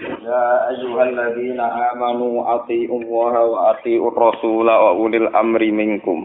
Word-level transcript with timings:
يا 0.00 0.68
أيها 0.70 1.02
الذين 1.02 1.60
آمنوا 1.60 2.54
أطيعوا 2.54 3.00
الله 3.02 3.34
وأطيعوا 3.44 4.10
الرسول 4.10 4.66
وأولي 4.70 5.16
الأمر 5.16 5.62
منكم 5.64 6.18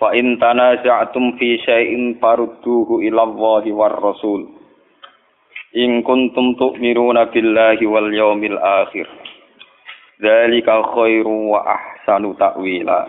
فإن 0.00 0.38
تنازعتم 0.40 1.32
في 1.38 1.58
شيء 1.58 2.18
فردوه 2.22 2.88
إلى 2.98 3.22
الله 3.22 3.72
والرسول 3.72 4.48
إن 5.76 6.02
كنتم 6.02 6.54
تؤمنون 6.54 7.24
بالله 7.24 7.86
واليوم 7.86 8.44
الآخر 8.44 9.06
ذلك 10.22 10.68
خير 10.94 11.28
وأحسن 11.28 12.36
تأويلا 12.36 13.06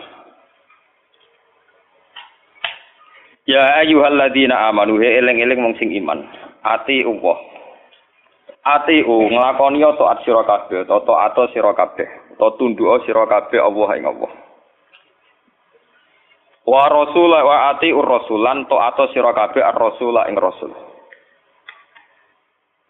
يا 3.48 3.80
أيها 3.80 4.08
الذين 4.08 4.52
آمنوا 4.52 4.96
هي 5.02 5.18
إلين 5.18 5.42
إلين 5.42 5.58
مونسing 5.60 5.90
iman 5.98 6.18
أطيعوا 6.64 7.14
الله 7.14 7.38
Atiu 8.67 9.31
nglakoni 9.31 9.79
taat 9.79 10.27
sira 10.27 10.43
kabeh, 10.43 10.83
taat 10.83 11.39
sira 11.55 11.71
kabeh, 11.71 12.07
ta 12.35 12.51
tunduk 12.59 12.99
sira 13.07 13.23
kabeh 13.23 13.63
Allah 13.63 13.89
ing 13.95 14.03
Allah. 14.03 14.31
Wa 16.67 16.91
rasul 16.91 17.31
wa 17.31 17.71
atiu 17.71 18.03
rasulan 18.03 18.67
taat 18.67 18.99
sira 19.15 19.31
kabeh 19.31 19.63
ar-rasul 19.63 20.19
ing 20.27 20.35
rasul. 20.35 20.75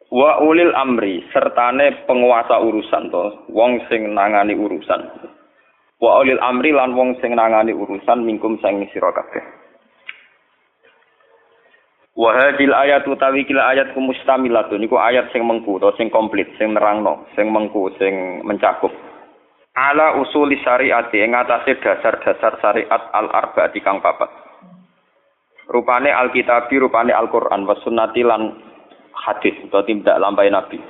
Wa 0.10 0.42
ulil 0.42 0.74
amri 0.74 1.22
sertane 1.30 2.08
penguasa 2.10 2.58
urusan 2.58 3.14
to, 3.14 3.46
wong 3.54 3.78
sing 3.86 4.18
nangani 4.18 4.58
urusan. 4.58 5.30
Wa 6.02 6.26
ulil 6.26 6.42
amri 6.42 6.74
lan 6.74 6.98
wong 6.98 7.22
sing 7.22 7.38
nangani 7.38 7.76
urusan 7.76 8.26
mingkum 8.26 8.58
sang 8.66 8.82
sira 8.90 9.14
kabeh. 9.14 9.67
Wa 12.18 12.34
hadil 12.34 12.74
ayat 12.74 13.06
utawi 13.06 13.46
kila 13.46 13.78
ayat 13.78 13.94
kumustamilatun 13.94 14.82
iku 14.82 14.98
ayat 14.98 15.30
sing 15.30 15.46
mengku 15.46 15.78
to 15.78 15.94
sing 16.02 16.10
komplit 16.10 16.50
sing 16.58 16.74
nerangno 16.74 17.30
sing 17.38 17.54
mengku 17.54 17.94
sing 18.02 18.42
mencakup. 18.42 18.90
Ala 19.78 20.18
usuli 20.18 20.58
syariat 20.66 21.14
ing 21.14 21.38
atase 21.38 21.78
dasar-dasar 21.78 22.58
syariat 22.58 23.02
al 23.14 23.30
arbaati 23.30 23.86
kang 23.86 24.02
papat. 24.02 24.34
Rupane 25.70 26.10
alkitabi 26.10 26.82
rupane 26.82 27.14
Al-Qur'an 27.14 27.70
sunnati 27.86 28.26
lan 28.26 28.66
hadis 29.14 29.54
utawa 29.62 29.86
tindak 29.86 30.18
lampahe 30.18 30.50
nabi. 30.50 30.82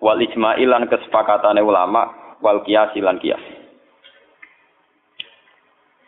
Wal 0.00 0.24
ijma'i 0.24 0.64
lan 0.64 0.88
kesepakatane 0.88 1.60
ulama 1.60 2.08
wal 2.40 2.64
qiyas 2.64 2.96
lan 2.96 3.20
qiyas 3.20 3.55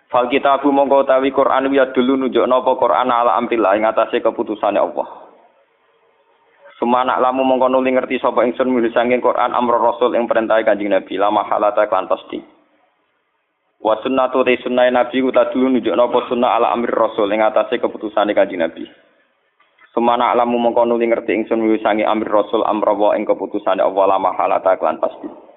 Fal 0.08 0.24
kitabu 0.32 0.72
mongko 0.72 1.04
utawi 1.04 1.28
Quran 1.28 1.68
ya 1.68 1.92
dulu 1.92 2.16
nunjuk 2.16 2.48
napa 2.48 2.72
Quran 2.80 3.12
ala 3.12 3.36
amrillah 3.36 3.76
ing 3.76 3.84
atase 3.84 4.24
keputusane 4.24 4.80
Allah. 4.80 5.28
Sumana 6.80 7.20
lamu 7.20 7.44
mongko 7.44 7.68
nuli 7.68 7.92
ngerti 7.92 8.16
sapa 8.16 8.46
ingsun 8.48 8.72
milih 8.72 8.88
sanging 8.96 9.20
Quran 9.20 9.52
amro 9.52 9.76
Rasul 9.76 10.16
ing 10.16 10.24
perintah 10.24 10.62
Kanjeng 10.64 10.94
Nabi 10.94 11.20
lama 11.20 11.44
halata 11.44 11.84
klan 11.90 12.08
pasti. 12.08 12.40
Wa 13.84 14.00
sunnatu 14.00 14.46
te 14.48 14.56
sunnah 14.64 14.88
Nabi 14.88 15.20
uta 15.20 15.52
dulu 15.52 15.76
nunjuk 15.76 15.92
napa 15.92 16.24
sunnah 16.30 16.56
ala 16.56 16.72
amri 16.72 16.88
Rasul 16.88 17.28
ing 17.28 17.44
atase 17.44 17.76
keputusane 17.76 18.32
Kanjeng 18.32 18.64
Nabi. 18.64 18.88
Sumana 19.92 20.32
lamu 20.32 20.56
mongko 20.56 20.88
nuli 20.88 21.04
ngerti 21.04 21.36
ingsun 21.36 21.60
milih 21.60 21.84
sanging 21.84 22.08
amri 22.08 22.32
Rasul 22.32 22.64
amro 22.64 22.96
wa 22.96 23.12
ing 23.12 23.28
keputusane 23.28 23.84
Allah 23.84 24.16
lama 24.16 24.32
halata 24.32 24.72
klan 24.80 25.02
pasti. 25.02 25.47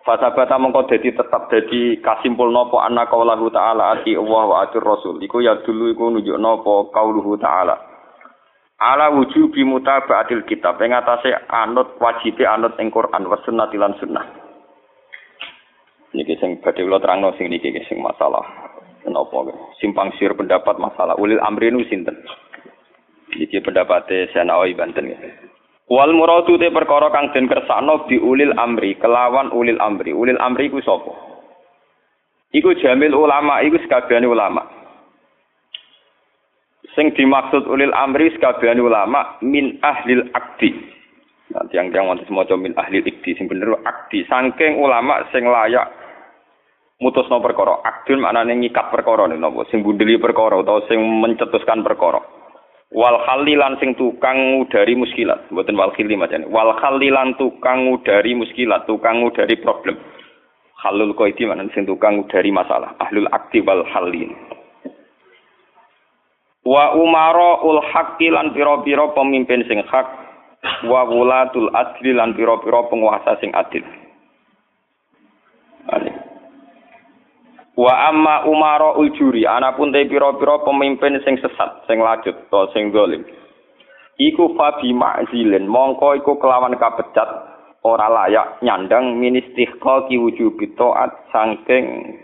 Fasabata 0.00 0.56
mongko 0.56 0.88
dadi 0.88 1.12
tetap 1.12 1.52
dadi 1.52 2.00
kasimpul 2.00 2.48
nopo 2.48 2.80
anak 2.80 3.12
kaulahu 3.12 3.52
ta'ala 3.52 4.00
ati 4.00 4.16
Allah 4.16 4.42
wa 4.48 4.56
atur 4.64 4.80
rasul. 4.80 5.20
Iku 5.20 5.44
ya 5.44 5.60
dulu 5.60 5.92
iku 5.92 6.08
nunjuk 6.08 6.40
nopo 6.40 6.88
kauluhu 6.88 7.36
ta'ala. 7.36 7.76
Ala 8.80 9.12
wujubi 9.12 9.60
mutaba'atil 9.60 10.48
kitab. 10.48 10.80
Yang 10.80 11.04
atase 11.04 11.36
anut 11.52 12.00
wajibi 12.00 12.48
anut 12.48 12.80
ing 12.80 12.88
Quran 12.88 13.28
wa 13.28 13.36
sunnati 13.44 13.76
lan 13.76 13.92
sunnah. 14.00 14.24
Niki 16.16 16.32
sing 16.40 16.64
kula 16.64 16.96
terangno 16.96 17.36
sing 17.36 17.52
niki 17.52 17.68
sing 17.84 18.00
masalah. 18.00 18.42
Kenapa 19.04 19.52
simpang 19.84 20.16
siur 20.16 20.32
pendapat 20.32 20.80
masalah 20.80 21.12
ulil 21.20 21.44
amri 21.44 21.68
nu 21.68 21.84
sinten? 21.84 22.16
Niki 23.36 23.60
pendapatnya 23.60 24.32
Senawi 24.32 24.72
Banten. 24.72 25.12
Wal 25.90 26.14
muradu 26.14 26.54
te 26.54 26.70
perkara 26.70 27.10
kang 27.10 27.34
den 27.34 27.50
kersakno 27.50 28.06
bi 28.06 28.14
ulil 28.14 28.54
amri, 28.54 28.94
kelawan 29.02 29.50
ulil 29.50 29.74
amri. 29.82 30.14
Ulil 30.14 30.38
amri 30.38 30.70
iku 30.70 30.78
sapa? 30.86 31.10
Iku 32.54 32.78
jamil 32.78 33.10
ulama, 33.10 33.58
iku 33.66 33.74
sekabehane 33.82 34.30
ulama. 34.30 34.62
Sing 36.94 37.10
dimaksud 37.18 37.66
ulil 37.66 37.90
amri 37.90 38.30
sekabehane 38.38 38.78
ulama 38.78 39.34
min 39.42 39.82
ahlil 39.82 40.30
akdi. 40.30 40.70
Nanti 41.50 41.74
yang 41.74 41.90
yang 41.90 42.06
wonten 42.06 42.22
semoga 42.30 42.54
min 42.54 42.70
ahlil 42.78 43.02
ikdi 43.02 43.34
sing 43.34 43.50
bener 43.50 43.74
akdi. 43.82 44.22
Saking 44.30 44.78
ulama 44.78 45.26
sing 45.34 45.42
layak 45.42 45.90
mutusno 47.02 47.42
perkara. 47.42 47.82
Akdun 47.82 48.22
maknane 48.22 48.54
ngikat 48.62 48.94
perkara 48.94 49.26
napa 49.26 49.66
sing 49.74 49.82
bundeli 49.82 50.22
perkara 50.22 50.62
utawa 50.62 50.86
sing 50.86 51.02
mencetuskan 51.02 51.82
perkara 51.82 52.39
wal 52.90 53.18
khalilan 53.22 53.78
sing 53.78 53.94
tukang 53.94 54.36
ngudari 54.58 54.98
muskilat. 54.98 55.46
Mboten 55.50 55.78
wal 55.78 55.94
khili 55.94 56.18
macane 56.18 56.46
wal 56.50 56.74
khalilan 56.78 57.38
tukang 57.38 57.86
ngudari 57.86 58.34
muskilat 58.34 58.84
tukang 58.86 59.22
ngudari 59.22 59.56
problem. 59.58 59.96
Halul 60.80 61.14
qaidi 61.14 61.46
mana 61.46 61.70
sing 61.72 61.86
tukang 61.86 62.20
ngudari 62.20 62.50
masalah. 62.50 62.94
Ahlul 62.98 63.30
akti 63.30 63.62
wal 63.62 63.86
halin 63.86 64.34
wa 66.60 66.92
umara 66.94 67.64
ul 67.64 67.80
haqqi 67.80 68.28
lan 68.28 68.52
pira-pira 68.52 69.10
pemimpin 69.16 69.64
sing 69.64 69.80
hak. 69.86 70.06
Wa 70.84 71.08
wulatul 71.08 71.72
adli 71.72 72.12
lan 72.12 72.36
pira-pira 72.36 72.84
penguasa 72.92 73.32
sing 73.40 73.48
adil. 73.56 73.80
Amin. 75.88 76.19
Wa 77.80 78.12
amma 78.12 78.44
umara 78.44 78.92
ujuri, 79.00 79.48
anapun 79.48 79.88
te 79.88 80.04
pira-pira 80.04 80.60
pemimpin 80.68 81.16
sing 81.24 81.40
sesat, 81.40 81.88
sing 81.88 81.96
lajut, 82.04 82.36
atau 82.52 82.68
sing 82.76 82.92
zalim. 82.92 83.24
Iku 84.20 84.52
fabi 84.52 84.92
ma'zilin, 84.92 85.64
mongko 85.64 86.12
iku 86.20 86.36
kelawan 86.36 86.76
kapecat, 86.76 87.24
ora 87.80 88.12
layak 88.12 88.60
nyandang 88.60 89.16
ministihqa 89.16 90.12
ki 90.12 90.20
wujubi 90.20 90.76
taat 90.76 91.24
saking 91.32 92.20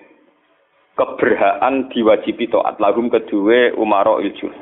keberhaan 0.92 1.88
diwajibi 1.88 2.52
taat 2.52 2.76
lahum 2.76 3.08
kedua 3.08 3.72
umara 3.80 4.20
ujur. 4.20 4.52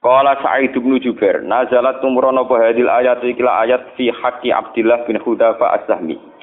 Qala 0.00 0.40
Sa'id 0.40 0.72
bin 0.72 0.96
Jubair, 1.04 1.44
nazalat 1.44 2.00
tumrono 2.00 2.48
hadil 2.48 2.88
ayat 2.88 3.20
ikla 3.28 3.66
ayat 3.66 3.92
fi 3.92 4.08
haqqi 4.08 4.54
Abdullah 4.54 5.04
bin 5.04 5.20
Hudzafa 5.20 5.74
Az-Zahmi. 5.76 6.37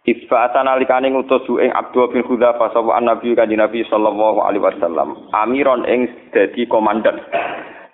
Isfa'atan 0.00 0.64
alikane 0.64 1.12
ngutus 1.12 1.44
ing 1.60 1.76
Abdul 1.76 2.08
bin 2.08 2.24
Hudzafa 2.24 2.72
sapa 2.72 2.96
Nabi 3.04 3.36
kanjeng 3.36 3.60
Nabi 3.60 3.84
sallallahu 3.84 4.40
alaihi 4.40 4.64
wasallam. 4.64 5.28
Amiron 5.36 5.84
ing 5.84 6.08
dadi 6.32 6.64
komandan. 6.64 7.20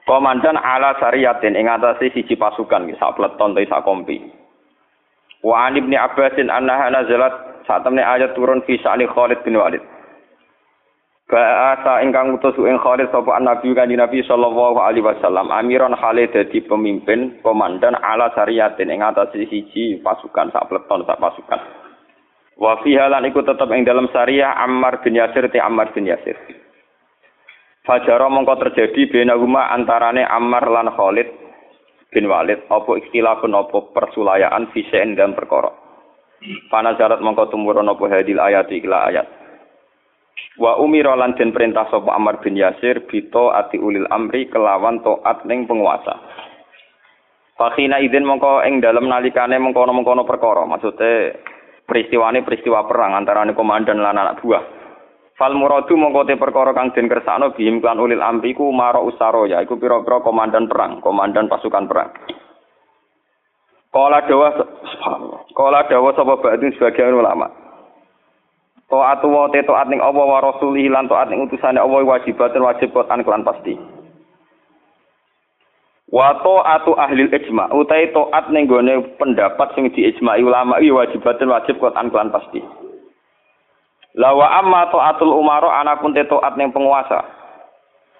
Komandan 0.06 0.54
ala 0.54 0.94
sariyatin 1.02 1.58
ing 1.58 1.66
atase 1.66 2.14
siji 2.14 2.38
pasukan 2.38 2.86
sak 2.94 3.18
pleton 3.18 3.58
ta 3.58 3.62
sak 3.66 3.82
kompi. 3.82 4.22
Wa 5.42 5.66
an 5.66 5.82
ibni 5.82 5.98
Abbasin 5.98 6.46
annaha 6.46 6.94
nazalat 6.94 7.34
saat 7.66 7.82
temne 7.82 8.06
ayat 8.06 8.38
turun 8.38 8.62
fi 8.62 8.78
sa'li 8.78 9.10
Khalid 9.10 9.42
bin 9.42 9.58
Walid. 9.58 9.82
Ba'asa 11.26 12.06
ingkang 12.06 12.38
utus 12.38 12.54
ing 12.62 12.78
Khalid 12.78 13.10
sapa 13.10 13.34
Nabi 13.42 13.74
kanjeng 13.74 13.98
Nabi 13.98 14.22
sallallahu 14.22 14.78
alaihi 14.78 15.02
wasallam. 15.02 15.50
Amiron 15.50 15.98
Khalid 15.98 16.30
dadi 16.30 16.62
pemimpin 16.62 17.42
komandan 17.42 17.98
ala 17.98 18.30
sariyatin 18.30 18.94
ing 18.94 19.02
atase 19.02 19.42
siji 19.50 19.98
pasukan 20.06 20.54
sak 20.54 20.70
pleton 20.70 21.02
sak 21.02 21.18
pasukan. 21.18 21.75
Wa 22.56 22.80
fi 22.80 22.96
halan 22.96 23.28
iku 23.28 23.44
tetep 23.44 23.68
ing 23.68 23.84
dalam 23.84 24.08
syariah 24.08 24.56
Ammar 24.64 25.04
bin 25.04 25.20
Yasir 25.20 25.44
te 25.52 25.60
Ammar 25.60 25.92
bin 25.92 26.08
Yasir. 26.08 26.36
Fajara 27.84 28.32
mongko 28.32 28.56
terjadi 28.66 29.12
bena 29.12 29.36
huma 29.36 29.68
antarane 29.70 30.24
Ammar 30.24 30.64
lan 30.64 30.88
Khalid 30.88 31.28
bin 32.10 32.24
Walid 32.26 32.64
apa 32.72 32.90
ikhtilafun 32.96 33.52
apa 33.52 33.92
persulayaan 33.92 34.72
fisen 34.72 35.20
dan 35.20 35.36
perkara. 35.36 35.68
Pana 36.72 36.96
jarat 36.96 37.20
mongko 37.20 37.52
tumurun 37.52 37.92
apa 37.92 38.04
hadil 38.08 38.40
ayat 38.40 38.72
ikla 38.72 39.12
ayat. 39.12 39.28
Wa 40.56 40.80
umira 40.80 41.12
lan 41.12 41.36
den 41.36 41.52
perintah 41.52 41.84
sapa 41.92 42.08
Ammar 42.16 42.40
bin 42.40 42.56
Yasir 42.56 43.04
bito 43.04 43.52
ati 43.52 43.76
ulil 43.76 44.08
amri 44.08 44.48
kelawan 44.48 45.04
taat 45.04 45.44
ning 45.44 45.68
penguasa. 45.68 46.16
Fakina 47.60 48.00
izin 48.00 48.24
mongko 48.24 48.64
ing 48.64 48.80
dalem 48.80 49.12
nalikane 49.12 49.60
mengkono-mengkono 49.60 50.24
perkara. 50.24 50.64
Maksudnya 50.64 51.36
peristiwane 51.86 52.42
peristiwa 52.42 52.84
perang 52.84 53.14
antara 53.14 53.46
komandan 53.54 54.02
lan 54.02 54.18
anak 54.18 54.42
buah. 54.42 54.64
Fal 55.36 55.52
muradu 55.52 55.94
mongko 55.94 56.26
te 56.26 56.34
perkara 56.40 56.72
kang 56.72 56.90
den 56.96 57.12
kersakno 57.12 57.52
bihim 57.52 57.84
kan 57.84 58.00
ulil 58.00 58.24
amri 58.24 58.56
ku 58.56 58.72
maro 58.72 59.04
ya 59.46 59.60
iku 59.60 59.76
pira-pira 59.76 60.24
komandan 60.24 60.66
perang, 60.66 61.04
komandan 61.04 61.46
pasukan 61.46 61.84
perang. 61.86 62.10
Kala 63.92 64.24
dawa 64.28 64.48
Kala 65.56 65.88
dawa 65.88 66.12
sapa 66.12 66.34
ba'dun 66.40 66.72
sebagian 66.76 67.16
ulama. 67.16 67.48
Taatu 68.86 69.26
wa 69.28 69.48
te 69.50 69.64
ning 69.88 70.00
Allah 70.04 70.24
wa 70.24 70.38
rasulih 70.40 70.88
lan 70.92 71.08
taat 71.08 71.32
ning 71.32 71.42
utusane 71.48 71.80
Allah 71.80 72.04
wajibatun 72.04 72.64
wajib 72.64 72.92
kotan 72.92 73.24
kelan 73.24 73.44
pasti. 73.44 73.74
Wa 76.06 76.38
ta'atu 76.38 76.94
ahli 76.94 77.26
ijma 77.26 77.74
utai 77.74 78.14
taat 78.14 78.54
ning 78.54 78.70
gone 78.70 79.18
pendapat 79.18 79.74
sing 79.74 79.90
diijma'i 79.90 80.38
ulama 80.46 80.78
iki 80.78 80.94
wajibatun 80.94 81.50
wajib 81.50 81.82
kotan 81.82 82.14
kelan 82.14 82.30
pasti. 82.30 82.62
Lawa 84.14 84.62
amma 84.62 84.86
ta'atul 84.94 85.34
umara 85.34 85.82
anapun 85.82 86.14
te 86.14 86.22
taat 86.22 86.54
ning 86.54 86.70
penguasa. 86.70 87.26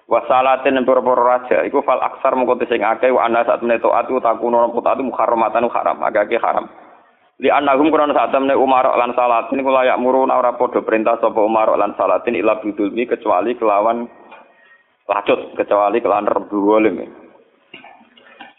Wasalatin 0.07 0.79
yang 0.79 0.87
pura-pura 0.87 1.19
raja 1.19 1.67
iku 1.67 1.83
fal 1.83 1.99
aksar 1.99 2.31
mengko 2.31 2.55
sing 2.67 2.79
akeh 2.79 3.11
wa 3.11 3.27
ana 3.27 3.43
saat 3.43 3.59
meneto 3.59 3.91
atu 3.91 4.19
takuno 4.23 4.71
taat 4.79 5.03
muharramatan 5.03 5.67
haram 5.67 5.99
agak 6.03 6.31
haram. 6.39 6.67
Li 7.43 7.51
annahum 7.51 7.91
kurang 7.91 8.15
saat 8.15 8.31
temne 8.31 8.55
Umar 8.55 8.87
lan 8.87 9.13
Salatin 9.13 9.61
kula 9.61 9.83
yak 9.83 9.99
murun 9.99 10.31
ora 10.31 10.55
padha 10.55 10.79
perintah 10.81 11.19
sapa 11.19 11.37
Umar 11.37 11.69
lan 11.75 11.93
Salatin 11.99 12.39
ila 12.39 12.57
bidulmi 12.63 13.03
kecuali 13.03 13.53
kelawan 13.59 14.07
lacut 15.11 15.55
kecuali 15.59 15.99
kelawan 15.99 16.25
rebu. 16.27 17.26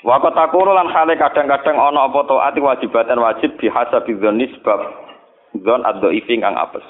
Wa 0.06 0.22
takunu 0.22 0.70
lan 0.78 0.94
hale 0.94 1.18
kadang-kadang 1.18 1.74
ana 1.74 2.06
apa 2.06 2.22
taat 2.22 2.54
wajibatan 2.54 3.18
wajib 3.18 3.58
bihasabi 3.58 4.14
dzanni 4.14 4.46
sebab 4.54 4.78
dzon 5.58 5.82
ad-dhaifi 5.82 6.38
kang 6.38 6.54
apes. 6.54 6.86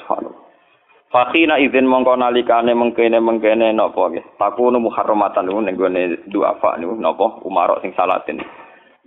Fakina 1.08 1.56
izin 1.56 1.88
mongko 1.88 2.20
nalikane 2.20 2.76
mengkene 2.76 3.16
mengkene 3.16 3.72
napa 3.72 4.12
nggih. 4.12 4.36
Takunu 4.36 4.76
muharramatan 4.76 5.48
niku 5.48 5.60
ning 5.64 5.80
gone 5.80 6.02
duafa 6.28 6.76
niku 6.76 7.00
napa? 7.00 7.40
Umar 7.48 7.80
sing 7.80 7.96
Salatin. 7.96 8.44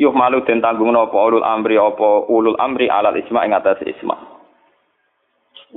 yuh 0.01 0.09
malu 0.09 0.41
den 0.49 0.65
tanggung 0.65 0.89
napa? 0.89 1.13
Ulul 1.13 1.45
amri 1.45 1.77
apa? 1.77 2.25
Ulul 2.25 2.57
amri 2.57 2.89
alal 2.89 3.13
isma 3.21 3.45
ing 3.45 3.53
atas 3.53 3.85
isma. 3.85 4.17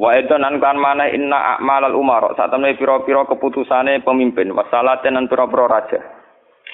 Wa 0.00 0.16
edan 0.16 0.48
an 0.48 0.64
kan 0.64 0.80
mana 0.80 1.12
inna 1.12 1.60
a'malal 1.60 1.92
umara 1.92 2.32
satemene 2.40 2.80
pira-pira 2.80 3.28
keputusane 3.28 4.00
pemimpin. 4.00 4.48
Wasalaten 4.56 5.20
lan 5.20 5.28
pira-pira 5.28 5.68
raja 5.68 6.23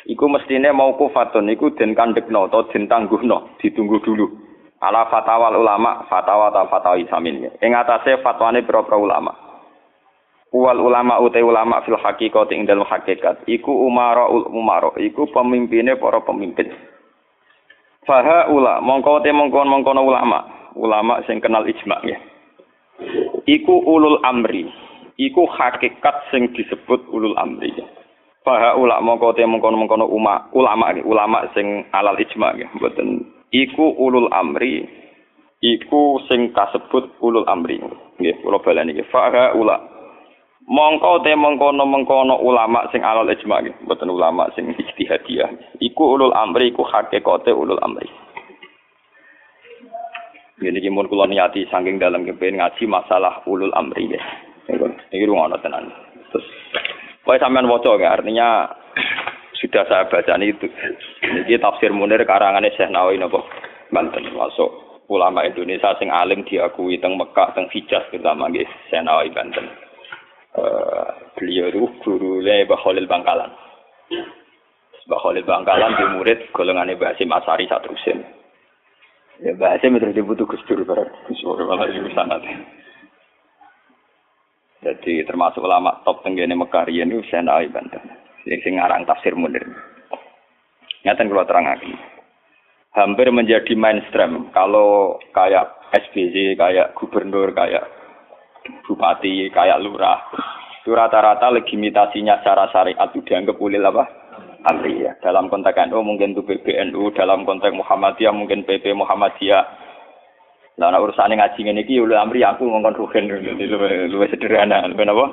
iku 0.07 0.29
mestine 0.29 0.73
mau 0.73 0.97
kufatun 0.97 1.51
iku 1.53 1.75
den 1.77 1.93
kandhekno 1.93 2.49
utawa 2.49 2.69
den 2.73 2.89
tangguhno 2.89 3.57
ditunggu 3.61 4.01
dulu. 4.01 4.29
Ala 4.81 5.13
fatwa 5.13 5.53
ulama 5.53 6.09
fatwa 6.09 6.49
ta 6.49 6.65
fatwa 6.65 6.97
isamin 6.97 7.53
ing 7.61 7.73
atase 7.77 8.17
fatwane 8.25 8.65
pira-pira 8.65 8.97
ulama. 8.97 9.33
Wal 10.51 10.81
ulama 10.81 11.21
utai 11.21 11.45
ulama 11.45 11.85
fil 11.85 12.01
hakikat 12.01 12.49
ing 12.51 12.65
dalam 12.65 12.89
hakikat. 12.89 13.45
Iku 13.45 13.71
umara 13.71 14.27
ul 14.27 14.49
umara 14.49 14.91
iku 14.97 15.29
pemimpine 15.29 15.95
para 16.01 16.25
pemimpin. 16.25 16.73
Faha 18.09 18.49
ula 18.49 18.81
mongko 18.81 19.21
te 19.21 19.31
mongkon 19.31 20.01
ulama, 20.01 20.73
ulama 20.75 21.21
sing 21.29 21.39
kenal 21.45 21.69
ijma 21.69 22.01
ya. 22.03 22.17
Iku 23.45 23.85
ulul 23.85 24.19
amri, 24.25 24.65
iku 25.21 25.45
hakikat 25.45 26.33
sing 26.33 26.49
disebut 26.57 27.05
ulul 27.13 27.37
amri. 27.37 27.71
Faha 28.41 28.73
ula 28.77 29.01
mongko 29.05 29.37
te 29.37 29.45
uma, 29.45 30.49
ulama 30.57 30.97
ya, 30.97 31.05
ulama 31.05 31.45
sing 31.53 31.85
alal 31.93 32.17
ijma 32.17 32.57
mboten. 32.73 33.21
Iku 33.53 34.01
ulul 34.01 34.33
amri, 34.33 34.89
iku 35.61 36.25
sing 36.25 36.55
kasebut 36.57 37.21
ulul 37.21 37.45
amri. 37.45 37.77
Nggih, 38.17 38.41
kula 38.41 38.65
baleni 38.65 38.97
nggih. 38.97 39.13
Faha 39.13 39.53
ula 39.53 39.77
mongko 40.71 41.21
te 41.27 41.37
mengkono 41.37 41.85
mengkono 41.85 42.39
ulama 42.41 42.87
sing 42.95 43.03
alal 43.03 43.29
ijma 43.29 43.61
mboten 43.85 44.09
ulama 44.09 44.47
sing 44.55 44.71
ijtihadiyah 44.79 45.81
iku 45.83 46.15
ulul 46.15 46.31
amri 46.31 46.71
iku 46.71 46.87
hakikate 46.87 47.51
ulul 47.51 47.81
amri 47.83 48.07
Ini 50.61 50.77
kimun 50.77 51.09
kula 51.09 51.25
niati 51.25 51.65
saking 51.73 51.97
dalam 51.97 52.29
kepen 52.29 52.61
ngaji 52.61 52.85
masalah 52.85 53.41
ulul 53.49 53.73
amri 53.73 54.13
ya. 54.13 54.21
Ini 55.09 55.25
rumah 55.25 55.57
tenan. 55.65 55.89
Terus, 56.29 56.45
Pokoknya 57.25 57.43
sampean 57.45 57.69
waca 57.69 57.93
ya, 58.01 58.09
artinya 58.17 58.49
sudah 59.61 59.85
saya 59.87 60.09
baca 60.09 60.35
itu. 60.41 60.67
Ini 61.21 61.61
tafsir 61.61 61.93
Munir 61.93 62.25
karangannya 62.25 62.73
Syekh 62.75 62.89
Nawawi 62.89 63.21
napa 63.21 63.45
Banten 63.93 64.25
masuk 64.33 65.05
ulama 65.11 65.45
Indonesia 65.45 65.93
sing 65.99 66.09
alim 66.09 66.47
diakui 66.47 66.97
teng 67.03 67.19
Mekah 67.19 67.53
teng 67.53 67.69
Hijaz 67.69 68.09
terutama 68.09 68.49
nggih 68.49 68.65
Syekh 68.89 69.05
Nawawi 69.05 69.31
Banten. 69.37 69.67
Eh, 70.51 71.09
beliau 71.39 71.71
itu 71.71 71.87
gurunya 72.03 72.67
Mbah 72.67 72.81
Khalil 72.83 73.07
Bangkalan. 73.07 73.53
Mbah 75.07 75.21
Khalil 75.23 75.47
Bangkalan 75.47 75.93
di 75.95 76.05
murid 76.17 76.39
golongannya 76.57 76.97
Mbah 76.97 77.15
Hasim 77.15 77.31
Asari 77.31 77.69
satu 77.69 77.93
usin. 77.93 78.25
Ya 79.45 79.55
Hasim 79.61 79.95
itu 79.95 80.11
dibutuh 80.11 80.49
Gus 80.49 80.65
Dur 80.67 80.83
bareng. 80.83 81.07
Gus 81.29 81.39
Dur 81.45 81.61
malah 81.69 81.87
di 81.87 82.01
sanat. 82.17 82.43
Jadi 84.81 85.25
termasuk 85.29 85.61
ulama 85.61 86.01
top 86.09 86.25
tenggene 86.25 86.57
Mekah 86.57 86.89
riyen 86.89 87.13
niku 87.13 87.21
Syekh 87.29 87.45
Nawawi 87.45 87.69
Banten. 87.69 88.01
Sing 88.49 88.81
ngarang 88.81 89.05
tafsir 89.05 89.37
munir. 89.37 89.63
Nyata 91.05 91.25
kalau 91.25 91.45
terang 91.45 91.69
lagi. 91.69 91.93
Hampir 92.97 93.31
menjadi 93.31 93.73
mainstream 93.77 94.51
kalau 94.51 95.21
kayak 95.31 95.71
SBY, 95.95 96.59
kayak 96.59 96.97
gubernur, 96.99 97.55
kayak 97.55 97.87
bupati 98.85 99.49
kayak 99.53 99.81
lurah 99.81 100.21
itu 100.81 100.93
rata-rata 100.97 101.53
legitimasinya 101.53 102.41
secara 102.41 102.69
syariat 102.73 103.09
itu 103.13 103.21
dianggap 103.25 103.57
ulil 103.61 103.85
apa 103.85 104.05
amri 104.69 105.05
ya 105.05 105.13
dalam 105.21 105.49
konteks 105.49 105.77
NU 105.89 106.01
mungkin 106.05 106.37
itu 106.37 106.45
PBNU 106.45 107.13
dalam 107.17 107.45
konteks 107.49 107.73
Muhammadiyah 107.73 108.33
mungkin 108.33 108.65
PP 108.65 108.93
Muhammadiyah 108.93 109.65
nah 110.79 110.97
urusannya 110.97 111.37
ngaji 111.41 111.61
ini 111.67 111.83
ki 111.85 112.01
ulil 112.01 112.17
amri 112.21 112.45
aku 112.47 112.69
ngomong 112.69 112.95
rugen 112.95 113.27
jadi 113.27 113.65
lebih 113.67 114.29
sederhana 114.31 114.87
lebih 114.87 115.09
apa? 115.09 115.27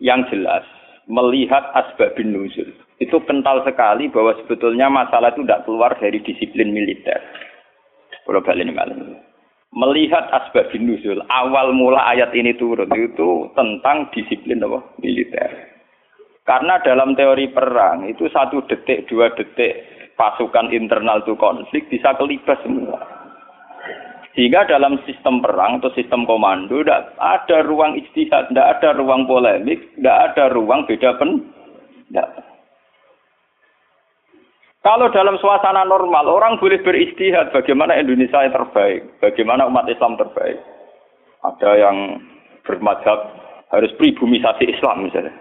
Yang 0.00 0.20
jelas 0.34 0.64
melihat 1.10 1.68
asbabin 1.76 2.32
nuzul 2.32 2.70
itu 3.02 3.16
kental 3.26 3.60
sekali 3.66 4.08
bahwa 4.08 4.38
sebetulnya 4.40 4.88
masalah 4.88 5.34
itu 5.34 5.44
tidak 5.44 5.62
keluar 5.68 5.92
dari 5.98 6.22
disiplin 6.22 6.70
militer. 6.70 7.20
Kalau 8.24 8.40
balik 8.40 8.64
ini 8.64 8.72
melihat 9.74 10.30
asbabin 10.30 10.86
nuzul 10.86 11.20
awal 11.28 11.74
mula 11.74 12.02
ayat 12.08 12.30
ini 12.32 12.54
turun 12.54 12.88
itu 12.94 13.50
tentang 13.58 14.08
disiplin 14.14 14.62
apa? 14.62 14.80
Militer 15.02 15.73
karena 16.44 16.80
dalam 16.84 17.16
teori 17.16 17.48
perang 17.50 18.08
itu 18.08 18.28
satu 18.28 18.64
detik 18.68 19.08
dua 19.08 19.32
detik 19.32 19.84
pasukan 20.14 20.70
internal 20.70 21.24
itu 21.24 21.34
konflik 21.40 21.88
bisa 21.88 22.12
kelibas 22.16 22.60
semua 22.62 23.00
sehingga 24.36 24.66
dalam 24.66 24.98
sistem 25.08 25.40
perang 25.40 25.80
atau 25.80 25.90
sistem 25.96 26.28
komando 26.28 26.84
tidak 26.84 27.16
ada 27.18 27.64
ruang 27.64 27.96
istihad 27.96 28.52
tidak 28.52 28.78
ada 28.78 28.96
ruang 28.96 29.24
polemik 29.24 29.80
tidak 29.96 30.16
ada 30.32 30.44
ruang 30.52 30.84
beda 30.84 31.16
pendapat 31.16 32.44
kalau 34.84 35.08
dalam 35.08 35.40
suasana 35.40 35.80
normal, 35.88 36.28
orang 36.28 36.60
boleh 36.60 36.76
beristihad 36.84 37.48
bagaimana 37.56 37.96
Indonesia 37.96 38.44
yang 38.44 38.52
terbaik, 38.52 39.16
bagaimana 39.16 39.64
umat 39.64 39.88
Islam 39.88 40.20
terbaik. 40.20 40.60
Ada 41.40 41.70
yang 41.80 42.20
bermadhab 42.68 43.32
harus 43.72 43.88
pribumisasi 43.96 44.76
Islam 44.76 45.08
misalnya. 45.08 45.32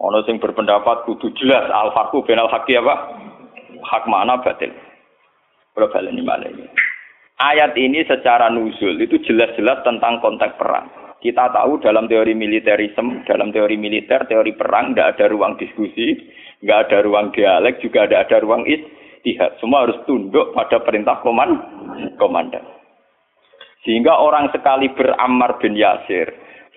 Ono 0.00 0.24
yang 0.24 0.40
berpendapat 0.40 1.04
kudu 1.04 1.28
jelas 1.36 1.68
al-haqqu 1.68 2.24
benal 2.24 2.48
haqqi 2.48 2.72
apa? 2.80 2.94
Hak 3.84 4.08
mana 4.08 4.40
batil. 4.40 4.72
Kalau 5.76 6.08
ini 6.08 6.24
mana 6.24 6.48
ini? 6.48 6.64
Ayat 7.40 7.72
ini 7.76 8.04
secara 8.04 8.52
nuzul 8.52 9.00
itu 9.00 9.16
jelas-jelas 9.24 9.80
tentang 9.80 10.20
konteks 10.20 10.56
perang. 10.60 10.88
Kita 11.20 11.52
tahu 11.52 11.80
dalam 11.84 12.08
teori 12.08 12.32
militerisme, 12.32 13.28
dalam 13.28 13.52
teori 13.52 13.76
militer, 13.76 14.24
teori 14.24 14.56
perang, 14.56 14.92
tidak 14.92 15.16
ada 15.16 15.24
ruang 15.32 15.56
diskusi, 15.60 16.16
nggak 16.64 16.88
ada 16.88 16.98
ruang 17.04 17.28
dialek, 17.36 17.80
juga 17.84 18.08
ada 18.08 18.24
ada 18.24 18.40
ruang 18.40 18.64
istihad. 18.64 19.56
Semua 19.60 19.84
harus 19.84 20.00
tunduk 20.08 20.56
pada 20.56 20.80
perintah 20.80 21.20
koman, 21.20 21.60
komandan. 22.16 22.64
Sehingga 23.84 24.16
orang 24.16 24.48
sekali 24.52 24.92
berammar 24.92 25.60
bin 25.60 25.76
Yasir, 25.76 26.28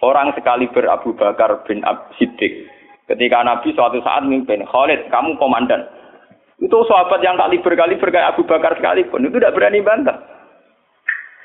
orang 0.04 0.32
sekali 0.36 0.68
ber 0.72 0.92
Abu 0.92 1.16
Bakar 1.16 1.64
bin 1.68 1.84
Ab 1.84 2.12
Siddiq. 2.20 2.68
Ketika 3.04 3.44
Nabi 3.44 3.76
suatu 3.76 4.00
saat 4.00 4.24
memimpin, 4.24 4.64
Khalid, 4.64 5.12
kamu 5.12 5.36
komandan. 5.36 5.84
Itu 6.64 6.88
sahabat 6.88 7.20
yang 7.20 7.36
kali 7.36 7.60
berkali 7.60 8.00
berkali 8.00 8.24
Abu 8.24 8.48
Bakar 8.48 8.80
sekalipun, 8.80 9.28
itu 9.28 9.36
tidak 9.36 9.60
berani 9.60 9.84
bantah. 9.84 10.16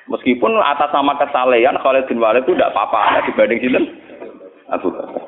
Meskipun 0.08 0.56
atas 0.62 0.88
nama 0.94 1.18
kesalehan 1.18 1.76
Khalid 1.82 2.06
bin 2.06 2.22
Walid 2.22 2.46
itu 2.46 2.54
tidak 2.54 2.72
apa-apa 2.72 3.26
dibanding 3.26 3.60
sinten 3.60 3.84
Abu 4.70 4.94
Bakar. 4.94 5.20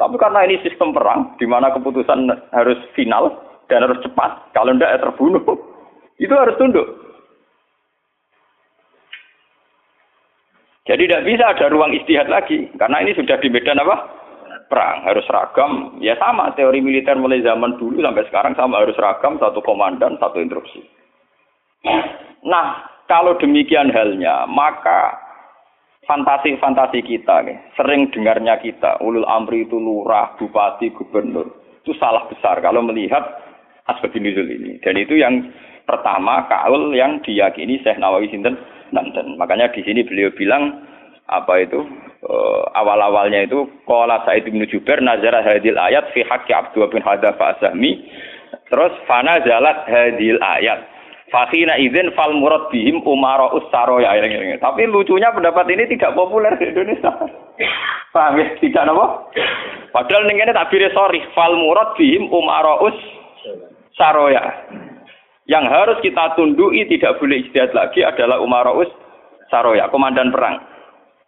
Tapi 0.00 0.16
karena 0.16 0.40
ini 0.48 0.56
sistem 0.64 0.96
perang, 0.96 1.36
di 1.36 1.44
mana 1.44 1.68
keputusan 1.76 2.24
harus 2.56 2.80
final 2.96 3.36
dan 3.68 3.84
harus 3.84 4.00
cepat, 4.00 4.48
kalau 4.56 4.72
tidak 4.72 4.96
ya 4.96 4.98
terbunuh, 5.04 5.44
itu 6.24 6.32
harus 6.32 6.56
tunduk. 6.56 6.88
Jadi 10.88 11.04
tidak 11.04 11.26
bisa 11.28 11.44
ada 11.44 11.66
ruang 11.68 11.92
istihad 11.92 12.32
lagi, 12.32 12.72
karena 12.80 13.04
ini 13.04 13.12
sudah 13.12 13.36
di 13.36 13.52
medan 13.52 13.78
apa? 13.84 14.08
Perang, 14.70 15.02
harus 15.02 15.26
ragam. 15.26 15.98
Ya 15.98 16.14
sama, 16.14 16.54
teori 16.54 16.78
militer 16.78 17.18
mulai 17.18 17.42
zaman 17.42 17.74
dulu 17.74 17.98
sampai 17.98 18.22
sekarang 18.30 18.54
sama, 18.54 18.86
harus 18.86 18.94
ragam, 19.02 19.34
satu 19.42 19.58
komandan, 19.66 20.14
satu 20.22 20.38
instruksi. 20.38 20.86
Nah, 22.46 22.86
kalau 23.10 23.34
demikian 23.42 23.90
halnya, 23.90 24.46
maka 24.46 25.18
fantasi-fantasi 26.06 27.02
kita, 27.02 27.42
nih, 27.42 27.58
sering 27.74 28.14
dengarnya 28.14 28.62
kita, 28.62 29.02
ulul 29.02 29.26
amri 29.26 29.66
itu 29.66 29.74
lurah, 29.74 30.38
bupati, 30.38 30.94
gubernur. 30.94 31.50
Itu 31.82 31.90
salah 31.98 32.30
besar 32.30 32.62
kalau 32.62 32.86
melihat 32.86 33.26
asbab 33.90 34.14
nuzul 34.14 34.46
ini. 34.46 34.78
Dan 34.86 34.94
itu 35.02 35.18
yang 35.18 35.50
pertama 35.82 36.46
kaul 36.46 36.94
yang 36.94 37.18
diyakini 37.26 37.82
Syekh 37.82 37.98
Nawawi 37.98 38.30
Sinten 38.30 38.54
Nanten. 38.94 39.34
Makanya 39.34 39.74
di 39.74 39.82
sini 39.82 40.06
beliau 40.06 40.30
bilang 40.34 40.86
apa 41.30 41.62
itu 41.62 41.80
uh, 42.26 42.62
awal-awalnya 42.74 43.46
itu 43.46 43.70
qala 43.86 44.26
Said 44.26 44.50
bin 44.50 44.60
Jubair 44.66 44.98
nazara 44.98 45.46
hadil 45.46 45.78
ayat 45.78 46.10
fi 46.10 46.26
haqqi 46.26 46.50
Abdullah 46.50 46.90
bin 46.90 47.00
Hadafa 47.00 47.56
Asami. 47.56 48.02
Terus 48.70 48.94
fana 49.06 49.42
zalat 49.46 49.86
hadil 49.86 50.38
ayat 50.42 50.90
Fakina 51.30 51.78
izin 51.78 52.10
fal 52.18 52.34
murad 52.34 52.66
bihim 52.74 53.06
umaro 53.06 53.54
ussaroya. 53.54 54.10
Tapi 54.58 54.82
lucunya 54.90 55.30
pendapat 55.30 55.62
ini 55.70 55.86
tidak 55.94 56.18
populer 56.18 56.50
di 56.58 56.74
Indonesia. 56.74 57.14
Paham 58.14 58.42
ya? 58.42 58.50
Tidak 58.58 58.82
apa? 58.82 59.30
Padahal 59.94 60.26
ini 60.26 60.42
ini 60.42 60.50
tabir 60.50 60.82
sorry. 60.90 61.22
Fal 61.30 61.54
murad 61.54 61.94
bihim 61.94 62.26
umaro 62.34 62.82
us 62.82 62.98
saroya. 63.94 64.42
Yang 65.46 65.64
harus 65.70 65.98
kita 66.02 66.34
tundui 66.34 66.82
tidak 66.90 67.22
boleh 67.22 67.46
istihad 67.46 67.70
lagi 67.78 68.02
adalah 68.02 68.42
umaro 68.42 68.82
us 68.82 68.90
saroya, 69.54 69.86
komandan 69.94 70.34
perang. 70.34 70.58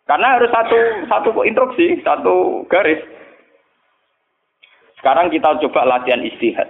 Karena 0.06 0.38
harus 0.38 0.50
satu 0.50 0.78
satu 1.06 1.30
instruksi, 1.46 2.02
satu 2.02 2.66
garis. 2.66 2.98
Sekarang 4.98 5.30
kita 5.30 5.58
coba 5.66 5.86
latihan 5.86 6.22
istihad. 6.22 6.66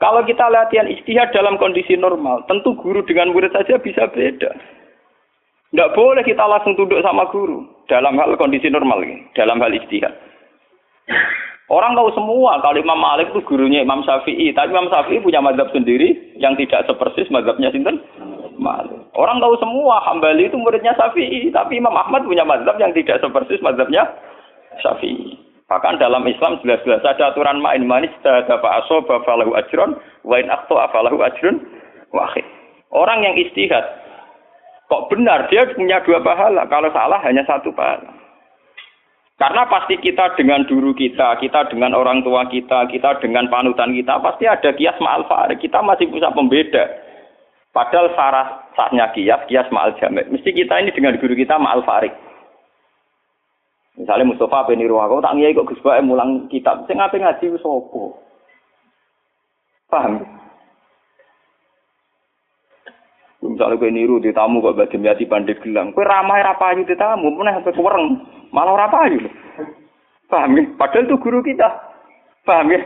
Kalau 0.00 0.24
kita 0.24 0.48
latihan 0.48 0.88
istihad 0.88 1.28
dalam 1.30 1.60
kondisi 1.60 1.94
normal, 1.94 2.46
tentu 2.48 2.72
guru 2.78 3.04
dengan 3.04 3.30
murid 3.36 3.52
saja 3.52 3.76
bisa 3.76 4.08
beda. 4.08 4.50
Tidak 5.70 5.92
boleh 5.94 6.26
kita 6.26 6.42
langsung 6.50 6.74
tunduk 6.74 6.98
sama 7.04 7.30
guru 7.30 7.62
dalam 7.86 8.18
hal 8.18 8.34
kondisi 8.34 8.66
normal, 8.72 9.06
dalam 9.38 9.62
hal 9.62 9.70
istihad. 9.70 10.10
Orang 11.70 11.94
tahu 11.94 12.10
semua 12.18 12.58
kalau 12.58 12.82
Imam 12.82 12.98
Malik 12.98 13.30
itu 13.30 13.46
gurunya 13.46 13.86
Imam 13.86 14.02
Syafi'i, 14.02 14.50
tapi 14.50 14.74
Imam 14.74 14.90
Syafi'i 14.90 15.22
punya 15.22 15.38
madhab 15.38 15.70
sendiri 15.70 16.34
yang 16.42 16.58
tidak 16.58 16.82
sepersis 16.90 17.30
madhabnya 17.30 17.70
Sinten 17.70 18.02
Malik. 18.60 19.00
Orang 19.16 19.40
tahu 19.40 19.56
semua 19.56 20.04
Hambali 20.04 20.46
itu 20.46 20.60
muridnya 20.60 20.92
Syafi'i, 21.00 21.48
tapi 21.48 21.80
Imam 21.80 21.96
Ahmad 21.96 22.28
punya 22.28 22.44
madhab 22.44 22.76
yang 22.76 22.92
tidak 22.92 23.24
sepersis 23.24 23.64
madhabnya 23.64 24.04
Syafi'i. 24.84 25.40
Bahkan 25.70 26.02
dalam 26.02 26.26
Islam 26.26 26.58
jelas-jelas 26.60 27.00
ada 27.06 27.30
aturan 27.30 27.62
main 27.62 27.86
manis 27.86 28.10
ada 28.26 28.58
asoba 28.82 29.22
falahu 29.22 29.54
ajron 29.54 29.96
wain 30.26 30.50
akto 30.50 30.76
afalahu 30.76 31.22
ajron 31.22 31.62
wahid. 32.10 32.42
Orang 32.90 33.22
yang 33.22 33.38
istihad 33.38 33.86
kok 34.90 35.06
benar 35.06 35.46
dia 35.46 35.62
punya 35.70 36.02
dua 36.02 36.18
pahala, 36.20 36.66
kalau 36.66 36.90
salah 36.90 37.22
hanya 37.22 37.46
satu 37.46 37.70
pahala. 37.70 38.10
Karena 39.40 39.64
pasti 39.72 39.96
kita 39.96 40.36
dengan 40.36 40.68
guru 40.68 40.92
kita, 40.92 41.40
kita 41.40 41.72
dengan 41.72 41.96
orang 41.96 42.20
tua 42.20 42.44
kita, 42.50 42.84
kita 42.92 43.24
dengan 43.24 43.48
panutan 43.48 43.96
kita, 43.96 44.20
pasti 44.20 44.44
ada 44.44 44.68
kias 44.76 45.00
ma'al. 45.00 45.24
Kita 45.56 45.80
masih 45.80 46.12
bisa 46.12 46.28
pembeda. 46.28 46.84
Padahal 47.70 48.10
sarah 48.18 48.66
sahnya 48.74 49.14
kias, 49.14 49.46
kias 49.46 49.70
ma'al 49.70 49.94
jamek. 50.02 50.26
Mesti 50.26 50.50
kita 50.50 50.82
ini 50.82 50.90
dengan 50.90 51.14
guru 51.22 51.38
kita 51.38 51.54
ma'al 51.54 51.86
farik. 51.86 52.10
Misalnya 53.94 54.26
Mustafa 54.26 54.66
ben 54.66 54.82
niru 54.82 54.98
aku 54.98 55.22
tak 55.22 55.38
ngiyai 55.38 55.54
kok 55.54 55.70
Gus 55.70 55.82
Bae 55.84 56.02
mulang 56.02 56.50
kitab. 56.50 56.82
Sing 56.90 56.98
ape 56.98 57.22
ngaji 57.22 57.52
wis? 57.54 57.62
Paham? 59.86 60.22
Misalnya 63.40 63.78
kowe 63.78 63.90
niru 63.90 64.18
di 64.18 64.34
tamu 64.34 64.62
kok 64.62 64.74
badhe 64.74 64.98
yati 64.98 65.30
pandai 65.30 65.58
gelang. 65.62 65.94
Kowe 65.94 66.02
ramai 66.02 66.42
ra 66.42 66.58
payu 66.58 66.82
di 66.82 66.96
tamu, 66.98 67.30
meneh 67.34 67.54
sampe 67.54 67.70
kuwereng. 67.76 68.18
Malah 68.50 68.74
ora 68.74 68.88
payu. 68.90 69.30
Paham 70.26 70.58
ya? 70.58 70.62
Padahal 70.74 71.06
itu 71.06 71.16
guru 71.22 71.38
kita. 71.42 71.68
Paham 72.46 72.70
ya? 72.74 72.80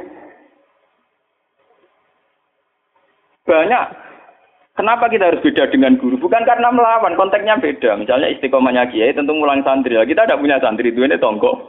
Banyak 3.45 4.04
Kenapa 4.75 5.07
kita 5.07 5.31
harus 5.31 5.38
beda 5.38 5.71
dengan 5.71 5.95
guru? 6.02 6.19
Bukan 6.19 6.43
karena 6.43 6.66
melawan, 6.75 7.14
konteksnya 7.14 7.62
beda. 7.62 7.95
Misalnya 7.95 8.26
istiqomahnya 8.35 8.90
kiai 8.90 9.14
tentu 9.14 9.31
mulang 9.31 9.62
santri. 9.62 9.95
Kita 9.95 10.26
tidak 10.26 10.43
punya 10.43 10.59
santri, 10.59 10.90
itu 10.90 10.99
ini 10.99 11.14
tonggo. 11.23 11.62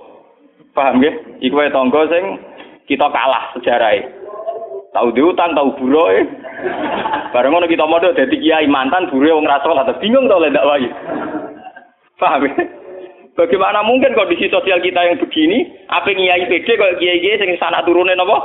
Paham 0.73 1.05
ya? 1.05 1.13
Iku 1.37 1.53
ya 1.53 1.69
tonggo 1.69 2.01
sing 2.09 2.41
kita 2.89 3.05
kalah 3.13 3.53
sejarah. 3.53 3.93
Tahu 4.97 5.13
diutang, 5.13 5.53
tahu 5.53 5.77
buro 5.77 6.09
ya. 6.09 6.25
Bareng 7.29 7.53
ngono 7.53 7.69
kita 7.69 7.85
modal 7.85 8.17
jadi 8.17 8.33
kiai 8.41 8.65
mantan 8.65 9.11
buru 9.13 9.37
wong 9.37 9.45
rasol 9.45 9.77
atau 9.77 9.93
bingung 10.01 10.25
tau 10.25 10.41
ledak 10.41 10.65
wae. 10.65 10.89
Paham 12.17 12.49
ya? 12.49 12.53
Bagaimana 13.35 13.83
mungkin 13.83 14.15
kondisi 14.15 14.47
sosial 14.47 14.79
kita 14.79 15.03
yang 15.03 15.19
begini, 15.19 15.67
apa 15.93 16.09
kiai 16.09 16.47
PD 16.47 16.67
kalau 16.73 16.97
kiai-kiai 16.97 17.37
sing 17.37 17.51
sana 17.61 17.85
turunin 17.85 18.17
apa? 18.17 18.37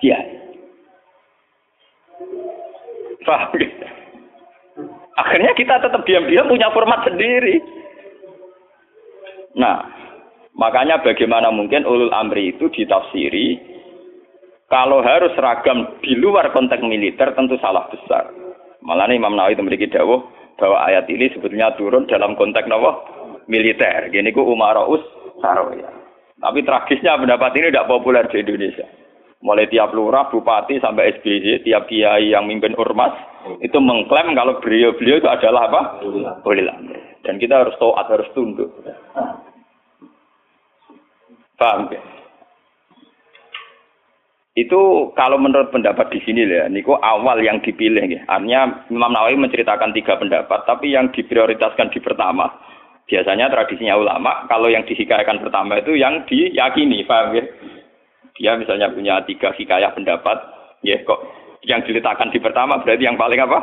Kiai. 0.00 0.43
Paham 3.24 3.56
Akhirnya 5.14 5.52
kita 5.54 5.78
tetap 5.78 6.02
diam-diam 6.04 6.50
punya 6.50 6.68
format 6.74 7.06
sendiri. 7.06 7.62
Nah, 9.54 9.86
makanya 10.58 10.98
bagaimana 10.98 11.54
mungkin 11.54 11.86
ulul 11.86 12.10
amri 12.10 12.50
itu 12.50 12.66
ditafsiri 12.66 13.62
kalau 14.66 15.06
harus 15.06 15.30
seragam 15.38 15.86
di 16.02 16.18
luar 16.18 16.50
konteks 16.50 16.82
militer 16.82 17.30
tentu 17.38 17.54
salah 17.62 17.86
besar. 17.94 18.34
Malah 18.82 19.06
Imam 19.14 19.38
Nawawi 19.38 19.54
memiliki 19.62 19.86
dawuh 19.86 20.26
bahwa 20.58 20.82
ayat 20.82 21.06
ini 21.06 21.30
sebetulnya 21.30 21.72
turun 21.78 22.10
dalam 22.10 22.34
konteks 22.34 22.66
apa? 22.66 22.92
militer. 23.46 24.08
Gini 24.10 24.32
ku 24.32 24.42
Umaraus 24.44 25.00
Saroya. 25.38 25.88
Tapi 26.40 26.60
tragisnya 26.66 27.16
pendapat 27.16 27.54
ini 27.56 27.70
tidak 27.70 27.88
populer 27.88 28.24
di 28.28 28.42
Indonesia. 28.42 28.88
Mulai 29.44 29.68
tiap 29.68 29.92
lurah, 29.92 30.32
bupati 30.32 30.80
sampai 30.80 31.20
SBY, 31.20 31.60
tiap 31.68 31.84
kiai 31.84 32.32
yang 32.32 32.48
mimpin 32.48 32.72
ormas 32.80 33.12
itu 33.60 33.76
mengklaim 33.76 34.32
kalau 34.32 34.56
beliau-beliau 34.64 35.20
itu 35.20 35.28
adalah 35.28 35.68
apa? 35.68 35.80
Ulil 36.48 36.68
Dan 37.20 37.36
kita 37.36 37.60
harus 37.60 37.76
taat, 37.76 38.08
harus 38.08 38.28
tunduk. 38.32 38.72
Paham 41.60 41.92
ya? 41.92 42.00
Itu 44.54 45.10
kalau 45.18 45.34
menurut 45.34 45.74
pendapat 45.74 46.14
di 46.14 46.22
sini 46.22 46.46
ya, 46.46 46.70
niku 46.70 46.94
awal 46.94 47.42
yang 47.42 47.58
dipilih 47.58 48.06
ya. 48.06 48.22
Artinya 48.30 48.86
Imam 48.86 49.10
Nawawi 49.10 49.34
menceritakan 49.34 49.90
tiga 49.90 50.14
pendapat, 50.14 50.62
tapi 50.62 50.94
yang 50.94 51.10
diprioritaskan 51.10 51.90
di 51.90 51.98
pertama. 51.98 52.48
Biasanya 53.04 53.52
tradisinya 53.52 54.00
ulama, 54.00 54.48
kalau 54.48 54.72
yang 54.72 54.86
dihikayakan 54.88 55.44
pertama 55.44 55.76
itu 55.76 55.92
yang 55.98 56.24
diyakini, 56.24 57.04
paham 57.04 57.36
ya? 57.36 57.44
Dia 58.34 58.58
misalnya 58.58 58.90
punya 58.90 59.22
tiga 59.26 59.54
hikayah 59.54 59.94
pendapat, 59.94 60.38
ya 60.82 60.98
kok 61.06 61.20
yang 61.64 61.80
diletakkan 61.86 62.34
di 62.34 62.42
pertama 62.42 62.82
berarti 62.82 63.04
yang 63.06 63.18
paling 63.18 63.40
apa? 63.40 63.58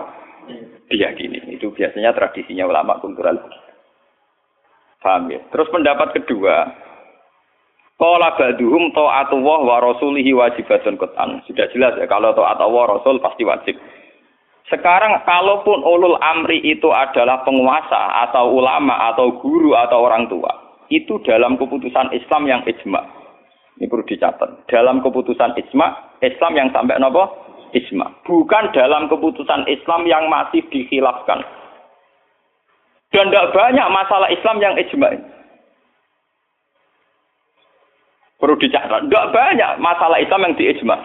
Dia 0.92 1.14
gini. 1.16 1.40
Itu 1.52 1.72
biasanya 1.72 2.16
tradisinya 2.16 2.68
ulama 2.68 3.00
kultural. 3.00 3.38
Paham 5.02 5.34
ya? 5.34 5.40
Terus 5.50 5.68
pendapat 5.74 6.14
kedua, 6.14 6.72
Qala 8.02 8.34
ba'duhum 8.34 8.98
ta'atullah 8.98 9.60
wa 9.62 9.78
rasulihi 9.78 10.34
wajibatun 10.34 10.98
qat'an. 10.98 11.46
Sudah 11.46 11.70
jelas 11.70 11.94
ya 12.02 12.10
kalau 12.10 12.34
taat 12.34 12.58
Allah 12.58 12.98
Rasul 12.98 13.22
pasti 13.22 13.46
wajib. 13.46 13.78
Sekarang 14.74 15.22
kalaupun 15.22 15.86
ulul 15.86 16.18
amri 16.18 16.66
itu 16.66 16.90
adalah 16.90 17.46
penguasa 17.46 18.26
atau 18.26 18.58
ulama 18.58 19.14
atau 19.14 19.38
guru 19.38 19.78
atau 19.78 20.02
orang 20.02 20.26
tua, 20.34 20.50
itu 20.90 21.22
dalam 21.22 21.62
keputusan 21.62 22.10
Islam 22.18 22.50
yang 22.50 22.62
ijma. 22.66 23.21
Ini 23.82 23.90
perlu 23.90 24.06
dicatat. 24.06 24.70
Dalam 24.70 25.02
keputusan 25.02 25.58
isma, 25.58 26.14
Islam 26.22 26.54
yang 26.54 26.70
sampai 26.70 27.02
nopo? 27.02 27.34
Isma. 27.74 28.14
Bukan 28.30 28.70
dalam 28.78 29.10
keputusan 29.10 29.66
Islam 29.66 30.06
yang 30.06 30.30
masih 30.30 30.62
dikhilafkan. 30.70 31.42
Dan 33.10 33.34
tidak 33.34 33.58
banyak 33.58 33.88
masalah 33.90 34.30
Islam 34.30 34.62
yang 34.62 34.78
ijma. 34.78 35.18
Perlu 38.38 38.54
dicatat. 38.62 39.10
Tidak 39.10 39.26
banyak 39.34 39.72
masalah 39.82 40.22
Islam 40.22 40.46
yang 40.46 40.54
diijma. 40.62 40.96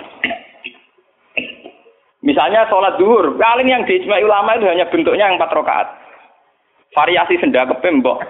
Misalnya 2.21 2.69
sholat 2.69 3.01
duhur, 3.01 3.41
paling 3.41 3.73
yang 3.73 3.89
diijma 3.89 4.21
ulama 4.21 4.61
itu 4.61 4.69
hanya 4.69 4.85
bentuknya 4.93 5.33
yang 5.33 5.41
empat 5.41 5.49
rakaat. 5.57 5.89
Variasi 6.93 7.41
senda 7.41 7.65
kepembok. 7.73 8.21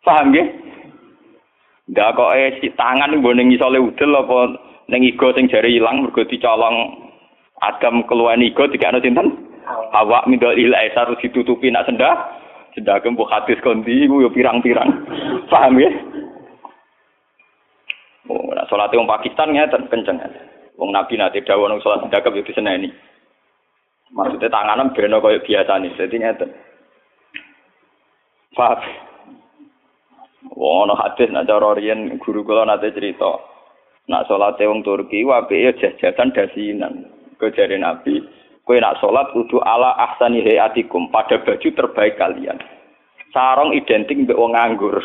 Paham 0.00 0.32
ya? 0.32 0.48
Ndak 1.90 2.14
kok 2.14 2.34
eh 2.38 2.54
si 2.62 2.70
tangan 2.78 3.18
mbok 3.18 3.34
ning 3.34 3.50
isole 3.50 3.82
udel 3.82 4.14
apa 4.14 4.54
ning 4.86 5.02
igo 5.02 5.34
sing 5.34 5.50
jare 5.50 5.66
ilang 5.66 6.06
mergo 6.06 6.22
dicolong 6.22 7.10
Adam 7.60 8.06
keluar 8.06 8.38
igo 8.38 8.70
dikakno 8.70 9.02
sinten? 9.02 9.50
Awak 9.70 10.30
mindol 10.30 10.54
ilai 10.54 10.94
harus 10.94 11.18
ditutupi 11.18 11.66
nak 11.70 11.90
sendah. 11.90 12.14
Sendah 12.78 13.02
kembu 13.02 13.26
hadis 13.26 13.58
kondi 13.58 14.06
iku 14.06 14.22
yo 14.22 14.30
pirang-pirang. 14.30 14.86
Paham 15.50 15.82
ya? 15.82 15.90
Oh, 18.30 18.54
nak 18.54 18.70
salat 18.70 18.94
wong 18.94 19.10
Pakistan 19.10 19.50
ngeten 19.50 19.90
kenceng. 19.90 20.22
Wong 20.78 20.94
Nabi 20.94 21.18
nate 21.18 21.42
dawuh 21.42 21.66
nang 21.66 21.82
salat 21.82 22.06
sendah 22.06 22.22
yo 22.22 22.46
diseneni. 22.46 22.94
Maksudnya 24.14 24.50
tanganan 24.50 24.94
beno 24.94 25.18
koyo 25.18 25.42
biasa 25.42 25.82
nih, 25.82 25.94
jadi 25.98 26.16
ngeten. 26.18 26.50
Paham? 28.54 29.09
Ana 30.48 30.94
hadis 30.96 31.28
nak 31.28 31.44
cara 31.44 31.76
riyen 31.76 32.16
guru 32.20 32.44
kula 32.44 32.64
nate 32.64 32.92
cerita. 32.96 33.40
Nak 34.08 34.24
salate 34.26 34.64
wong 34.64 34.80
Turki 34.80 35.24
wae 35.24 35.72
jajasan 35.76 36.32
dasinan. 36.32 37.04
Kejare 37.40 37.80
Nabi, 37.80 38.20
Kowe 38.70 38.78
nak 38.78 39.02
sholat 39.02 39.34
kudu 39.34 39.58
ala 39.66 39.98
ahsani 39.98 40.46
hayatikum 40.46 41.10
pada 41.10 41.42
baju 41.42 41.68
terbaik 41.74 42.14
kalian. 42.20 42.54
Sarong 43.34 43.74
identik 43.74 44.14
mbek 44.14 44.38
wong 44.38 44.54
nganggur. 44.54 45.02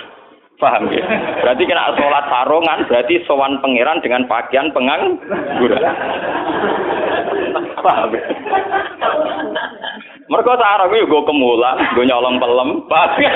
Paham 0.61 0.87
ya? 0.93 1.01
Berarti 1.41 1.63
kena 1.65 1.97
sholat 1.97 2.25
sarungan 2.29 2.85
berarti 2.85 3.25
sowan 3.25 3.57
pangeran 3.65 4.05
dengan 4.05 4.29
pakaian 4.29 4.69
penganggur. 4.69 5.73
Paham 7.81 8.13
ya? 8.13 8.23
Mereka 10.29 10.53
sarung 10.61 10.93
itu 10.93 11.09
gue 11.09 11.21
kemulan, 11.25 11.77
gue 11.97 12.05
nyolong 12.05 12.37
pelem, 12.37 12.69
gue 12.85 13.29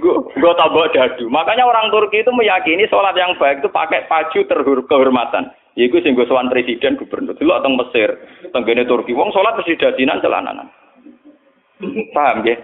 gue 0.00 0.52
tabok 0.56 0.92
dadu. 0.96 1.28
Makanya 1.28 1.68
orang 1.68 1.92
Turki 1.92 2.24
itu 2.24 2.32
meyakini 2.32 2.88
sholat 2.88 3.12
yang 3.12 3.36
baik 3.36 3.60
itu 3.60 3.68
pakai 3.68 4.08
baju 4.08 4.40
kehormatan. 4.88 5.52
Iku 5.72 6.00
sing 6.04 6.16
sowan 6.28 6.52
presiden 6.52 7.00
gubernur. 7.00 7.32
Dulu 7.36 7.52
teng 7.64 7.76
Mesir, 7.80 8.08
teng 8.52 8.64
Turki 8.64 9.16
wong 9.16 9.32
salat 9.32 9.56
mesti 9.56 9.80
dadinan 9.80 10.20
celananan. 10.20 10.68
Paham 12.12 12.44
ya? 12.44 12.56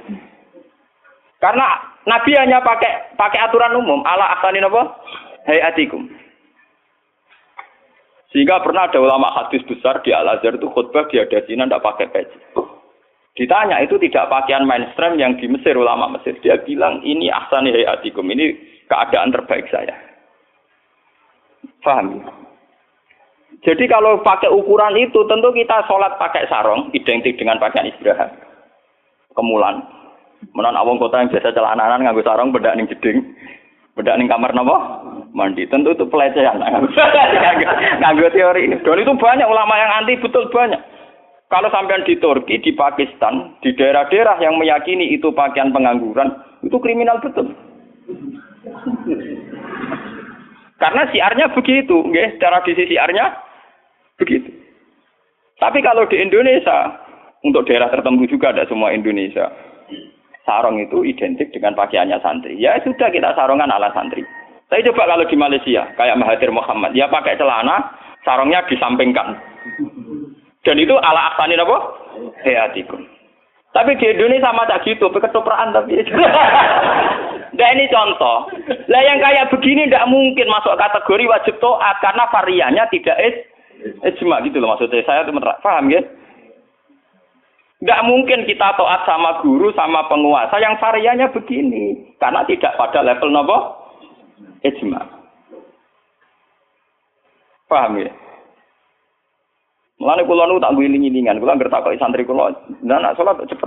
Karena 1.39 1.67
Nabi 2.05 2.33
hanya 2.37 2.59
pakai 2.61 3.17
pakai 3.17 3.41
aturan 3.49 3.79
umum 3.79 4.05
ala 4.05 4.39
asani 4.39 4.61
napa? 4.61 5.01
Hayatikum. 5.49 6.09
Sehingga 8.29 8.61
pernah 8.61 8.85
ada 8.85 9.01
ulama 9.01 9.33
hadis 9.33 9.65
besar 9.65 10.05
di 10.05 10.13
Al 10.13 10.29
Azhar 10.29 10.61
itu 10.61 10.69
khutbah 10.69 11.09
dia 11.09 11.25
dasinan 11.25 11.73
tidak 11.73 11.81
pakai 11.81 12.13
peci. 12.13 12.39
Ditanya 13.39 13.79
itu 13.87 13.95
tidak 14.03 14.27
pakaian 14.35 14.67
mainstream 14.67 15.15
yang 15.15 15.39
di 15.39 15.47
Mesir 15.47 15.79
ulama 15.79 16.11
Mesir. 16.11 16.35
Dia 16.43 16.59
bilang 16.67 16.99
ini 17.07 17.31
ahsani 17.31 17.71
hayatikum 17.71 18.27
ini 18.35 18.59
keadaan 18.91 19.31
terbaik 19.31 19.71
saya. 19.71 19.95
Paham? 21.87 22.19
Ya? 22.19 22.27
Jadi 23.63 23.87
kalau 23.87 24.19
pakai 24.27 24.51
ukuran 24.51 24.99
itu 24.99 25.23
tentu 25.31 25.55
kita 25.55 25.87
sholat 25.87 26.19
pakai 26.19 26.51
sarong 26.51 26.91
identik 26.95 27.39
dengan 27.39 27.63
pakaian 27.63 27.87
istirahat. 27.87 28.35
Kemulan. 29.39 29.87
Menon 30.55 30.79
awang 30.79 30.99
kota 30.99 31.23
yang 31.23 31.31
biasa 31.31 31.55
celananan 31.55 32.03
nganggo 32.07 32.27
sarong 32.27 32.51
bedak 32.51 32.75
ning 32.75 32.91
jeding. 32.91 33.23
Bedak 33.95 34.19
ning 34.19 34.27
kamar 34.27 34.51
napa? 34.51 35.03
Mandi. 35.31 35.67
Tentu 35.71 35.95
itu 35.95 36.07
pelecehan. 36.11 36.59
nganggo 38.03 38.31
teori 38.35 38.67
ini. 38.67 38.83
Dan 38.83 38.99
itu 38.99 39.15
banyak 39.15 39.47
ulama 39.47 39.75
yang 39.79 39.91
anti 40.03 40.19
betul 40.19 40.47
banyak. 40.51 40.98
Kalau 41.49 41.73
sampean 41.73 42.05
di 42.05 42.21
Turki, 42.21 42.61
di 42.61 42.77
Pakistan, 42.77 43.57
di 43.65 43.73
daerah-daerah 43.73 44.37
yang 44.45 44.61
meyakini 44.61 45.17
itu 45.17 45.33
pakaian 45.33 45.73
pengangguran, 45.73 46.29
itu 46.61 46.77
kriminal 46.77 47.17
betul. 47.25 47.49
Karena 50.77 51.03
siarnya 51.09 51.51
begitu, 51.57 52.05
nggih, 52.05 52.37
tradisi 52.37 52.85
siarnya 52.87 53.49
Begitu. 54.19 54.51
Tapi 55.63 55.79
kalau 55.83 56.07
di 56.11 56.19
Indonesia, 56.19 56.99
untuk 57.47 57.67
daerah 57.71 57.87
tertentu 57.91 58.27
juga 58.27 58.51
ada 58.51 58.67
semua 58.67 58.91
Indonesia, 58.91 59.47
sarong 60.43 60.83
itu 60.83 61.07
identik 61.07 61.55
dengan 61.55 61.79
pakaiannya 61.79 62.19
santri. 62.19 62.59
Ya 62.59 62.79
sudah 62.83 63.11
kita 63.15 63.35
sarongan 63.39 63.71
ala 63.71 63.95
santri. 63.95 64.27
Saya 64.69 64.85
coba 64.91 65.09
kalau 65.09 65.25
di 65.25 65.37
Malaysia, 65.39 65.87
kayak 65.97 66.19
Mahathir 66.19 66.53
Muhammad, 66.53 66.93
dia 66.93 67.09
pakai 67.09 67.41
celana, 67.41 67.95
sarongnya 68.27 68.67
disampingkan. 68.69 69.39
Dan 70.67 70.77
itu 70.83 70.95
ala 70.99 71.35
aksani 71.35 71.55
apa? 71.55 71.77
Hayatikum. 72.43 73.01
Tapi 73.69 73.95
di 74.01 74.07
Indonesia 74.11 74.49
sama 74.49 74.65
tak 74.65 74.83
gitu, 74.83 75.13
ketupraan 75.13 75.71
tapi. 75.77 76.01
nah 77.59 77.69
ini 77.77 77.85
contoh. 77.93 78.49
Lah 78.91 79.03
yang 79.05 79.21
kayak 79.21 79.53
begini 79.53 79.87
tidak 79.87 80.09
mungkin 80.09 80.49
masuk 80.49 80.75
kategori 80.75 81.25
wajib 81.29 81.55
toat 81.61 81.97
karena 82.01 82.25
variannya 82.33 82.85
tidak 82.91 83.19
Ijma 83.79 84.43
gitu 84.43 84.59
loh 84.59 84.75
maksudnya. 84.75 85.07
Saya 85.07 85.23
tuh 85.23 85.37
paham 85.63 85.93
ya? 85.93 86.03
Nggak 87.79 88.05
mungkin 88.11 88.43
kita 88.43 88.75
taat 88.75 89.07
sama 89.07 89.39
guru, 89.39 89.71
sama 89.79 90.11
penguasa 90.11 90.59
yang 90.59 90.75
variannya 90.83 91.31
begini. 91.31 92.17
Karena 92.19 92.43
tidak 92.51 92.75
pada 92.75 93.07
level 93.07 93.31
nopo 93.31 93.59
ijma. 94.67 94.99
Paham 97.71 98.03
ya? 98.03 98.11
Mulane 99.99 100.23
kula 100.23 100.47
nu 100.47 100.63
tak 100.63 100.79
wiling-wilingan, 100.79 101.43
kula 101.43 101.59
ngerti 101.59 101.75
takoki 101.75 101.99
santri 101.99 102.23
kula, 102.23 102.55
nah 102.87 103.03
nak 103.03 103.19
salat 103.19 103.35
cepet. 103.51 103.67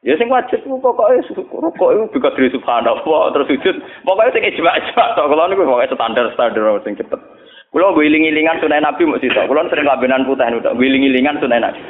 Ya 0.00 0.16
sing 0.16 0.32
wajib 0.32 0.64
ku 0.64 0.80
pokoke 0.80 1.20
rukuk 1.52 1.92
iku 1.92 2.08
bisa 2.16 2.32
dari 2.32 2.48
subhanallah 2.48 3.22
terus 3.36 3.48
sujud. 3.52 3.76
Pokoke 4.08 4.32
sing 4.32 4.48
ijma-ijma 4.48 5.04
tok 5.12 5.28
kula 5.28 5.52
niku 5.52 5.68
pokoke 5.68 5.92
standar-standar 5.92 6.80
sing 6.80 6.96
cepet. 6.96 7.20
Kulo 7.68 7.92
giling-gilingan 7.92 8.58
sunai 8.64 8.80
Nabi 8.80 9.04
mau 9.04 9.20
sih 9.20 9.28
Kulo 9.28 9.60
sering 9.68 9.84
kabenan 9.84 10.24
putih 10.24 10.48
udah 10.48 10.72
giling-gilingan 10.80 11.36
sunai 11.44 11.60
Nabi. 11.60 11.80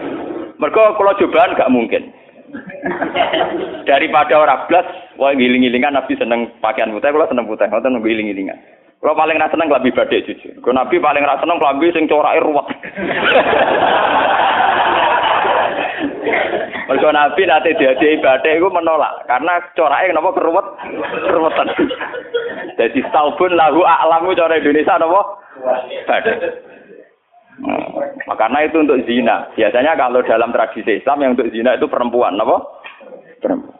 Mereka 0.59 0.99
kalau 0.99 1.17
cobaan 1.17 1.57
gak 1.57 1.73
mungkin. 1.73 2.11
Daripada 3.87 4.35
orang 4.35 4.67
blas, 4.67 4.85
wah 5.17 5.31
giling-gilingan 5.33 5.95
Nabi 5.95 6.19
seneng 6.19 6.51
pakaian 6.59 6.91
putih, 6.91 7.15
kulo 7.15 7.31
seneng 7.31 7.47
putih, 7.47 7.71
kulo 7.71 7.81
seneng 7.81 8.03
Kulo 9.01 9.17
paling 9.17 9.41
rasa 9.41 9.57
seneng 9.57 9.73
lebih 9.73 9.97
badai 9.97 10.29
jujur. 10.29 10.53
Kulo 10.61 10.77
Nabi 10.77 11.01
paling 11.01 11.25
rasa 11.25 11.41
seneng 11.41 11.57
lebih 11.57 11.89
sing 11.97 12.05
corake 12.05 12.45
ruwet. 12.45 12.69
Mergo 16.91 17.09
Nabi 17.17 17.49
nanti 17.49 17.73
diadai 17.81 18.21
badai 18.21 18.61
itu 18.61 18.69
menolak 18.69 19.25
karena 19.25 19.57
corake 19.73 20.13
kenapa 20.13 20.37
keruwet 20.37 20.67
keruwetan. 21.25 21.69
Jadi 22.77 23.01
taubun 23.09 23.57
lahu 23.57 23.81
a'lamu 23.89 24.37
cara 24.37 24.61
Indonesia 24.61 25.01
napa? 25.01 25.21
Badai. 26.05 26.37
Nah, 28.29 28.37
karena 28.37 28.69
itu 28.69 28.85
untuk 28.85 29.01
zina. 29.09 29.49
Biasanya 29.57 29.97
kalau 29.97 30.21
dalam 30.29 30.53
tradisi 30.53 31.01
Islam 31.01 31.25
yang 31.25 31.33
untuk 31.37 31.53
zina 31.53 31.77
itu 31.77 31.89
perempuan, 31.89 32.37
apa? 32.37 32.57
Perempuan. 33.41 33.80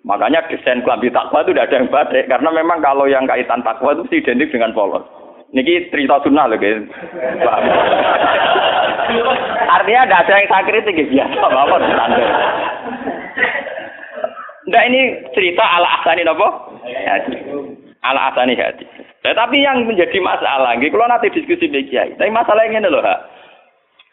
Makanya 0.00 0.48
desain 0.48 0.80
kelambi 0.80 1.12
takwa 1.12 1.44
itu 1.44 1.52
tidak 1.52 1.68
ada 1.68 1.76
yang 1.76 1.88
badai. 1.92 2.24
Karena 2.24 2.50
memang 2.56 2.78
kalau 2.80 3.04
yang 3.04 3.28
kaitan 3.28 3.60
takwa 3.60 3.92
itu 3.92 4.08
identik 4.16 4.48
dengan 4.48 4.72
polos. 4.72 5.04
Niki 5.50 5.90
cerita 5.90 6.22
sunnah 6.22 6.46
loh 6.46 6.56
guys. 6.56 6.80
Artinya 9.70 10.02
tidak 10.06 10.20
ada 10.24 10.32
yang 10.38 10.46
saya 10.48 10.62
kritik 10.64 10.96
ya 10.96 11.06
biasa 11.10 11.46
bapak 11.50 11.78
standar. 11.84 12.22
Nah 14.70 14.82
ini 14.86 15.00
cerita 15.34 15.64
ala 15.66 15.88
asani 16.00 16.22
nopo? 16.22 16.48
Ala 18.06 18.30
asani 18.30 18.54
hati. 18.54 18.86
Tetapi 19.20 19.56
yang 19.60 19.84
menjadi 19.84 20.16
masalah, 20.22 20.78
gitu, 20.80 20.96
kalau 20.96 21.10
nanti 21.10 21.28
diskusi 21.34 21.68
kiai. 21.68 22.16
Tapi 22.16 22.32
masalah 22.32 22.64
ini 22.64 22.80
loh, 22.80 23.04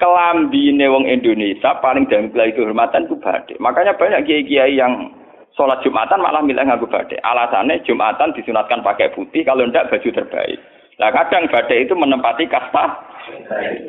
kelambi 0.01 0.75
wong 0.83 1.05
Indonesia 1.07 1.79
paling 1.79 2.09
dalam 2.09 2.33
itu 2.33 2.65
hormatan 2.65 3.07
itu 3.07 3.15
badai. 3.21 3.55
Makanya 3.61 3.95
banyak 3.95 4.25
kiai-kiai 4.27 4.75
yang 4.75 5.13
sholat 5.57 5.81
Jumatan 5.81 6.21
malah 6.21 6.45
milih 6.45 6.61
nganggo 6.61 6.85
badai. 6.87 7.17
Alasannya 7.25 7.81
Jumatan 7.83 8.31
disunatkan 8.37 8.85
pakai 8.85 9.11
putih, 9.11 9.41
kalau 9.43 9.65
ndak 9.65 9.89
baju 9.89 10.09
terbaik. 10.13 10.61
Nah 11.01 11.09
kadang 11.09 11.49
badai 11.49 11.83
itu 11.83 11.93
menempati 11.97 12.45
kasta 12.45 12.85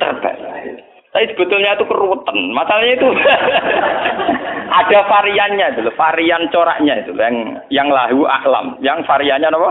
terbaik. 0.00 0.83
Tapi 1.09 1.24
sebetulnya 1.33 1.76
itu 1.76 1.85
keruwetan. 1.88 2.37
Masalahnya 2.52 2.94
itu 2.96 3.09
ada 4.81 4.98
variannya 5.09 5.66
itu, 5.72 5.88
varian 5.96 6.48
coraknya 6.52 6.94
itu 7.00 7.12
yang 7.16 7.37
yang 7.72 7.88
lahu 7.88 8.28
aklam, 8.28 8.76
yang 8.85 9.00
variannya 9.09 9.48
apa? 9.48 9.70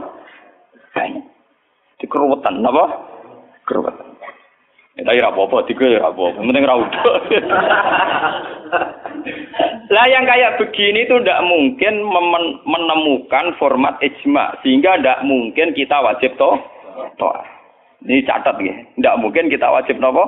Banyak 0.98 1.38
di 1.98 2.06
keruwetan 2.06 2.62
apa 2.62 2.86
keruwetan 3.66 4.07
ya 4.98 5.06
tapi 5.06 5.22
apa-apa 5.22 5.70
tiga 5.70 5.86
ya 5.86 6.02
apa-apa. 6.10 6.42
Penting 6.42 6.66
ra 6.66 6.76
lah 9.88 10.06
yang 10.12 10.28
kayak 10.28 10.60
begini 10.60 11.08
itu 11.08 11.16
tidak 11.24 11.40
mungkin 11.48 12.04
menemukan 12.68 13.56
format 13.56 13.96
ijma 14.04 14.58
sehingga 14.66 15.00
tidak 15.00 15.24
mungkin 15.24 15.72
kita 15.72 15.96
wajib 16.04 16.36
toh 16.36 16.60
toh 17.16 17.32
ini 18.04 18.26
catat 18.26 18.58
ya 18.60 18.76
tidak 18.98 19.16
mungkin 19.22 19.48
kita 19.48 19.70
wajib 19.70 19.96
nopo? 20.02 20.26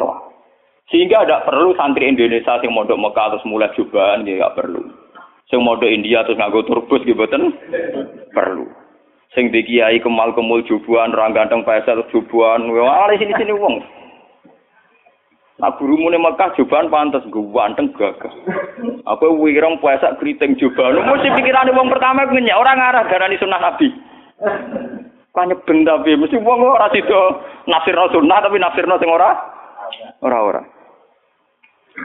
Toh 0.00 0.28
sehingga 0.88 1.24
tidak 1.24 1.44
perlu 1.44 1.76
santri 1.76 2.08
Indonesia 2.08 2.56
yang 2.64 2.72
mondok 2.72 2.96
Mekah 2.96 3.36
terus 3.36 3.44
mulai 3.44 3.74
jubahan 3.76 4.24
ya 4.24 4.40
nggak 4.40 4.56
perlu. 4.56 4.82
Sing 5.48 5.60
mode 5.64 5.84
India 5.88 6.24
terus 6.24 6.36
nganggo 6.40 6.64
turbus 6.64 7.04
gitu 7.04 7.24
perlu. 8.32 8.68
Sing 9.36 9.52
di 9.52 9.60
kiai 9.60 10.00
kemal 10.00 10.32
kemul 10.32 10.64
jubuan, 10.64 11.12
orang 11.12 11.36
ganteng 11.36 11.60
pesel 11.60 12.00
jubuan, 12.08 12.64
wah 12.72 13.12
sini 13.12 13.36
sini 13.36 13.52
wong. 13.52 13.84
Nah 15.58 15.74
gurumu 15.74 16.06
nih 16.08 16.22
Mekah 16.22 16.54
jubahan 16.54 16.86
pantas 16.86 17.26
ganteng 17.26 17.90
gagah. 17.98 18.30
Apa 19.04 19.26
wirong 19.26 19.82
puasa 19.82 20.14
keriting 20.22 20.54
jubahan. 20.54 21.02
Mesti 21.02 21.34
pikiran 21.34 21.74
wong 21.74 21.90
pertama 21.90 22.30
ngenyek 22.30 22.54
orang 22.54 22.78
arah 22.78 23.04
darani 23.10 23.36
sunnah 23.42 23.58
Nabi. 23.58 23.90
Kanya 25.34 25.58
ben 25.66 25.82
tapi 25.82 26.14
mesti 26.14 26.38
wong 26.38 26.62
ora 26.62 26.86
sida 26.94 27.42
nafsir 27.66 27.98
sunnah 28.14 28.38
tapi 28.38 28.62
nafsirno 28.62 29.02
sing 29.02 29.10
ora 29.10 29.34
ora 30.22 30.38
ora. 30.38 30.62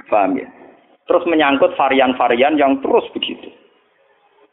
Paham 0.10 0.42
ya? 0.42 0.50
Terus 1.06 1.22
menyangkut 1.30 1.78
varian-varian 1.78 2.58
yang 2.58 2.82
terus 2.82 3.06
begitu. 3.14 3.53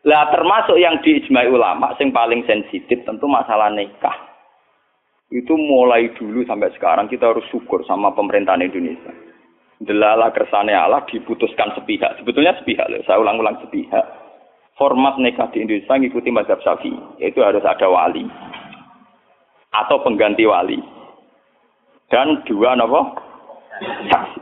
Lah 0.08 0.32
termasuk 0.32 0.80
yang 0.80 0.96
diijmai 1.04 1.52
ulama 1.52 1.92
sing 2.00 2.08
paling 2.08 2.40
sensitif 2.48 3.04
tentu 3.04 3.28
masalah 3.28 3.68
nikah. 3.68 4.16
Itu 5.28 5.54
mulai 5.54 6.10
dulu 6.16 6.42
sampai 6.48 6.72
sekarang 6.74 7.06
kita 7.06 7.30
harus 7.30 7.44
syukur 7.52 7.84
sama 7.84 8.10
pemerintahan 8.16 8.64
Indonesia. 8.64 9.12
Delala 9.80 10.32
kersane 10.32 10.72
Allah 10.72 11.04
diputuskan 11.08 11.76
sepihak. 11.76 12.16
Sebetulnya 12.20 12.56
sepihak 12.58 12.88
loh. 12.88 13.00
Saya 13.04 13.20
ulang-ulang 13.20 13.60
sepihak. 13.64 14.04
Format 14.74 15.20
nikah 15.20 15.52
di 15.52 15.60
Indonesia 15.62 15.92
mengikuti 15.92 16.32
mazhab 16.32 16.58
Syafi'i. 16.64 17.20
Itu 17.20 17.44
harus 17.44 17.62
ada 17.62 17.84
wali 17.84 18.24
atau 19.70 20.02
pengganti 20.02 20.42
wali 20.50 20.82
dan 22.10 22.42
dua 22.48 22.74
nopo 22.74 23.14
saksi. 24.10 24.40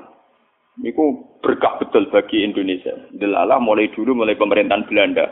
Itu 0.88 1.04
berkah 1.42 1.76
betul 1.82 2.08
bagi 2.08 2.46
Indonesia. 2.46 2.94
Delala 3.12 3.60
mulai 3.60 3.92
dulu 3.92 4.14
mulai 4.14 4.38
pemerintahan 4.38 4.86
Belanda 4.88 5.26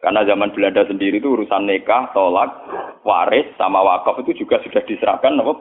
karena 0.00 0.24
zaman 0.24 0.48
Belanda 0.56 0.88
sendiri 0.88 1.20
itu 1.20 1.28
urusan 1.36 1.68
nikah, 1.68 2.08
tolak, 2.16 2.48
waris, 3.04 3.44
sama 3.60 3.84
wakaf 3.84 4.16
itu 4.24 4.44
juga 4.44 4.56
sudah 4.64 4.80
diserahkan 4.88 5.36
apa, 5.36 5.52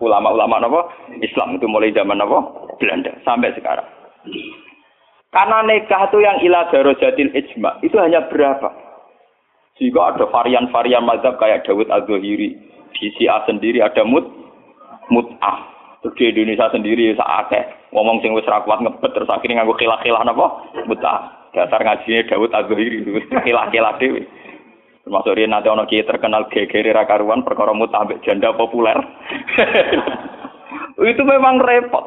ulama-ulama 0.00 0.56
apa, 0.64 0.80
Islam 1.20 1.60
itu 1.60 1.68
mulai 1.68 1.92
zaman 1.92 2.16
apa, 2.16 2.48
Belanda 2.80 3.12
sampai 3.28 3.52
sekarang. 3.52 3.84
Karena 5.28 5.60
nikah 5.68 6.08
itu 6.08 6.18
yang 6.24 6.40
ilah 6.40 6.72
darojatil 6.72 7.32
ijma 7.36 7.76
itu 7.84 7.96
hanya 8.00 8.24
berapa? 8.32 8.72
Jika 9.76 10.16
ada 10.16 10.24
varian-varian 10.32 11.04
mazhab 11.04 11.36
kayak 11.36 11.68
Dawud 11.68 11.86
Az-Zuhiri, 11.92 12.50
di 12.96 13.06
Syiah 13.14 13.44
sendiri 13.44 13.84
ada 13.84 14.02
mut, 14.02 14.26
mut'ah. 15.12 15.77
Terus 15.98 16.14
di 16.14 16.24
Indonesia 16.30 16.70
sendiri 16.70 17.10
saatnya 17.18 17.74
ngomong 17.90 18.22
sing 18.22 18.30
wis 18.30 18.46
ra 18.46 18.62
kuat 18.62 18.78
ngebet 18.78 19.10
terus 19.18 19.26
akhirnya 19.26 19.62
nganggo 19.62 19.74
khilah-khilah 19.74 20.22
napa? 20.22 20.46
Mut'ah. 20.86 21.50
Dasar 21.50 21.80
ngajinya 21.80 22.28
Dawud 22.28 22.54
Az-Zuhiri 22.54 23.02
itu 23.02 23.18
kilah-kilah 23.42 23.98
dewi. 23.98 24.22
Termasuk 25.02 25.34
dia 25.34 25.48
nanti 25.48 25.72
kiai 25.88 26.04
terkenal 26.04 26.52
gegere 26.52 26.92
rakaruan 26.92 27.40
perkara 27.40 27.72
mutabik 27.72 28.20
janda 28.22 28.52
populer. 28.52 28.94
itu 31.10 31.22
memang 31.24 31.58
repot. 31.64 32.04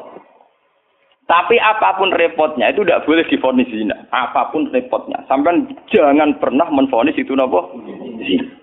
Tapi 1.26 1.58
apa 1.58 1.98
pun 1.98 2.14
repotnya 2.14 2.70
itu 2.70 2.86
tidak 2.86 3.02
boleh 3.02 3.26
difonis 3.26 3.68
zina. 3.74 4.06
Apa 4.14 4.54
pun 4.54 4.70
repotnya. 4.70 5.26
Sampai 5.26 5.66
jangan 5.90 6.38
pernah 6.38 6.70
menfonis 6.70 7.18
itu 7.18 7.34
nopo 7.34 7.74
zina. 8.22 8.61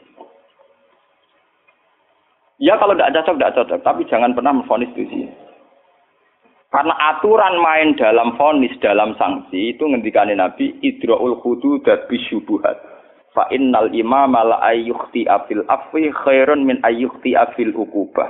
Ya 2.59 2.75
kalau 2.75 2.95
tidak 2.95 3.23
cocok, 3.23 3.35
tidak 3.39 3.55
cocok. 3.55 3.79
Tapi 3.87 4.01
jangan 4.11 4.35
pernah 4.35 4.51
menfonis 4.51 4.91
itu 4.93 5.07
zina. 5.07 5.31
Karena 6.69 6.93
aturan 7.17 7.57
main 7.65 7.97
dalam 7.97 8.37
fonis, 8.37 8.69
dalam 8.77 9.17
sanksi 9.17 9.73
itu 9.73 9.89
ngendikane 9.89 10.37
Nabi 10.37 10.77
idraul 10.85 11.41
hududat 11.41 12.05
bisyubuhat. 12.05 12.77
Fa 13.33 13.49
innal 13.49 13.89
imama 13.89 14.45
la 14.45 14.57
ayyukhti 14.69 15.25
afil 15.25 15.65
afwi 15.65 16.13
khairun 16.13 16.69
min 16.69 16.77
ayyukhti 16.85 17.33
afil 17.33 17.73
ukubah. 17.73 18.29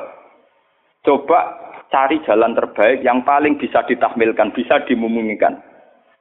Coba 1.03 1.39
cari 1.91 2.23
jalan 2.23 2.55
terbaik 2.55 3.03
yang 3.03 3.27
paling 3.27 3.59
bisa 3.59 3.83
ditahmilkan, 3.83 4.55
bisa 4.55 4.87
dimumungkan. 4.87 5.59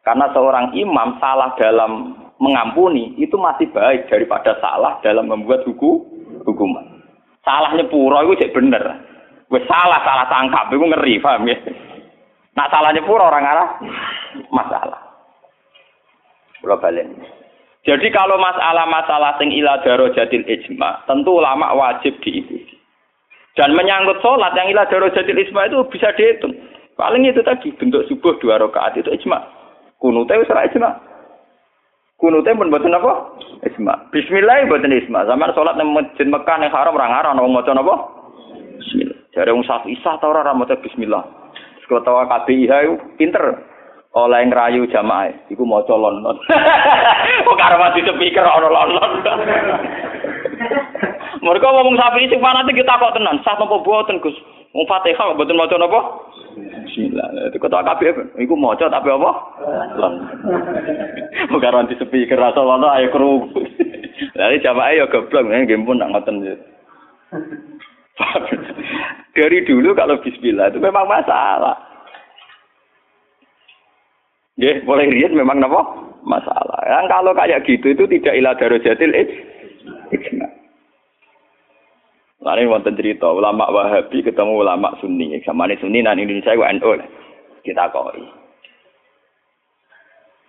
Karena 0.03 0.27
seorang 0.35 0.75
imam 0.75 1.23
salah 1.23 1.55
dalam 1.55 2.19
mengampuni 2.43 3.15
itu 3.23 3.39
masih 3.39 3.71
baik 3.71 4.11
daripada 4.11 4.59
salah 4.59 4.99
dalam 5.07 5.31
membuat 5.31 5.63
hukum 5.71 6.03
hukuman. 6.43 6.98
Salahnya 7.49 7.89
pura 7.89 8.29
itu 8.29 8.45
cek 8.45 8.53
bener. 8.53 8.85
Wes 9.49 9.65
salah 9.65 10.05
salah 10.05 10.29
tangkap 10.29 10.69
itu 10.69 10.85
ngeri, 10.85 11.17
paham 11.17 11.49
ya? 11.49 11.57
Salahnya 12.53 13.01
pura 13.09 13.33
orang 13.33 13.49
arah 13.49 13.69
masalah. 14.53 15.01
Globalen. 16.61 17.17
Jadi 17.89 18.13
kalau 18.13 18.37
masalah-masalah 18.37 19.41
sing 19.41 19.49
ila 19.57 19.81
jadil 19.81 20.45
ijma, 20.45 21.09
tentu 21.09 21.41
ulama 21.41 21.73
wajib 21.73 22.21
diikuti. 22.21 22.77
Dan 23.57 23.73
menyangkut 23.73 24.21
sholat 24.21 24.53
yang 24.53 24.69
ila 24.69 24.85
jadil 24.93 25.41
ijma 25.41 25.73
itu 25.73 25.81
bisa 25.89 26.13
dihitung. 26.13 26.53
Paling 27.01 27.25
itu 27.25 27.41
tadi 27.41 27.73
bentuk 27.81 28.05
subuh 28.13 28.37
dua 28.45 28.61
rakaat 28.61 29.01
itu 29.01 29.09
ijma. 29.09 29.41
Kunute 29.97 30.37
wis 30.37 30.53
ijma. 30.53 31.01
Kunute 32.19 32.51
pun 32.51 32.67
mboten 32.67 32.99
apa? 32.99 33.39
Ijma. 33.63 34.11
Bismillah 34.11 34.67
mboten 34.67 34.91
ijma. 34.91 35.23
Zaman 35.23 35.55
sholat 35.55 35.79
nang 35.79 35.95
masjid 35.95 36.27
Mekah 36.27 36.59
ning 36.59 36.75
haram 36.75 36.99
ora 36.99 37.07
ngaran 37.07 37.39
wong 37.39 37.55
maca 37.55 37.71
napa? 37.71 37.95
Bismillah. 38.83 39.19
Jare 39.31 39.55
wong 39.55 39.63
Syafi'i 39.63 39.95
sah 40.03 40.19
ta 40.19 40.27
ora 40.27 40.51
maca 40.51 40.75
bismillah. 40.83 41.23
Ketua 41.89 42.29
KBIH 42.29 42.73
itu 42.85 42.95
pinter 43.17 43.65
oleh 44.13 44.41
ngerayu 44.45 44.91
jamaah 44.91 45.31
iku 45.47 45.63
maca 45.63 45.95
London. 45.95 46.37
Kok 47.47 47.57
karo 47.57 47.77
mati 47.81 48.03
speaker 48.03 48.45
ana 48.45 48.69
London. 48.69 49.39
Mereka 51.47 51.67
ngomong 51.67 51.97
sapi 51.97 52.29
sing 52.29 52.41
fanatik 52.43 52.77
kita 52.77 52.99
kok 52.99 53.15
tenan, 53.15 53.41
sah 53.47 53.55
napa 53.57 53.79
boten 53.81 54.21
Gus? 54.21 54.35
Wong 54.77 54.85
Fatihah 54.85 55.33
kok 55.33 55.39
boten 55.39 55.57
maca 55.57 55.77
napa? 55.79 56.01
Bismillah. 56.59 57.53
Itu 57.53 57.59
ketua 57.63 57.87
KBIH 57.87 58.41
iku 58.43 58.55
maca 58.59 58.91
tapi 58.91 59.09
apa? 59.13 59.31
London. 59.95 60.13
Kok 61.49 61.61
karo 61.63 61.85
mati 61.85 61.95
speaker 61.97 62.39
rasa 62.41 62.61
London 62.61 62.91
ayo 62.99 63.09
kru. 63.15 63.33
Jadi 64.35 64.63
jamaah 64.65 64.93
ya 64.97 65.05
goblok 65.07 65.47
nggih 65.47 65.79
pun 65.87 66.01
nak 66.01 66.11
ngoten. 66.11 66.43
Dari 69.37 69.59
dulu 69.63 69.95
kalau 69.95 70.19
bismillah 70.19 70.75
itu 70.75 70.83
memang 70.83 71.07
masalah. 71.07 71.79
Ya, 74.59 74.75
mulai 74.83 75.07
riat 75.07 75.31
memang 75.31 75.63
apa? 75.63 75.81
Masalah. 76.27 76.83
Yang 76.83 77.07
kalau 77.15 77.31
kayak 77.31 77.63
gitu 77.63 77.95
itu 77.95 78.05
tidak 78.19 78.35
ilah 78.35 78.59
darojatil 78.59 79.15
ijma. 80.13 80.49
Lalu 82.39 82.71
wonten 82.71 82.95
cerita 82.95 83.27
ulama 83.29 83.67
Wahabi 83.67 84.23
ketemu 84.23 84.63
ulama 84.63 84.95
Sunni. 85.03 85.35
Sama 85.43 85.67
ini 85.67 85.77
Sunni 85.83 86.07
dan 86.07 86.23
Indonesia 86.23 86.55
itu 86.55 86.63
NU. 86.63 86.91
Kita 87.67 87.91
koi. 87.91 88.23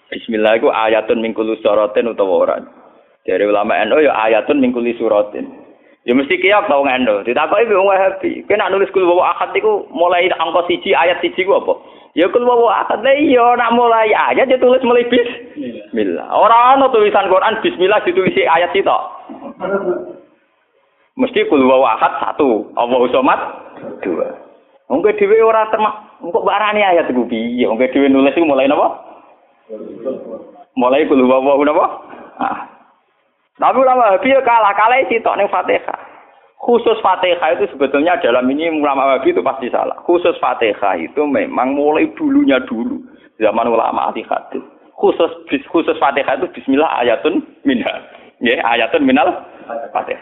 Bismillah 0.09 0.57
itu 0.57 0.69
ayatun 0.69 1.21
mingkulu 1.21 1.57
sorotin 1.61 2.09
utawa 2.13 2.45
orang. 2.45 2.63
Dari 3.25 3.45
ulama 3.45 3.77
NU 3.89 4.05
ya 4.05 4.13
ayatun 4.15 4.61
mingkuli 4.61 4.93
suratin. 5.01 5.49
Ya 6.05 6.13
mesti 6.15 6.37
kiyak 6.37 6.69
tau 6.69 6.85
ngendo. 6.85 7.25
Ditakoki 7.25 7.73
wong 7.73 7.89
Wahabi. 7.89 8.45
Kowe 8.45 8.55
nak 8.55 8.69
nulis 8.69 8.93
kul 8.93 9.09
wa 9.09 9.33
ahad 9.33 9.51
iku 9.57 9.89
mulai 9.89 10.29
angka 10.29 10.69
siji 10.69 10.93
ayat 10.93 11.19
siji 11.25 11.41
ku 11.43 11.57
apa? 11.57 11.73
Ya 12.17 12.25
kul 12.33 12.41
wa 12.41 12.73
ahad 12.73 13.05
lah 13.05 13.13
iya 13.13 13.53
nak 13.53 13.73
mulai 13.77 14.09
ayat 14.09 14.49
ya 14.49 14.57
tulis 14.57 14.81
mulai 14.81 15.05
bis. 15.05 15.29
Bismillah. 15.53 16.25
Ora 16.33 16.73
ana 16.73 16.89
tulisan 16.89 17.29
Quran 17.29 17.61
bismillah 17.61 18.01
ditulis 18.01 18.33
ayat 18.33 18.73
itu. 18.73 18.99
Mesti 21.19 21.45
kul 21.51 21.61
wa 21.69 21.93
ahad 21.93 22.17
satu, 22.17 22.73
Allah 22.73 22.99
somat 23.13 23.39
dua. 24.01 24.27
Wong 24.89 25.05
dhewe 25.05 25.37
ora 25.45 25.69
termak 25.69 26.17
engko 26.17 26.41
barani 26.41 26.81
ayat 26.81 27.05
iku 27.13 27.29
piye? 27.29 27.69
Wong 27.69 27.77
dhewe 27.77 28.09
nulis 28.09 28.33
iku 28.33 28.45
mulai 28.49 28.65
napa? 28.65 28.89
Mulai 30.73 31.05
kul 31.05 31.21
wa 31.29 31.61
napa? 31.61 31.85
Ah. 32.41 32.57
Tapi 33.59 33.75
ulama 33.75 34.15
Wahabi 34.15 34.31
ya 34.31 34.39
kalah, 34.39 34.71
kalah 34.71 34.97
itu 35.03 35.19
tok 35.19 35.35
ning 35.35 35.51
Fatihah. 35.51 35.99
Khusus 36.59 36.99
Fatihah 36.99 37.55
itu 37.55 37.71
sebetulnya 37.71 38.19
dalam 38.19 38.43
ini 38.51 38.67
ulama 38.67 39.07
Wahabi 39.15 39.31
itu 39.31 39.39
pasti 39.39 39.71
salah. 39.71 39.95
Khusus 40.03 40.35
Fatihah 40.43 40.99
itu 40.99 41.23
memang 41.23 41.71
mulai 41.71 42.11
dulunya 42.19 42.59
dulu 42.67 42.99
zaman 43.39 43.71
ulama 43.71 44.11
ahli 44.11 44.27
hadis. 44.27 44.59
Khusus 44.99 45.31
khusus 45.71 45.95
Fatihah 45.95 46.35
itu 46.35 46.51
bismillah 46.51 46.99
ayatun 46.99 47.39
minha. 47.63 48.03
Ya, 48.43 48.59
ayatun 48.75 49.07
minal 49.07 49.47
Fatihah. 49.95 50.19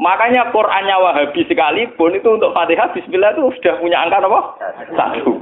Makanya 0.00 0.48
Qur'annya 0.50 0.96
Wahabi 0.96 1.44
sekalipun 1.46 2.18
itu 2.18 2.28
untuk 2.32 2.56
Fatihah 2.56 2.88
Bismillah 2.90 3.36
itu 3.36 3.52
sudah 3.60 3.76
punya 3.78 4.00
angka 4.00 4.26
apa? 4.26 4.40
Satu. 4.96 5.38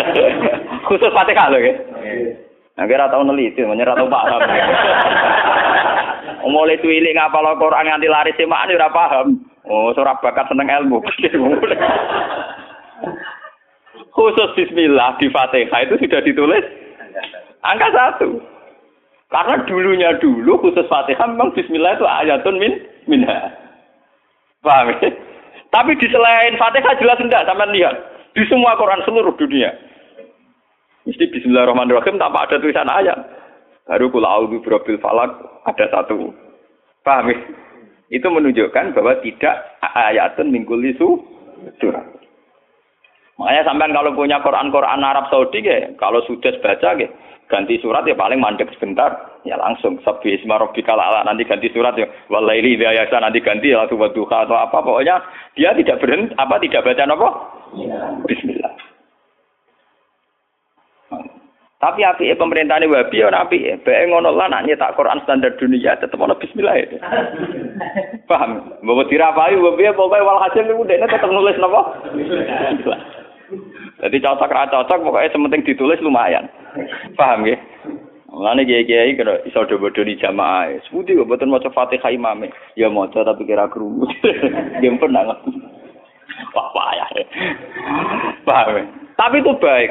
Khusus 0.88 1.10
Fatihah 1.10 1.50
loh 1.52 1.60
ya. 1.60 1.74
Nah, 2.78 2.88
kira 2.88 3.10
tahu 3.12 3.28
neliti, 3.28 3.60
menyerah 3.60 3.98
tahu 3.98 4.08
paham. 4.08 4.40
Mulai 6.46 6.80
tuwilik 6.80 7.12
ngapal 7.16 7.44
Quran 7.60 7.84
nganti 7.86 8.08
laris 8.08 8.36
semaan 8.40 8.72
ora 8.72 8.88
paham. 8.88 9.40
Oh, 9.68 9.92
ora 9.92 10.16
bakat 10.18 10.48
seneng 10.48 10.72
ilmu. 10.72 11.04
Khusus 14.16 14.50
bismillah 14.58 15.16
di 15.22 15.30
Fatihah 15.30 15.80
itu 15.86 15.94
sudah 16.00 16.20
ditulis 16.24 16.64
angka 17.62 17.88
satu. 17.94 18.42
Karena 19.30 19.62
dulunya 19.62 20.10
dulu 20.18 20.58
khusus 20.58 20.90
Fatihah 20.90 21.30
memang 21.30 21.54
bismillah 21.54 21.94
itu 21.94 22.02
ayatun 22.02 22.58
min 22.58 22.74
minha. 23.06 23.54
Paham 24.60 24.90
ya? 24.98 25.14
Tapi 25.70 25.94
di 25.94 26.10
selain 26.10 26.58
Fatihah 26.58 26.98
jelas 26.98 27.22
enggak 27.22 27.46
sama 27.46 27.70
lihat. 27.70 27.94
Di 28.34 28.42
semua 28.50 28.74
Quran 28.74 29.02
seluruh 29.06 29.34
dunia. 29.38 29.70
Mesti 31.06 31.30
bismillahirrahmanirrahim 31.30 32.18
tanpa 32.18 32.44
ada 32.44 32.58
tulisan 32.58 32.90
ayat. 32.90 33.18
Baru 33.90 34.06
kula 34.14 34.30
a'udzu 34.30 34.62
birabbil 34.62 35.02
falak 35.02 35.34
ada 35.66 35.90
satu. 35.90 36.30
Paham 37.02 37.34
ya? 37.34 37.38
Itu 38.14 38.30
menunjukkan 38.30 38.94
bahwa 38.94 39.18
tidak 39.18 39.54
ayatun 39.82 40.54
min 40.54 40.62
kulli 40.62 40.94
surat. 40.94 42.06
Makanya 43.34 43.66
sampean 43.66 43.90
kalau 43.90 44.14
punya 44.14 44.38
Quran-Quran 44.46 45.02
Arab 45.02 45.26
Saudi 45.26 45.66
ya, 45.66 45.90
kalau 45.98 46.22
sudah 46.28 46.54
baca 46.62 46.92
ya, 47.02 47.08
ganti 47.50 47.82
surat 47.82 48.06
ya 48.06 48.14
paling 48.14 48.38
mandek 48.38 48.70
sebentar 48.78 49.42
ya 49.42 49.58
langsung 49.58 49.98
sebi 50.06 50.38
isma 50.38 50.60
rabbikal 50.62 50.94
ala 50.94 51.26
nanti 51.26 51.42
ganti 51.42 51.66
surat 51.74 51.98
ya 51.98 52.06
walaili 52.30 52.78
biasa 52.78 53.18
nanti 53.18 53.42
ganti 53.42 53.74
ya 53.74 53.90
duha 53.90 54.36
atau 54.46 54.54
apa 54.54 54.78
pokoknya 54.78 55.18
dia 55.58 55.74
tidak 55.74 55.98
berhenti 55.98 56.30
apa 56.38 56.62
tidak 56.62 56.86
baca 56.86 57.04
apa 57.10 57.28
bismillah 58.30 58.49
tapi 61.80 62.04
api 62.04 62.36
pemerintah 62.36 62.76
ini 62.76 62.92
wabi 62.92 63.24
ya 63.24 63.32
nabi 63.32 63.72
bae 63.80 64.04
ngono 64.06 64.36
lah 64.36 64.52
nak 64.52 64.68
nyetak 64.68 64.94
Quran 64.94 65.20
standar 65.24 65.56
dunia 65.56 65.96
tetap 65.96 66.20
ono 66.20 66.36
bismillah 66.36 66.76
ya 66.76 66.86
paham 68.30 68.76
bawa 68.84 69.08
dirapai 69.08 69.56
wabi 69.56 69.88
pokoknya 69.96 70.28
walhasil 70.28 70.64
itu 70.64 70.84
dia 70.84 71.08
tetap 71.08 71.32
nulis 71.32 71.56
napa 71.56 71.80
jadi 74.00 74.16
cocok 74.22 74.52
ra 74.52 74.68
cocok 74.68 75.02
pokoknya 75.02 75.32
sementing 75.32 75.64
ditulis 75.64 75.98
lumayan 76.04 76.46
Paham 77.18 77.46
ya? 77.46 77.58
Mulane 78.30 78.62
kiai-kiai 78.62 79.18
kena 79.18 79.42
iso 79.42 79.66
do-bodoni 79.66 80.14
jamaah. 80.14 80.70
Sepundi 80.86 81.18
kok 81.18 81.26
mboten 81.26 81.50
maca 81.50 81.70
Fatihah 81.74 82.14
imame. 82.14 82.54
Ya 82.78 82.86
maca 82.86 83.26
tapi 83.26 83.42
kira 83.42 83.66
krungu. 83.66 84.06
Dia 84.80 84.90
pernah 84.94 85.34
Wah, 86.50 86.68
payah. 86.72 87.08
Paham 88.46 88.78
ya? 88.78 88.84
Tapi 89.18 89.42
itu 89.42 89.52
baik. 89.60 89.90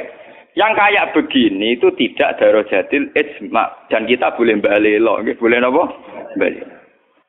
Yang 0.60 0.74
kayak 0.76 1.10
begini 1.16 1.80
itu 1.80 1.88
tidak 1.96 2.36
darojatil 2.36 3.16
ijma 3.16 3.88
dan 3.88 4.04
kita 4.04 4.36
boleh 4.36 4.60
balelo, 4.60 5.24
nggih. 5.24 5.40
Boleh 5.40 5.64
napa? 5.64 5.88
Balik. 6.36 6.68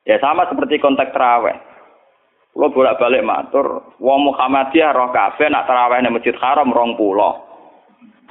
Ya 0.03 0.19
sama 0.19 0.51
seperti 0.51 0.83
konteks 0.83 1.15
terawih. 1.15 1.55
Kalau 2.51 2.75
bolak-balik 2.75 3.23
matur, 3.23 3.95
wong 4.03 4.27
Muhammadiyah 4.27 4.91
roh 4.91 5.15
kabeh 5.15 5.47
nak 5.47 5.63
terawih 5.71 6.03
nang 6.03 6.19
Masjid 6.19 6.35
Haram 6.35 6.75
rong 6.75 6.99
pulau 6.99 7.51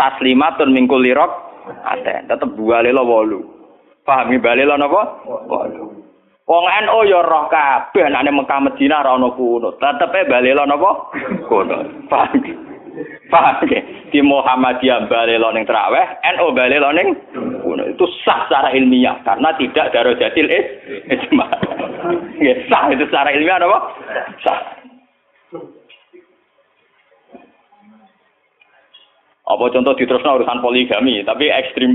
taslimatun 0.01 0.73
mingkul 0.73 1.05
lirok 1.05 1.29
ada 1.85 2.25
tetep 2.25 2.57
dua 2.57 2.81
lelo 2.81 3.05
wolu 3.05 3.41
pahami 4.09 4.41
balelo 4.41 4.81
napa 4.81 5.21
wolu 5.29 6.09
Wong 6.51 6.67
NU 6.67 7.07
ya 7.07 7.23
roh 7.23 7.47
kabeh 7.47 8.11
nek 8.11 8.27
Mekah 8.27 8.59
Madinah 8.59 9.07
ora 9.07 9.15
ono 9.15 9.39
kuno. 9.39 9.79
Tetepe 9.79 10.27
balelo 10.27 10.67
napa? 10.67 11.15
Kuno. 11.47 11.79
Paham. 12.11 12.43
Paham 13.31 13.55
Di 14.11 14.21
Muhammadiyah 14.23 15.07
balelo 15.07 15.55
ning 15.55 15.63
traweh, 15.67 16.19
NU 16.35 16.51
balelo 16.51 16.91
ning 16.91 17.15
kuno. 17.63 17.87
Itu 17.87 18.11
sah 18.27 18.51
secara 18.51 18.75
ilmiah 18.75 19.23
karena 19.23 19.55
tidak 19.55 19.95
darojatil 19.95 20.51
ijma. 21.07 21.47
Nggih, 22.39 22.67
sah 22.67 22.91
itu 22.91 23.07
secara 23.07 23.31
ilmiah 23.31 23.63
napa? 23.63 23.79
Sah. 24.43 24.61
Apa 29.51 29.67
contoh 29.75 29.99
diterusno 29.99 30.39
urusan 30.39 30.63
poligami, 30.63 31.27
tapi 31.27 31.51
ekstrim. 31.51 31.95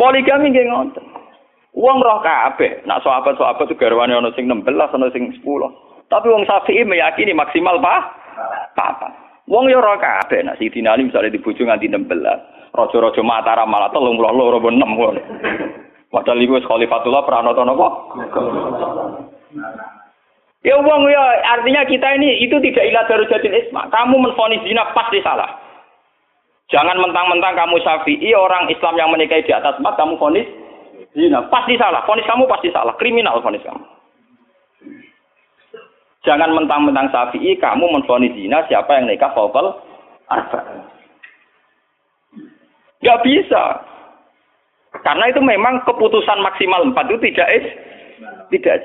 poligami 0.00 0.50
nggih 0.50 0.66
ngoten. 0.66 1.04
Wong 1.78 2.02
roh 2.02 2.18
kabeh, 2.26 2.82
nak 2.90 3.06
sahabat-sahabat 3.06 3.70
garwane 3.78 4.10
ana 4.10 4.34
sing 4.34 4.50
16, 4.50 4.66
ana 4.66 5.14
sing 5.14 5.30
10. 5.30 5.46
Tapi 6.10 6.26
wong 6.26 6.42
Syafi'i 6.42 6.82
meyakini 6.82 7.36
maksimal 7.36 7.78
pa 7.78 8.02
papa. 8.74 9.27
Wong 9.48 9.64
yo 9.72 9.80
roh 9.80 9.96
kabeh, 9.96 10.44
nak 10.44 10.60
Sidina 10.60 10.92
Ali 10.92 11.08
misalnya 11.08 11.32
dibujuk 11.32 11.64
nganti 11.64 11.88
16. 11.88 12.04
Raja-raja 12.76 13.22
Mataram 13.24 13.72
malah 13.72 13.88
32 13.90 14.20
apa 14.20 14.68
6 14.68 14.76
ngono. 14.76 15.20
Padahal 16.12 16.40
iku 16.40 16.60
Khalifatullah 16.60 17.24
pranata 17.24 17.64
napa? 17.64 17.88
Ya 20.64 20.76
wong 20.76 21.00
ya 21.08 21.24
artinya 21.56 21.88
kita 21.88 22.08
ini 22.20 22.44
itu 22.44 22.60
tidak 22.60 22.84
ilah 22.84 23.04
darujatil 23.08 23.56
isma. 23.56 23.88
Kamu 23.88 24.20
menfonis 24.20 24.60
zina 24.68 24.84
pasti 24.92 25.24
salah. 25.24 25.48
Jangan 26.68 27.00
mentang-mentang 27.00 27.56
kamu 27.56 27.80
syafi'i, 27.80 28.36
orang 28.36 28.68
Islam 28.68 29.00
yang 29.00 29.08
menikahi 29.08 29.40
di 29.40 29.56
atas 29.56 29.80
empat, 29.80 29.96
kamu 29.96 30.20
fonis 30.20 30.44
zina. 31.16 31.48
Pasti 31.48 31.80
salah. 31.80 32.04
Fonis 32.04 32.28
kamu 32.28 32.44
pasti 32.44 32.68
salah. 32.68 32.92
Kriminal 33.00 33.40
fonis 33.40 33.64
kamu. 33.64 33.97
Jangan 36.28 36.52
mentang-mentang 36.52 37.08
syafi'i, 37.08 37.56
kamu 37.56 37.88
menfonis 37.88 38.36
zina, 38.36 38.60
siapa 38.68 39.00
yang 39.00 39.08
nikah 39.08 39.32
fawfal 39.32 39.80
arba. 40.28 40.60
Gak 43.00 43.24
bisa. 43.24 43.80
Karena 45.00 45.24
itu 45.32 45.40
memang 45.40 45.80
keputusan 45.88 46.44
maksimal 46.44 46.84
empat 46.84 47.08
itu 47.08 47.32
tidak 47.32 47.48
is, 47.56 47.66
tidak 48.52 48.76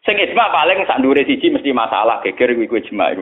Sing 0.00 0.16
ijma 0.16 0.48
paling 0.48 0.80
sak 0.88 0.96
ndure 1.04 1.20
siji 1.28 1.52
mesti 1.52 1.76
masalah 1.76 2.24
geger 2.24 2.56
iku 2.56 2.80
ijma 2.80 3.12
iku. 3.12 3.20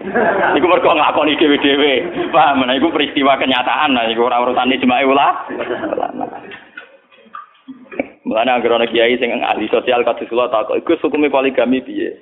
Iku 0.54 0.66
mergo 0.70 0.94
nglakoni 0.94 1.34
dhewe-dhewe. 1.34 1.92
Paham? 2.30 2.62
Nah 2.62 2.78
iku 2.78 2.94
peristiwa 2.94 3.34
kenyataan 3.34 3.98
nah 3.98 4.06
iku 4.06 4.30
ora 4.30 4.38
urusan 4.46 4.70
ijma 4.78 5.02
ulah. 5.02 5.50
Mulane 8.22 8.50
anggere 8.54 8.78
ana 8.78 8.86
kiai 8.86 9.18
sing 9.18 9.34
ahli 9.42 9.66
sosial 9.66 10.06
kados 10.06 10.30
kula 10.30 10.46
tak 10.54 10.70
iku 10.78 10.94
hukume 11.02 11.26
poligami 11.26 11.82
piye? 11.82 12.14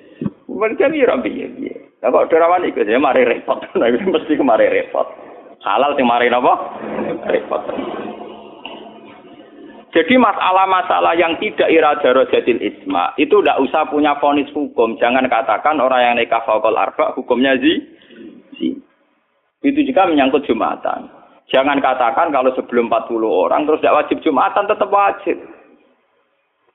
Poligami 0.47 1.03
ora 1.03 1.19
piye 1.19 1.45
piye. 1.53 1.75
Lah 2.01 2.09
kok 2.09 2.31
derawan 2.31 2.63
iku 2.63 2.87
ya 2.87 2.97
mari 2.97 3.27
repot. 3.27 3.59
Nah 3.77 3.91
mesti 3.91 4.33
kemari 4.39 4.71
repot. 4.71 5.05
Halal 5.61 5.93
sing 5.99 6.07
mari 6.07 6.31
napa? 6.31 6.55
Repot. 7.27 7.61
Jadi 9.97 10.13
masalah-masalah 10.19 11.17
yang 11.17 11.39
tidak 11.41 11.73
irada 11.73 12.13
rojatil 12.13 12.61
isma 12.61 13.17
itu 13.17 13.39
tidak 13.41 13.59
usah 13.65 13.87
punya 13.89 14.13
fonis 14.21 14.45
hukum. 14.53 14.93
Jangan 15.01 15.25
katakan 15.25 15.81
orang 15.81 16.01
yang 16.03 16.15
nikah 16.21 16.43
fakol 16.45 16.75
arba 16.77 17.17
hukumnya 17.17 17.57
zi. 17.57 17.81
zi. 18.59 18.77
Itu 19.65 19.79
juga 19.81 20.05
menyangkut 20.05 20.45
jumatan. 20.45 21.09
Jangan 21.49 21.79
katakan 21.79 22.29
kalau 22.35 22.51
sebelum 22.53 22.91
40 22.91 23.23
orang 23.23 23.63
terus 23.63 23.79
tidak 23.79 24.05
wajib 24.05 24.17
jumatan 24.21 24.67
tetap 24.67 24.89
wajib. 24.91 25.37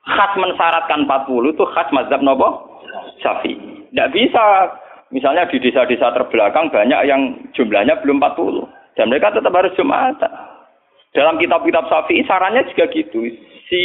Khas 0.03 0.33
mensyaratkan 0.35 1.05
40 1.07 1.53
itu 1.53 1.63
khas 1.69 1.87
mazhab 1.93 2.19
nopo? 2.25 2.72
Syafi. 3.23 3.55
Tidak 3.89 4.11
bisa. 4.11 4.75
Misalnya 5.13 5.47
di 5.47 5.61
desa-desa 5.61 6.11
terbelakang 6.11 6.73
banyak 6.73 7.01
yang 7.07 7.37
jumlahnya 7.55 8.01
belum 8.03 8.19
40. 8.19 8.97
Dan 8.99 9.09
mereka 9.09 9.31
tetap 9.31 9.53
harus 9.55 9.73
jumatan. 9.79 10.33
Dalam 11.13 11.37
kitab-kitab 11.37 11.85
Syafi'i 11.87 12.25
sarannya 12.25 12.67
juga 12.73 12.89
gitu. 12.91 13.21
Si 13.69 13.79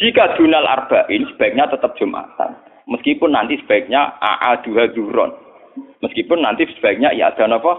jika 0.00 0.32
dunal 0.40 0.64
arba'in 0.64 1.28
sebaiknya 1.28 1.68
tetap 1.68 1.92
Jumatan. 2.00 2.56
Meskipun 2.88 3.36
nanti 3.36 3.60
sebaiknya 3.60 4.16
AA 4.18 4.64
dua 4.64 4.88
duron. 4.90 5.30
Meskipun 6.00 6.40
nanti 6.40 6.64
sebaiknya 6.72 7.12
ya 7.12 7.30
ada 7.30 7.46
apa? 7.46 7.72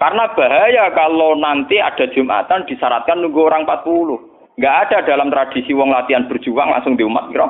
Karena 0.00 0.24
bahaya 0.32 0.88
kalau 0.96 1.36
nanti 1.36 1.76
ada 1.76 2.08
Jumatan 2.16 2.64
disyaratkan 2.64 3.20
nunggu 3.20 3.44
orang 3.44 3.68
40. 3.68 4.56
Enggak 4.58 4.76
ada 4.88 4.98
dalam 5.06 5.28
tradisi 5.30 5.70
wong 5.76 5.92
latihan 5.92 6.26
berjuang 6.26 6.72
langsung 6.72 6.96
di 6.96 7.04
umat 7.04 7.30
kira. 7.30 7.46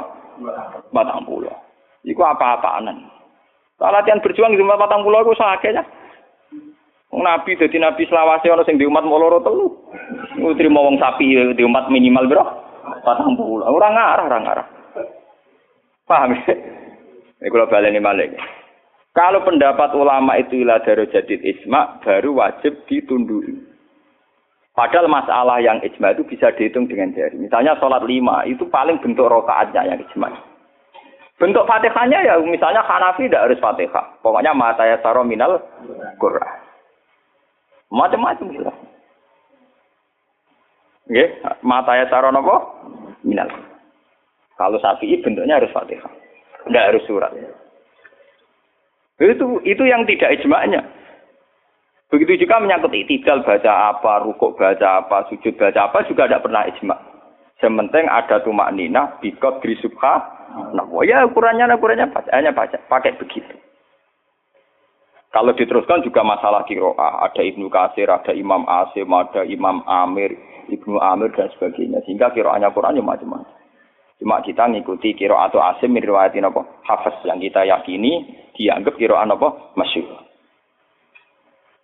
Batang 0.92 1.24
pulau. 1.24 1.67
Iku 2.06 2.22
apa-apaan. 2.22 2.90
Kalau 3.78 3.94
latihan 3.94 4.22
berjuang 4.22 4.54
di 4.54 4.62
umat 4.62 4.78
batang 4.78 5.06
pulau 5.06 5.22
itu 5.22 5.38
sakitnya. 5.38 5.86
Nabi 7.08 7.56
dadi 7.56 7.80
nabi 7.80 8.04
selawase 8.04 8.52
ana 8.52 8.66
sing 8.68 8.76
di 8.76 8.84
umat 8.84 9.06
loro 9.06 9.40
telu. 9.40 9.66
Utrimo 10.38 10.84
wong 10.84 11.00
sapi 11.00 11.54
di 11.56 11.62
umat 11.64 11.88
minimal 11.88 12.28
bro. 12.28 12.44
Patang 13.06 13.38
puluh. 13.38 13.64
Ora 13.64 13.88
ngarah, 13.90 14.24
ora 14.28 14.38
ngarah. 14.42 14.66
Paham 16.08 16.34
ya? 16.36 16.54
Ini 17.38 17.48
kalau 17.52 17.70
baleni 17.70 18.00
malik. 18.00 18.34
Kalau 19.12 19.42
pendapat 19.42 19.92
ulama 19.98 20.38
itu 20.38 20.62
ilah 20.62 20.78
darajatid 20.82 21.42
isma, 21.42 21.98
baru 22.02 22.38
wajib 22.38 22.86
ditundui. 22.86 23.66
Padahal 24.78 25.10
masalah 25.10 25.58
yang 25.58 25.82
ijma 25.82 26.14
itu 26.14 26.22
bisa 26.22 26.54
dihitung 26.54 26.86
dengan 26.86 27.10
jari. 27.10 27.34
Misalnya 27.34 27.74
sholat 27.82 28.06
lima, 28.06 28.46
itu 28.46 28.62
paling 28.70 29.02
bentuk 29.02 29.26
rokaatnya 29.26 29.90
yang 29.90 29.98
ijma. 30.06 30.30
Bentuk 31.38 31.70
fatihahnya 31.70 32.18
ya 32.26 32.34
misalnya 32.42 32.82
Hanafi 32.82 33.30
tidak 33.30 33.46
harus 33.46 33.62
fatihah. 33.62 34.06
Pokoknya 34.20 34.50
mata 34.52 34.82
ya 34.82 34.98
minal 35.22 35.62
Qur'an. 36.18 36.58
Macam-macam 37.88 38.46
gitu. 38.52 38.72
Nggih, 41.08 41.28
mata 41.64 41.96
ya 41.96 42.04
napa? 42.10 42.56
Minal. 43.24 43.48
Kalau 44.58 44.76
sapi 44.82 45.22
bentuknya 45.22 45.56
harus 45.62 45.72
Fatihah. 45.72 46.10
Enggak 46.66 46.92
harus 46.92 47.06
surat. 47.06 47.30
Itu 49.18 49.62
itu 49.62 49.82
yang 49.86 50.04
tidak 50.04 50.42
ijma'nya. 50.42 50.82
Begitu 52.08 52.44
juga 52.44 52.60
menyangkut 52.60 52.92
itidal 52.92 53.44
baca 53.44 53.94
apa, 53.94 54.24
rukuk 54.24 54.56
baca 54.56 55.04
apa, 55.04 55.28
sujud 55.28 55.54
baca 55.60 55.92
apa 55.92 56.08
juga 56.08 56.24
tidak 56.24 56.44
pernah 56.44 56.64
ijma. 56.64 56.96
Sementing 57.58 58.06
ada 58.06 58.38
tumak 58.46 58.70
nina, 58.70 59.18
bikot 59.18 59.58
subha. 59.82 60.14
Nah, 60.74 60.86
ya 61.02 61.26
ukurannya, 61.26 61.66
ukurannya 61.74 62.08
baca, 62.54 62.78
pakai 62.86 63.18
begitu. 63.18 63.54
Kalau 65.28 65.52
diteruskan 65.52 66.00
juga 66.00 66.24
masalah 66.24 66.64
kiroah, 66.64 67.20
ada 67.28 67.42
Ibnu 67.44 67.68
Kasir, 67.68 68.08
ada 68.08 68.32
Imam 68.32 68.64
Asim, 68.64 69.12
ada 69.12 69.44
Imam 69.44 69.84
Amir, 69.84 70.32
Ibnu 70.72 70.96
Amir 71.04 71.34
dan 71.36 71.52
sebagainya. 71.52 72.00
Sehingga 72.08 72.32
kiroahnya 72.32 72.72
Qurannya 72.72 73.04
macam-macam. 73.04 73.58
Cuma 74.18 74.42
kita 74.42 74.66
ngikuti 74.66 75.14
kiro 75.14 75.38
atau 75.38 75.62
asim 75.62 75.94
riwayatin 75.94 76.42
apa? 76.42 76.66
Hafaz 76.82 77.22
yang 77.22 77.38
kita 77.38 77.62
yakini 77.62 78.26
dianggap 78.58 78.98
kiroan 78.98 79.30
apa? 79.30 79.78
Masyur. 79.78 80.26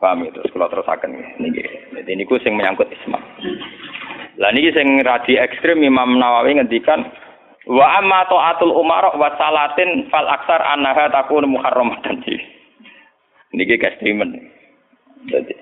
Paham 0.03 0.27
itu? 0.27 0.43
Kalau 0.51 0.67
terus 0.67 0.89
akan 0.91 1.15
ini. 1.15 1.63
Jadi 1.95 2.11
ini 2.11 2.27
sing 2.43 2.59
menyangkut 2.59 2.91
isma. 2.91 3.23
Lah 4.39 4.51
niki 4.51 4.75
sing 4.75 4.99
radi 5.07 5.39
ekstrim 5.39 5.83
Imam 5.87 6.19
Nawawi 6.19 6.59
ngendikan 6.59 7.07
wa 7.71 7.87
amma 8.03 8.27
taatul 8.27 8.75
umar 8.75 9.15
wa 9.15 9.31
salatin 9.39 10.11
fal 10.11 10.27
aksar 10.27 10.59
annaha 10.59 11.07
takun 11.11 11.47
muharramatan. 11.47 12.19
Niki 13.55 13.79
ekstrimen. 13.79 14.35
Jadi 15.31 15.55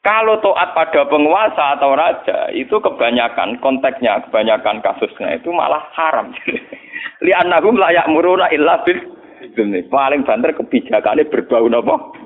kalau 0.00 0.40
toat 0.40 0.72
pada 0.72 1.04
penguasa 1.12 1.76
atau 1.76 1.92
raja 1.92 2.48
itu 2.56 2.72
kebanyakan 2.72 3.60
konteksnya, 3.60 4.24
kebanyakan 4.24 4.80
kasusnya 4.80 5.36
itu 5.36 5.52
malah 5.52 5.84
haram. 5.92 6.32
Li'annahum 7.26 7.76
layak 7.76 8.08
muruna 8.08 8.48
illa 8.48 8.80
bil 8.80 8.96
paling 9.92 10.24
banter 10.24 10.56
kebijakannya 10.56 11.28
berbau 11.28 11.68
nopo. 11.68 12.16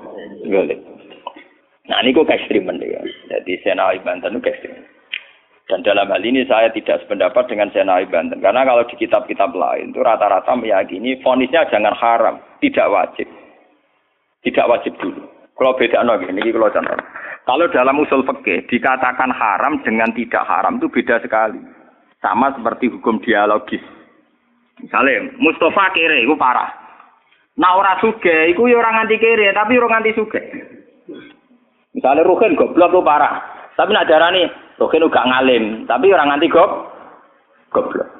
Nah 1.85 1.97
ini 1.99 2.15
kok 2.15 2.31
ekstrimen 2.31 2.79
ya. 2.79 3.03
Jadi 3.27 3.59
Senawi 3.59 3.99
Banten 4.07 4.39
itu 4.39 4.47
ekstrimen. 4.47 4.94
Dan 5.65 5.81
dalam 5.81 6.05
hal 6.13 6.21
ini 6.21 6.45
saya 6.45 6.69
tidak 6.69 7.01
sependapat 7.01 7.49
dengan 7.49 7.73
Senawi 7.73 8.05
Banten. 8.05 8.37
Karena 8.37 8.61
kalau 8.69 8.85
di 8.85 8.95
kitab-kitab 9.01 9.49
lain 9.57 9.89
itu 9.89 10.01
rata-rata 10.05 10.53
meyakini 10.53 11.17
fonisnya 11.25 11.65
jangan 11.73 11.97
haram, 11.97 12.37
tidak 12.61 12.85
wajib. 12.93 13.25
Tidak 14.45 14.65
wajib 14.69 14.93
dulu. 15.01 15.25
Kalau 15.57 15.73
beda 15.73 16.05
no, 16.05 16.21
ini 16.21 16.53
kalau 16.53 16.69
contoh. 16.69 17.01
Kalau 17.45 17.65
dalam 17.73 17.97
usul 17.97 18.21
fikih 18.25 18.69
dikatakan 18.69 19.33
haram 19.33 19.81
dengan 19.81 20.13
tidak 20.13 20.45
haram 20.45 20.77
itu 20.77 20.85
beda 20.89 21.17
sekali. 21.21 21.57
Sama 22.21 22.53
seperti 22.53 22.93
hukum 22.93 23.21
dialogis. 23.21 23.81
Misalnya 24.81 25.33
Mustafa 25.41 25.93
kere 25.97 26.21
itu 26.21 26.33
parah. 26.37 26.69
Nah 27.57 27.73
ora 27.79 27.95
suge, 28.03 28.51
itu 28.51 28.67
ya 28.67 28.77
orang 28.77 29.07
anti 29.07 29.17
kere, 29.17 29.49
tapi 29.55 29.79
orang 29.79 30.03
anti 30.03 30.11
suge. 30.13 30.41
Misalnya 31.95 32.27
Ruhin 32.27 32.59
goblok 32.59 32.91
itu 32.91 33.01
parah. 33.01 33.33
Tapi 33.79 33.93
nak 33.95 34.09
nih 34.09 34.64
Ruhin 34.75 35.07
gak 35.07 35.27
ngalim, 35.31 35.87
tapi 35.87 36.11
orang 36.11 36.35
anti 36.35 36.51
gob 36.51 36.91
goblok. 37.71 38.15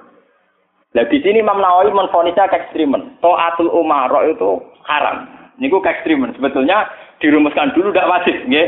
Nah 0.95 1.03
di 1.11 1.19
sini 1.19 1.43
Imam 1.43 1.59
Nawawi 1.59 1.91
menfonisnya 1.91 2.47
ekstrimen. 2.47 3.19
To'atul 3.19 3.67
umaro 3.67 4.23
itu 4.23 4.63
haram. 4.87 5.27
Ini 5.59 5.67
ke 5.67 5.79
ekstrimen. 5.83 6.31
Sebetulnya 6.39 6.87
dirumuskan 7.19 7.75
dulu 7.75 7.91
tidak 7.91 8.07
wajib. 8.07 8.35
Nggih. 8.47 8.67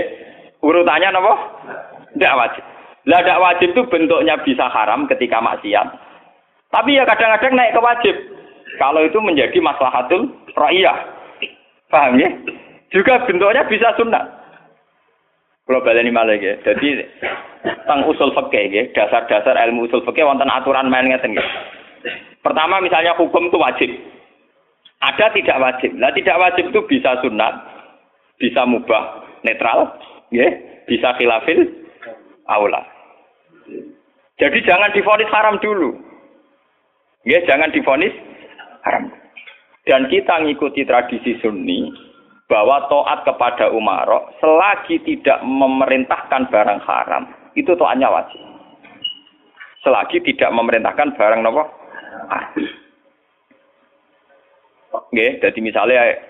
Urutannya 0.60 1.16
apa? 1.16 1.34
Tidak 2.12 2.36
wajib. 2.36 2.64
Lah 3.08 3.20
tidak 3.24 3.40
wajib 3.40 3.68
itu 3.72 3.82
bentuknya 3.88 4.36
bisa 4.44 4.68
haram 4.68 5.08
ketika 5.08 5.40
maksiat. 5.40 5.88
Tapi 6.68 7.00
ya 7.00 7.08
kadang-kadang 7.08 7.56
naik 7.56 7.72
ke 7.72 7.80
wajib. 7.80 8.16
Kalau 8.76 9.00
itu 9.08 9.20
menjadi 9.24 9.58
maslahatul 9.64 10.28
ra'iyah. 10.52 10.98
Paham 11.88 12.20
ya? 12.20 12.28
Juga 12.92 13.24
bentuknya 13.24 13.64
bisa 13.72 13.96
sunnah. 13.96 14.28
Kalau 15.64 15.84
ini 15.84 16.12
malah 16.12 16.36
ya. 16.36 16.60
Jadi 16.64 17.08
tentang 17.68 18.08
usul 18.08 18.32
fikih 18.32 18.66
ya, 18.72 18.84
dasar-dasar 18.96 19.56
ilmu 19.68 19.92
usul 19.92 20.04
fikih 20.08 20.24
wonten 20.24 20.48
aturan 20.48 20.88
main 20.88 21.12
ngeten. 21.12 21.36
Pertama 22.40 22.80
misalnya 22.80 23.18
hukum 23.20 23.52
itu 23.52 23.58
wajib. 23.60 23.90
Ada 25.04 25.30
tidak 25.36 25.58
wajib. 25.62 25.92
Nah 26.00 26.10
tidak 26.16 26.40
wajib 26.40 26.74
itu 26.74 26.82
bisa 26.90 27.20
sunat, 27.22 27.54
bisa 28.42 28.66
mubah, 28.66 29.22
netral, 29.46 29.94
ya 30.34 30.48
bisa 30.88 31.14
khilafil 31.20 31.68
aula. 32.48 32.82
Jadi 34.38 34.58
jangan 34.64 34.94
difonis 34.94 35.30
haram 35.34 35.58
dulu. 35.60 35.98
Ya, 37.28 37.44
jangan 37.44 37.74
difonis 37.74 38.14
haram. 38.88 39.12
Dan 39.84 40.08
kita 40.08 40.46
ngikuti 40.46 40.88
tradisi 40.88 41.36
sunni 41.44 41.92
bahwa 42.48 42.88
toat 42.88 43.28
kepada 43.28 43.72
umarok 43.76 44.32
selagi 44.40 45.04
tidak 45.04 45.44
memerintahkan 45.44 46.48
barang 46.48 46.82
haram, 46.88 47.24
itu 47.58 47.74
toatnya 47.74 48.14
wajib. 48.14 48.38
Selagi 49.82 50.22
tidak 50.22 50.54
memerintahkan 50.54 51.18
barang 51.18 51.42
nopo? 51.42 51.66
Oke, 54.94 55.42
jadi 55.42 55.60
misalnya 55.60 56.22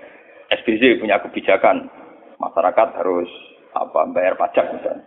SBZ 0.48 1.04
punya 1.04 1.20
kebijakan 1.20 1.92
masyarakat 2.40 2.88
harus 2.96 3.28
apa 3.76 4.08
bayar 4.16 4.40
pajak 4.40 4.72
misalnya 4.74 5.06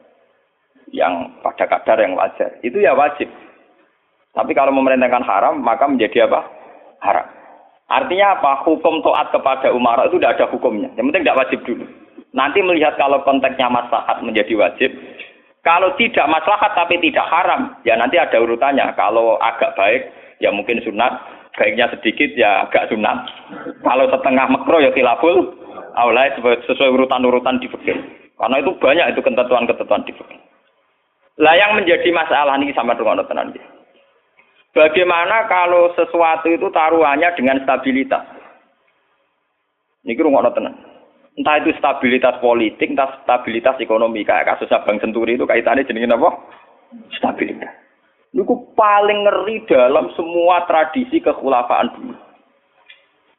yang 0.90 1.40
pada 1.40 1.64
kadar 1.70 2.02
yang 2.02 2.18
wajar. 2.18 2.58
Itu 2.60 2.82
ya 2.82 2.92
wajib. 2.92 3.30
Tapi 4.34 4.52
kalau 4.54 4.74
memerintahkan 4.74 5.24
haram 5.26 5.54
maka 5.62 5.86
menjadi 5.86 6.26
apa? 6.26 6.40
Haram. 7.02 7.26
Artinya 7.90 8.38
apa? 8.38 8.62
Hukum 8.66 9.02
toat 9.02 9.34
kepada 9.34 9.74
umar 9.74 9.98
itu 10.06 10.18
tidak 10.18 10.38
ada 10.38 10.46
hukumnya. 10.50 10.90
Yang 10.94 11.10
penting 11.10 11.22
tidak 11.26 11.40
wajib 11.46 11.58
dulu. 11.66 11.84
Nanti 12.30 12.62
melihat 12.62 12.94
kalau 12.94 13.22
konteksnya 13.26 13.66
maslahat 13.66 14.22
menjadi 14.22 14.54
wajib 14.54 14.90
kalau 15.60 15.92
tidak 16.00 16.26
maslahat 16.30 16.72
tapi 16.72 16.96
tidak 17.02 17.26
haram 17.28 17.76
ya 17.84 17.96
nanti 17.96 18.16
ada 18.16 18.40
urutannya 18.40 18.86
kalau 18.96 19.36
agak 19.40 19.76
baik 19.76 20.08
ya 20.40 20.48
mungkin 20.52 20.80
sunat 20.80 21.20
baiknya 21.56 21.90
sedikit 21.92 22.32
ya 22.38 22.68
agak 22.68 22.88
sunat 22.88 23.28
kalau 23.84 24.08
setengah 24.08 24.46
makro 24.48 24.80
ya 24.80 24.92
khilaful 24.96 25.52
awalnya 25.96 26.36
sesuai 26.64 26.94
urutan-urutan 26.96 27.60
di 27.60 27.68
fikih 27.68 27.98
karena 28.40 28.56
itu 28.64 28.72
banyak 28.80 29.06
itu 29.12 29.20
ketentuan-ketentuan 29.20 30.00
di 30.08 30.16
fikih. 30.16 30.40
Lah 31.44 31.54
yang 31.60 31.76
menjadi 31.76 32.08
masalah 32.08 32.56
ini 32.56 32.72
sama 32.72 32.96
dengan 32.96 33.20
tenan 33.28 33.52
Bagaimana 34.72 35.44
kalau 35.50 35.92
sesuatu 35.92 36.48
itu 36.48 36.68
taruhannya 36.72 37.36
dengan 37.36 37.60
stabilitas? 37.60 38.22
Ini 40.08 40.16
kira 40.16 40.52
tenan. 40.56 40.72
Entah 41.38 41.62
itu 41.62 41.70
stabilitas 41.78 42.42
politik, 42.42 42.90
entah 42.90 43.22
stabilitas 43.22 43.78
ekonomi. 43.78 44.26
Kayak 44.26 44.56
kasus 44.56 44.72
Abang 44.74 44.98
Senturi 44.98 45.38
itu 45.38 45.46
kaitannya 45.46 45.86
jenengin 45.86 46.16
apa? 46.16 46.34
Stabilitas. 47.14 47.70
Ini 48.30 48.46
paling 48.78 49.18
ngeri 49.26 49.66
dalam 49.66 50.10
semua 50.14 50.62
tradisi 50.70 51.18
kekhulafaan 51.18 51.90
dulu. 51.98 52.14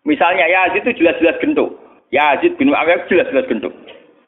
Misalnya 0.04 0.49
Yazid 0.49 0.84
itu 0.84 1.04
jelas-jelas 1.04 1.39
gentuk. 1.39 1.80
Yazid 2.12 2.60
bin 2.60 2.73
Muawiyah 2.73 3.08
jelas-jelas 3.08 3.47
gentuk. 3.47 3.71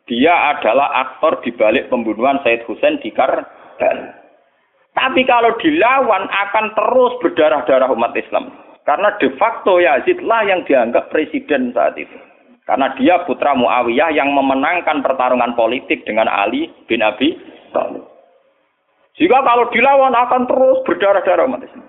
Dia 0.08 0.56
adalah 0.56 0.92
aktor 1.08 1.40
di 1.44 1.52
balik 1.56 1.88
pembunuhan 1.92 2.40
Said 2.44 2.64
Hussein 2.68 3.00
di 3.00 3.12
Karbala. 3.12 4.24
Tapi 4.94 5.26
kalau 5.26 5.58
dilawan 5.58 6.30
akan 6.30 6.66
terus 6.78 7.14
berdarah-darah 7.26 7.90
umat 7.92 8.14
Islam. 8.14 8.54
Karena 8.84 9.16
de 9.18 9.32
facto 9.40 9.80
Yazid 9.80 10.22
lah 10.22 10.44
yang 10.46 10.62
dianggap 10.68 11.10
presiden 11.10 11.74
saat 11.74 11.98
itu. 11.98 12.14
Karena 12.64 12.96
dia 12.96 13.20
putra 13.28 13.52
Muawiyah 13.52 14.16
yang 14.16 14.32
memenangkan 14.32 15.04
pertarungan 15.04 15.52
politik 15.60 16.08
dengan 16.08 16.32
Ali 16.32 16.72
bin 16.88 17.04
Abi 17.04 17.36
Thalib. 17.76 18.08
Jika 19.20 19.44
kalau 19.44 19.68
dilawan 19.70 20.16
akan 20.16 20.48
terus 20.48 20.80
berdarah-darah 20.88 21.46
umat 21.46 21.62
Islam. 21.68 21.86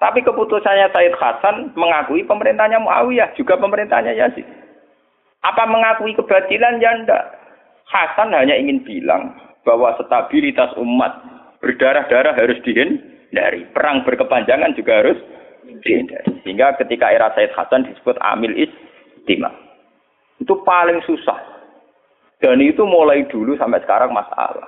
Tapi 0.00 0.24
keputusannya 0.24 0.90
Said 0.90 1.14
Hasan 1.16 1.76
mengakui 1.76 2.24
pemerintahnya 2.24 2.80
Muawiyah, 2.80 3.36
juga 3.36 3.60
pemerintahnya 3.60 4.16
Yazid. 4.16 4.48
Apa 5.44 5.68
mengakui 5.68 6.16
kebatilan? 6.16 6.80
Ya 6.80 6.96
enggak. 6.96 7.24
Hasan 7.88 8.32
hanya 8.32 8.56
ingin 8.56 8.80
bilang 8.84 9.36
bahwa 9.64 9.96
stabilitas 10.00 10.72
umat 10.80 11.20
berdarah-darah 11.60 12.32
harus 12.32 12.56
dihindari. 12.64 13.68
Perang 13.76 14.02
berkepanjangan 14.08 14.72
juga 14.72 15.04
harus 15.04 15.20
dihindari. 15.84 16.32
Sehingga 16.44 16.80
ketika 16.80 17.12
era 17.12 17.32
Said 17.36 17.52
Hasan 17.52 17.84
disebut 17.88 18.16
Amil 18.24 18.56
Istima. 19.20 19.52
Itu 20.40 20.64
paling 20.64 21.04
susah. 21.04 21.36
Dan 22.40 22.56
itu 22.64 22.80
mulai 22.88 23.28
dulu 23.28 23.52
sampai 23.60 23.84
sekarang 23.84 24.16
masalah. 24.16 24.64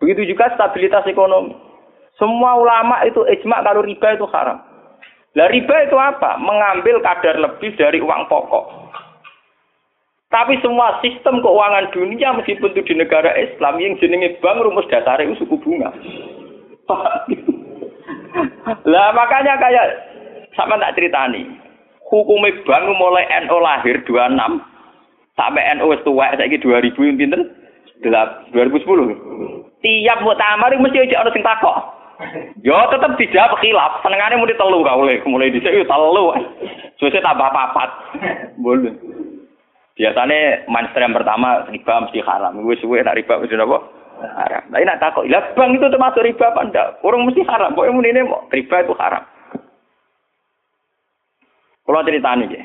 Begitu 0.00 0.32
juga 0.32 0.48
stabilitas 0.56 1.04
ekonomi. 1.04 1.52
Semua 2.16 2.56
ulama 2.56 3.04
itu 3.04 3.20
ijma 3.28 3.60
kalau 3.60 3.84
riba 3.84 4.16
itu 4.16 4.24
haram. 4.32 4.58
Lah 5.36 5.48
riba 5.52 5.76
itu 5.84 5.96
apa? 5.96 6.40
Mengambil 6.40 7.04
kadar 7.04 7.36
lebih 7.36 7.76
dari 7.76 8.00
uang 8.00 8.28
pokok. 8.28 8.66
Tapi 10.32 10.56
semua 10.64 10.96
sistem 11.04 11.44
keuangan 11.44 11.92
dunia 11.92 12.32
meskipun 12.32 12.72
itu 12.72 12.80
di 12.88 12.94
negara 12.96 13.36
Islam 13.36 13.76
yang 13.76 14.00
jenenge 14.00 14.40
bank 14.40 14.64
rumus 14.64 14.88
dasar 14.88 15.20
itu 15.20 15.44
suku 15.44 15.60
bunga. 15.60 15.92
lah 18.92 19.12
makanya 19.12 19.60
kayak 19.60 19.86
sama 20.56 20.80
tak 20.80 20.96
ceritani. 20.96 21.44
Hukum 22.12 22.44
bank 22.68 22.84
mulai 23.00 23.24
NO 23.48 23.56
lahir 23.64 24.04
26 24.04 24.36
Sampai 25.32 25.64
NU 25.80 25.88
wis 25.88 26.04
tuwek 26.04 26.36
saiki 26.36 26.60
2000 26.60 26.92
pinten? 27.16 27.42
2010. 28.04 28.52
Tiap 29.80 30.18
muktamar 30.20 30.74
mesti 30.76 31.08
aja 31.08 31.24
ana 31.24 31.32
sing 31.32 31.40
takok. 31.40 31.76
Yo 32.60 32.76
tetep 32.92 33.16
dijawab 33.16 33.56
khilaf. 33.64 34.04
Senengane 34.04 34.36
muni 34.36 34.52
telu 34.60 34.84
kaule, 34.84 35.24
mulai 35.24 35.48
dhisik 35.48 35.72
yo 35.72 35.88
telu. 35.88 36.36
Suwe 37.00 37.18
tambah 37.18 37.48
papat. 37.48 37.90
Boleh. 38.60 38.92
Biasanya 39.96 40.68
mainstream 40.68 41.16
pertama 41.16 41.64
riba 41.72 41.94
mesti 42.04 42.20
haram. 42.22 42.60
Wis 42.68 42.78
suwe 42.84 43.00
nak 43.00 43.16
riba 43.16 43.40
mesti 43.40 43.56
apa? 43.56 43.78
Haram. 44.22 44.62
Tapi 44.70 44.86
nak 44.86 45.00
takok, 45.02 45.26
lah 45.26 45.42
bang 45.58 45.74
itu 45.74 45.86
termasuk 45.90 46.22
riba 46.22 46.46
apa 46.52 46.60
ndak? 46.68 46.86
Orang 47.02 47.26
mesti 47.26 47.42
haram. 47.48 47.74
Pokoknya 47.74 47.96
muni 47.96 48.12
ini 48.14 48.22
riba 48.52 48.76
itu 48.84 48.94
haram. 49.00 49.24
Kalau 51.82 52.06
cerita 52.06 52.30
nih, 52.38 52.62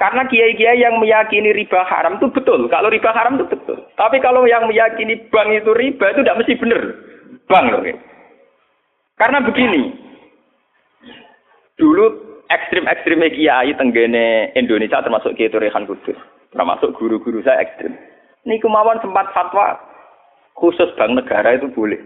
karena 0.00 0.24
kiai-kiai 0.24 0.80
yang 0.80 0.96
meyakini 0.96 1.52
riba 1.52 1.84
haram 1.84 2.16
itu 2.16 2.32
betul. 2.32 2.64
Kalau 2.72 2.88
riba 2.88 3.12
haram 3.12 3.36
itu 3.36 3.52
betul. 3.52 3.84
Tapi 4.00 4.16
kalau 4.24 4.48
yang 4.48 4.64
meyakini 4.64 5.28
bank 5.28 5.52
itu 5.52 5.76
riba 5.76 6.16
itu 6.16 6.24
tidak 6.24 6.40
mesti 6.40 6.56
benar. 6.56 6.82
Bank 7.44 7.64
loh. 7.68 7.84
Karena 9.20 9.44
begini. 9.44 9.92
Dulu 11.76 12.04
ekstrim-ekstrim 12.48 13.20
kiai 13.36 13.76
tenggene 13.76 14.56
Indonesia 14.56 15.04
termasuk 15.04 15.36
Kiai 15.36 15.52
Turehan 15.52 15.84
Kudus. 15.84 16.16
Termasuk 16.48 16.96
guru-guru 16.96 17.44
saya 17.44 17.60
ekstrim. 17.60 17.92
Ini 18.48 18.56
kemauan 18.56 19.04
sempat 19.04 19.28
fatwa 19.36 19.76
khusus 20.56 20.88
bank 20.96 21.12
negara 21.12 21.60
itu 21.60 21.68
boleh. 21.76 22.00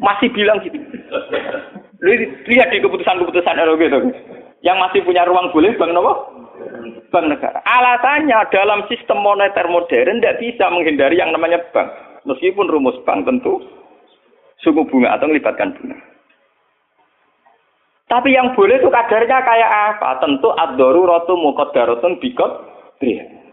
Masih 0.00 0.32
bilang 0.32 0.64
gitu. 0.64 0.80
Lihat 2.02 2.68
di 2.74 2.82
keputusan-keputusan 2.82 3.62
ROG 3.62 3.82
itu. 3.82 4.00
Yang 4.62 4.76
masih 4.78 5.00
punya 5.06 5.22
ruang 5.22 5.54
boleh 5.54 5.74
bank 5.78 5.90
nopo? 5.94 6.12
Bank 7.14 7.26
negara. 7.30 7.62
Alasannya 7.62 8.50
dalam 8.50 8.82
sistem 8.90 9.22
moneter 9.22 9.66
modern 9.70 10.18
tidak 10.18 10.38
bisa 10.42 10.66
menghindari 10.70 11.18
yang 11.22 11.30
namanya 11.30 11.62
bank. 11.70 11.90
Meskipun 12.26 12.70
rumus 12.70 12.98
bank 13.06 13.26
tentu 13.26 13.62
suku 14.62 14.82
bunga 14.86 15.14
atau 15.14 15.30
melibatkan 15.30 15.74
bunga. 15.78 15.98
Tapi 18.10 18.34
yang 18.34 18.54
boleh 18.54 18.76
itu 18.82 18.90
kadarnya 18.90 19.38
kayak 19.40 19.72
apa? 19.96 20.20
Tentu 20.20 20.50
ad-doru 20.52 21.06
rotu 21.06 21.38
muqaddaratun 21.38 22.18
bikot. 22.18 22.52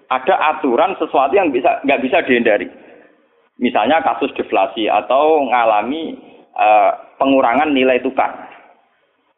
Ada 0.10 0.58
aturan 0.58 0.98
sesuatu 0.98 1.38
yang 1.38 1.54
bisa 1.54 1.82
nggak 1.86 2.02
bisa 2.02 2.22
dihindari. 2.26 2.70
Misalnya 3.62 4.02
kasus 4.02 4.34
deflasi 4.34 4.90
atau 4.90 5.46
mengalami 5.46 6.29
uh, 6.60 6.92
pengurangan 7.16 7.72
nilai 7.72 8.04
tukar. 8.04 8.36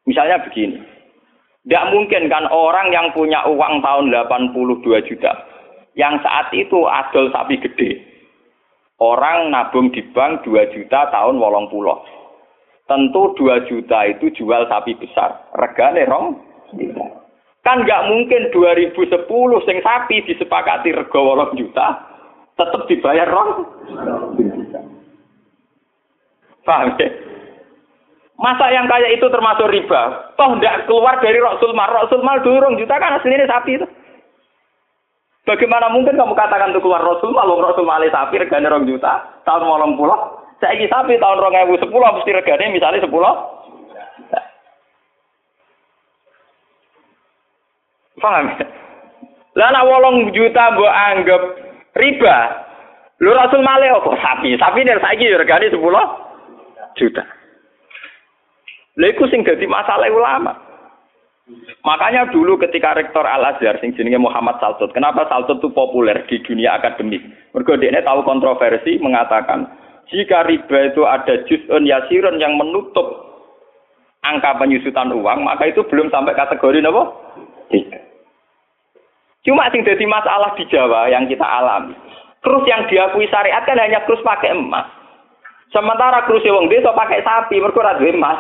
Misalnya 0.10 0.42
begini, 0.42 0.82
tidak 1.70 1.86
mungkin 1.94 2.26
kan 2.26 2.50
orang 2.50 2.90
yang 2.90 3.14
punya 3.14 3.46
uang 3.46 3.86
tahun 3.86 4.10
82 4.10 4.82
juta, 5.06 5.32
yang 5.94 6.18
saat 6.26 6.50
itu 6.58 6.90
adol 6.90 7.30
sapi 7.30 7.62
gede. 7.62 8.02
Orang 9.02 9.50
nabung 9.50 9.90
di 9.94 10.02
bank 10.14 10.46
2 10.46 10.74
juta 10.74 11.10
tahun 11.10 11.38
wolong 11.38 11.70
pulau. 11.74 12.02
Tentu 12.86 13.34
2 13.38 13.70
juta 13.70 14.06
itu 14.10 14.30
jual 14.34 14.70
sapi 14.70 14.94
besar. 14.98 15.50
Regane 15.58 16.06
rong 16.06 16.38
Kan 17.62 17.86
nggak 17.86 18.10
mungkin 18.10 18.50
2010 18.50 19.06
sing 19.70 19.78
sapi 19.86 20.26
disepakati 20.26 20.98
rego 20.98 21.22
wolong 21.22 21.54
juta, 21.54 21.94
tetap 22.58 22.90
dibayar 22.90 23.30
rong 23.30 23.70
Paham 26.62 26.94
ya? 27.02 27.10
Masa 28.42 28.74
yang 28.74 28.90
kayak 28.90 29.22
itu 29.22 29.26
termasuk 29.30 29.70
riba? 29.70 30.34
Toh 30.34 30.58
tidak 30.58 30.90
keluar 30.90 31.22
dari 31.22 31.38
Rasul 31.38 31.78
Mal. 31.78 31.94
Rasul 31.94 32.26
Mal 32.26 32.42
durung 32.42 32.74
juta 32.74 32.98
kan 32.98 33.22
aslinya 33.22 33.46
sapi 33.46 33.78
itu. 33.78 33.86
Bagaimana 35.46 35.94
mungkin 35.94 36.18
kamu 36.18 36.34
katakan 36.34 36.74
itu 36.74 36.82
keluar 36.82 37.06
Rasul 37.06 37.34
Mal, 37.38 37.46
Rasul 37.46 37.86
Mal 37.86 38.02
sapi 38.10 38.42
regane 38.42 38.66
rong 38.66 38.90
juta, 38.90 39.42
tahun 39.46 39.70
malam 39.70 39.94
pulau. 39.94 40.42
Saya 40.58 40.78
ini 40.78 40.90
sapi 40.90 41.22
tahun 41.22 41.38
rong 41.38 41.58
ewu 41.66 41.78
sepuluh, 41.82 42.18
mesti 42.18 42.34
regane 42.34 42.74
misalnya 42.74 43.06
sepuluh. 43.06 43.34
Paham? 48.22 48.54
Lah 49.58 49.70
nak 49.70 49.86
wolong 49.86 50.34
juta 50.34 50.78
mbok 50.78 50.94
anggap 50.94 51.42
riba. 51.94 52.38
Lu 53.22 53.38
Rasul 53.38 53.62
Male 53.62 53.94
kok 54.02 54.18
sapi? 54.18 54.58
Sapi 54.58 54.82
nih 54.82 54.98
saiki 54.98 55.30
regane 55.30 55.70
sepuluh 55.70 56.31
juta. 56.98 57.24
Lha 59.00 59.10
sing 59.32 59.42
dadi 59.48 59.66
masalah 59.68 60.12
ulama. 60.12 60.54
Makanya 61.82 62.30
dulu 62.30 62.56
ketika 62.62 62.94
rektor 62.94 63.26
Al 63.26 63.44
Azhar 63.56 63.76
sing 63.82 63.98
jenenge 63.98 64.22
Muhammad 64.22 64.62
Saltut, 64.62 64.94
kenapa 64.94 65.26
Saltut 65.28 65.60
itu 65.60 65.74
populer 65.74 66.22
di 66.30 66.38
dunia 66.46 66.78
akademik? 66.78 67.20
Mergo 67.52 67.76
dia 67.76 67.92
tahu 68.06 68.22
kontroversi 68.24 69.02
mengatakan 69.02 69.66
jika 70.14 70.46
riba 70.46 70.94
itu 70.94 71.02
ada 71.04 71.42
juz'un 71.50 71.84
yasirun 71.84 72.38
yang 72.38 72.56
menutup 72.56 73.32
angka 74.22 74.54
penyusutan 74.62 75.10
uang, 75.12 75.44
maka 75.44 75.66
itu 75.68 75.82
belum 75.90 76.14
sampai 76.14 76.38
kategori 76.38 76.86
apa? 76.86 77.04
Cuma 79.42 79.66
sing 79.74 79.82
jadi 79.82 80.06
masalah 80.06 80.54
di 80.54 80.70
Jawa 80.70 81.10
yang 81.10 81.26
kita 81.26 81.42
alami. 81.42 81.98
Terus 82.42 82.64
yang 82.70 82.86
diakui 82.86 83.26
syariat 83.30 83.66
kan 83.66 83.82
hanya 83.82 84.06
terus 84.06 84.22
pakai 84.22 84.54
emas. 84.54 84.86
Sementara 85.72 86.28
kru 86.28 86.44
wong 86.44 86.68
desa 86.68 86.92
pakai 86.92 87.24
sapi, 87.24 87.56
mergo 87.64 87.80
ora 87.80 87.96
emas. 87.96 88.40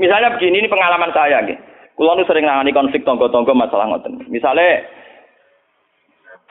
Misalnya 0.00 0.34
begini 0.34 0.64
ini 0.64 0.68
pengalaman 0.72 1.12
saya 1.12 1.44
nggih. 1.44 1.60
Kulo 1.94 2.18
nu 2.18 2.26
sering 2.26 2.42
nangani 2.42 2.74
konflik 2.74 3.06
tonggo-tonggo 3.06 3.54
masalah 3.54 3.86
ngoten. 3.86 4.26
Misalnya 4.26 4.82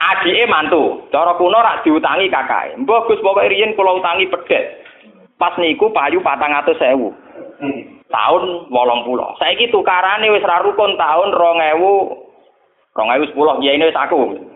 adike 0.00 0.48
mantu, 0.48 1.04
cara 1.12 1.36
kuno 1.36 1.60
rak 1.60 1.84
diutangi 1.84 2.32
kakak. 2.32 2.72
Mbah 2.80 3.04
Gus 3.04 3.20
pokoke 3.20 3.52
riyen 3.52 3.76
kula 3.76 4.00
utangi 4.00 4.30
pedet. 4.32 4.80
Pas 5.36 5.52
niku 5.60 5.92
payu 5.92 6.24
400.000. 6.24 6.80
Tahun 8.08 8.42
80. 8.70 9.40
Saiki 9.42 9.68
tukarane 9.68 10.30
wis 10.32 10.46
ra 10.46 10.64
rukun 10.64 10.96
tahun 10.96 11.34
2000 11.34 12.24
2010 12.94 13.66
ya 13.66 13.72
ini 13.74 13.90
wis 13.90 13.98
aku. 13.98 14.53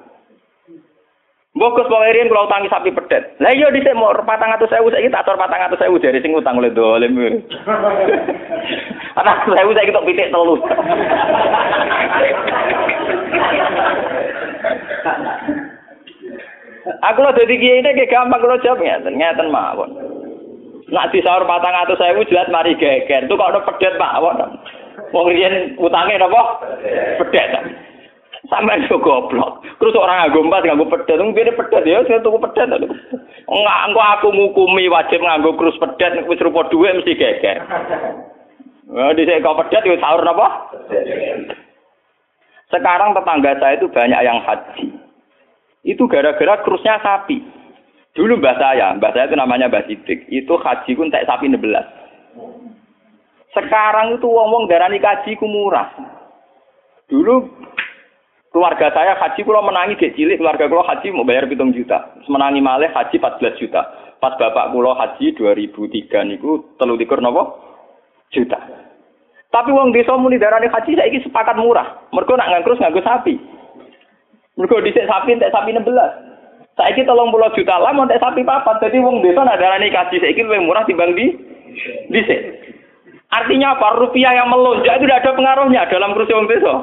Mbok 1.58 1.74
Gus 1.74 1.90
Riyen 1.90 2.30
kula 2.30 2.46
utangi 2.46 2.70
sapi 2.70 2.94
pedet. 2.94 3.34
Lah 3.42 3.50
iya 3.50 3.66
dhisik 3.74 3.90
mau 3.98 4.14
400.000 4.14 4.70
saiki 4.70 5.10
tak 5.10 5.26
atur 5.26 5.34
400.000 5.34 5.90
dari 5.98 6.22
sing 6.22 6.30
utang 6.30 6.54
oleh 6.54 6.70
dolim. 6.70 7.18
Ana 9.18 9.42
1000 9.42 9.66
saiki 9.74 9.90
tok 9.90 10.06
pitik 10.06 10.30
telu. 10.30 10.54
Aku 17.10 17.26
lo 17.26 17.34
dadi 17.34 17.58
kiai 17.58 17.82
ini 17.82 18.06
gampang 18.06 18.38
kalau 18.38 18.62
jawab 18.62 18.78
ngeten, 18.78 19.18
ngeten 19.18 19.50
mawon. 19.50 19.90
Nak 20.94 21.10
disaur 21.10 21.42
patang 21.42 21.74
atau 21.74 21.98
saya 21.98 22.14
jelas 22.22 22.46
mari 22.54 22.78
geger. 22.78 23.26
Itu 23.26 23.34
kok 23.34 23.50
ada 23.50 23.66
pedet 23.66 23.98
mawon. 23.98 24.62
Wong 25.10 25.26
riyen 25.26 25.74
utange 25.74 26.22
napa? 26.22 26.62
Pedet. 27.18 27.50
Sampai 28.48 28.80
itu 28.80 28.96
goblok. 28.96 29.60
Terus 29.76 29.92
orang 29.92 30.24
nganggo 30.24 30.48
empat 30.48 30.64
nganggo 30.64 30.88
pedet, 30.88 31.20
ngene 31.20 31.52
pedet 31.52 31.84
ya 31.84 32.00
saya 32.08 32.24
tuku 32.24 32.40
pedet. 32.40 32.64
Enggak, 33.44 33.78
engko 33.84 34.00
aku 34.00 34.28
ngukumi 34.32 34.88
wajib 34.88 35.20
nganggo 35.20 35.52
krus 35.60 35.76
pedet 35.76 36.24
wis 36.24 36.40
rupa 36.40 36.64
dhuwit 36.72 36.96
mesti 36.96 37.12
geger. 37.12 37.60
Nah, 38.88 39.12
di 39.12 39.28
kau 39.44 39.52
pedet 39.52 39.84
ya 39.84 40.00
sahur 40.00 40.24
napa? 40.24 40.72
Sekarang 42.72 43.12
tetangga 43.12 43.52
saya 43.60 43.76
itu 43.76 43.88
banyak 43.92 44.20
yang 44.24 44.40
haji. 44.40 44.96
Itu 45.84 46.08
gara-gara 46.08 46.64
krusnya 46.64 47.00
sapi. 47.04 47.44
Dulu 48.16 48.40
mbah 48.40 48.56
saya, 48.56 48.96
mbah 48.96 49.12
saya 49.12 49.28
itu 49.28 49.36
namanya 49.36 49.68
Mbah 49.68 49.84
Sidik. 49.84 50.24
Itu 50.32 50.56
haji 50.56 50.90
pun 50.96 51.12
tak 51.12 51.28
sapi 51.28 51.52
16. 51.52 51.60
Sekarang 53.52 54.16
itu 54.16 54.28
wong-wong 54.28 54.68
darani 54.68 55.00
kaji 55.00 55.36
ku 55.36 55.44
murah. 55.44 55.88
Dulu 57.08 57.48
Keluarga 58.58 58.90
saya 58.90 59.14
haji 59.14 59.46
kalau 59.46 59.62
menangi 59.62 59.94
gak 59.94 60.18
cilik, 60.18 60.42
keluarga 60.42 60.66
kalau 60.66 60.82
haji 60.82 61.14
mau 61.14 61.22
bayar 61.22 61.46
pitung 61.46 61.70
juta. 61.70 62.10
Menangi 62.26 62.58
malih 62.58 62.90
haji 62.90 63.14
14 63.14 63.54
juta. 63.54 63.86
Pas 64.18 64.34
bapak 64.34 64.74
kulo 64.74 64.98
haji 64.98 65.30
2003 65.38 66.26
niku 66.26 66.74
telu 66.74 66.98
likur 66.98 67.22
nopo 67.22 67.54
juta. 68.34 68.58
Tapi 69.54 69.70
uang 69.70 69.94
desa 69.94 70.18
muni 70.18 70.42
darani 70.42 70.66
haji 70.66 70.90
saiki 70.90 71.22
sepakat 71.22 71.54
murah. 71.54 72.02
Mergo 72.10 72.34
nak 72.34 72.50
ngangkrus 72.50 72.82
nganggo 72.82 72.98
sapi. 73.06 73.38
Mergo 74.58 74.82
dhisik 74.82 75.06
sapi 75.06 75.38
entek 75.38 75.54
sapi 75.54 75.78
16. 75.78 75.86
Saiki 76.74 77.06
tolong 77.06 77.30
pulau 77.30 77.54
juta 77.54 77.78
lah 77.78 77.94
entek 77.94 78.18
sapi 78.18 78.42
papat. 78.42 78.82
Jadi 78.82 78.98
uang 78.98 79.22
desa 79.22 79.46
nak 79.46 79.62
darani 79.62 79.86
haji 79.86 80.18
saiki 80.18 80.42
lebih 80.42 80.66
murah 80.66 80.82
timbang 80.82 81.14
di 81.14 81.30
dhisik. 82.10 82.67
Artinya 83.28 83.76
apa? 83.76 84.00
Rupiah 84.00 84.32
yang 84.32 84.48
melonjak 84.48 84.96
itu 84.96 85.04
tidak 85.04 85.20
ada 85.20 85.36
pengaruhnya 85.36 85.84
dalam 85.92 86.16
kursi 86.16 86.32
wong 86.32 86.48
desa. 86.48 86.74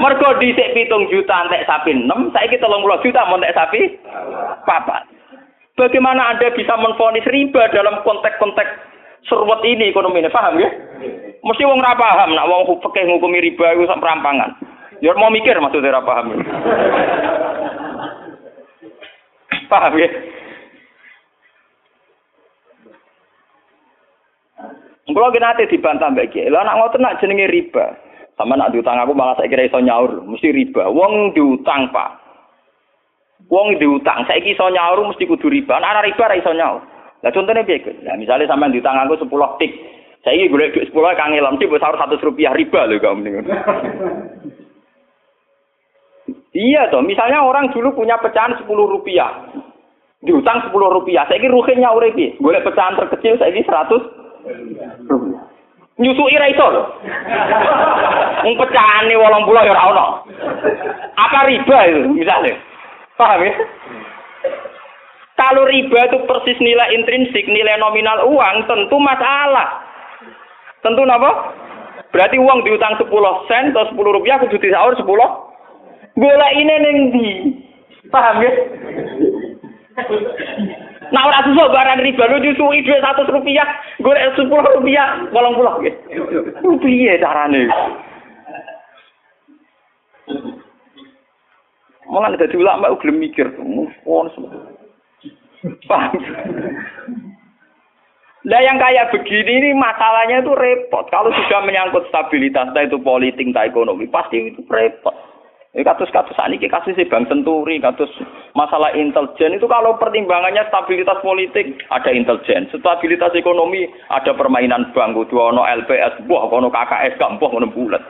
Mergo 0.00 0.28
dhisik 0.40 0.72
pitung 0.72 1.04
juta 1.12 1.44
entek 1.44 1.68
sapi 1.68 1.92
6, 1.92 2.32
saiki 2.32 2.56
30 2.56 3.04
juta 3.04 3.20
mau 3.28 3.36
entek 3.36 3.52
sapi 3.52 3.80
papat. 4.64 5.04
Bagaimana 5.76 6.32
Anda 6.32 6.48
bisa 6.56 6.72
menfonis 6.80 7.28
riba 7.28 7.68
dalam 7.68 8.00
konteks-konteks 8.00 8.70
serwet 9.28 9.60
ini 9.68 9.92
ekonomi 9.92 10.24
ini? 10.24 10.32
Paham 10.32 10.56
ya? 10.56 10.72
Mesti 11.44 11.68
wong 11.68 11.84
ora 11.84 11.94
paham 11.94 12.32
nak 12.32 12.48
wong 12.48 12.80
fikih 12.80 13.04
ngukumi 13.12 13.44
riba 13.44 13.76
itu 13.76 13.84
perampangan. 13.86 14.56
Ya 15.04 15.12
mau 15.14 15.28
mikir 15.28 15.54
maksudnya 15.60 15.92
ora 15.92 16.02
paham. 16.02 16.32
paham 19.68 19.92
ya? 20.00 20.08
Kalau 25.08 25.32
kita 25.32 25.40
nanti 25.40 25.72
dibantah 25.72 26.12
mbak 26.12 26.36
Kiai, 26.36 26.52
lah 26.52 26.68
anak 26.68 26.76
ngotot 26.76 27.00
nak 27.00 27.16
jenenge 27.24 27.48
riba. 27.48 27.96
Sama 28.36 28.54
nak 28.54 28.76
diutang 28.76 29.00
aku 29.00 29.16
malah 29.16 29.34
saya 29.40 29.48
kira 29.48 29.64
iso 29.64 29.80
nyaur, 29.80 30.20
mesti 30.28 30.52
riba. 30.52 30.84
Wong 30.92 31.32
diutang 31.32 31.88
pak. 31.88 32.20
Wong 33.48 33.80
diutang, 33.80 34.28
saya 34.28 34.38
iso 34.44 34.68
nyaur 34.68 35.00
mesti 35.08 35.24
kudu 35.24 35.48
riba. 35.48 35.80
Nah, 35.80 36.04
riba 36.04 36.28
ra 36.28 36.36
iso 36.36 36.52
nyaur. 36.52 36.84
Lah 37.24 37.32
contohnya 37.34 37.64
piye? 37.64 37.82
Nah, 38.04 38.14
misalnya 38.20 38.46
sampean 38.46 38.70
diutang 38.70 38.94
aku 39.00 39.18
10 39.18 39.58
tik. 39.58 39.72
Saya 40.22 40.38
ini 40.38 40.52
golek 40.52 40.76
duit 40.76 40.92
10 40.92 41.18
kangen 41.18 41.56
sih 41.56 41.66
buat 41.66 41.80
sahur 41.80 41.96
100 41.96 42.20
rupiah 42.20 42.52
riba 42.52 42.84
loh 42.84 42.98
kamu 43.00 43.20
nih. 43.24 43.32
Iya 46.48 46.90
toh, 46.90 47.04
misalnya 47.04 47.44
orang 47.44 47.70
dulu 47.70 48.02
punya 48.02 48.18
pecahan 48.18 48.56
10 48.56 48.66
rupiah. 48.66 49.30
Diutang 50.26 50.64
10 50.66 50.74
rupiah. 50.74 51.22
Saya 51.28 51.38
ini 51.38 51.52
ruginya 51.52 51.94
urip 51.94 52.18
Boleh 52.42 52.58
pecahan 52.66 52.98
terkecil 52.98 53.38
saya 53.38 53.52
ini 53.54 53.62
100 53.62 53.68
rupiah. 53.68 54.27
Nyusui 55.98 56.38
ra 56.38 56.46
iso 56.46 56.66
lho. 56.70 56.82
Wong 58.46 58.54
pecahane 58.54 59.14
80 59.18 59.66
ya 59.66 59.72
ora 59.74 59.84
ono. 59.90 60.06
Apa 61.18 61.50
riba 61.50 61.78
itu 61.90 62.00
misalnya? 62.14 62.54
Paham 63.18 63.42
ya? 63.42 63.52
Kalau 65.34 65.66
riba 65.66 66.06
itu 66.06 66.18
persis 66.26 66.58
nilai 66.62 66.94
intrinsik, 66.94 67.46
nilai 67.50 67.78
nominal 67.82 68.30
uang, 68.30 68.66
tentu 68.70 68.98
masalah. 69.02 69.82
Tentu 70.82 71.02
apa? 71.02 71.30
Berarti 72.14 72.38
uang 72.38 72.62
diutang 72.62 72.94
10 72.94 73.10
sen 73.50 73.74
atau 73.74 73.90
10 73.90 74.16
rupiah 74.16 74.38
kudu 74.38 74.58
disaur 74.62 74.94
10. 74.94 75.02
Golek 76.18 76.52
ini 76.58 76.74
ning 76.82 76.96
ndi? 77.10 77.28
Paham 78.10 78.42
ya? 78.42 78.52
Nah 81.08 81.22
ora 81.24 81.40
susah 81.40 81.72
barang 81.72 82.04
riba 82.04 82.24
lu 82.28 82.38
disuwi 82.44 82.84
dhuwit 82.84 83.00
100 83.00 83.32
rupiah, 83.32 83.68
golek 84.04 84.28
10 84.36 84.48
rupiah, 84.48 85.24
80 85.32 85.80
nggih. 85.80 85.94
Piye 86.84 87.16
carane? 87.16 87.64
Malah 92.08 92.36
dadi 92.36 92.56
ulama 92.56 92.92
gelem 93.00 93.20
mikir, 93.20 93.52
move 93.60 93.92
Paham? 95.88 96.14
Lah 98.48 98.60
yang 98.64 98.80
kayak 98.80 99.12
begini 99.12 99.60
ini 99.60 99.70
masalahnya 99.76 100.40
itu 100.40 100.54
repot. 100.56 101.04
Kalau 101.12 101.28
sudah 101.28 101.60
menyangkut 101.68 102.08
stabilitas, 102.08 102.72
entah 102.72 102.86
itu 102.86 102.96
politik, 102.96 103.44
entah 103.44 103.68
ekonomi, 103.68 104.08
pasti 104.08 104.54
itu 104.54 104.64
repot. 104.70 105.12
Ini 105.76 105.84
kasus-kasus 105.84 106.32
ini 106.48 106.64
kasus 106.64 106.96
si 106.96 107.04
Bank 107.04 107.28
Senturi, 107.28 107.76
kasus 107.76 108.08
masalah 108.56 108.88
intelijen 108.96 109.52
itu 109.52 109.68
kalau 109.68 110.00
pertimbangannya 110.00 110.64
stabilitas 110.72 111.20
politik 111.20 111.76
ada 111.92 112.08
intelijen, 112.08 112.72
stabilitas 112.72 113.36
ekonomi 113.36 113.84
ada 114.08 114.32
permainan 114.32 114.88
bank, 114.96 115.28
dua 115.28 115.52
ono 115.52 115.68
LPS, 115.68 116.24
buah 116.24 116.48
ono 116.48 116.72
KKS, 116.72 117.20
gampang 117.20 117.52
ono 117.52 117.68
bulat. 117.68 118.00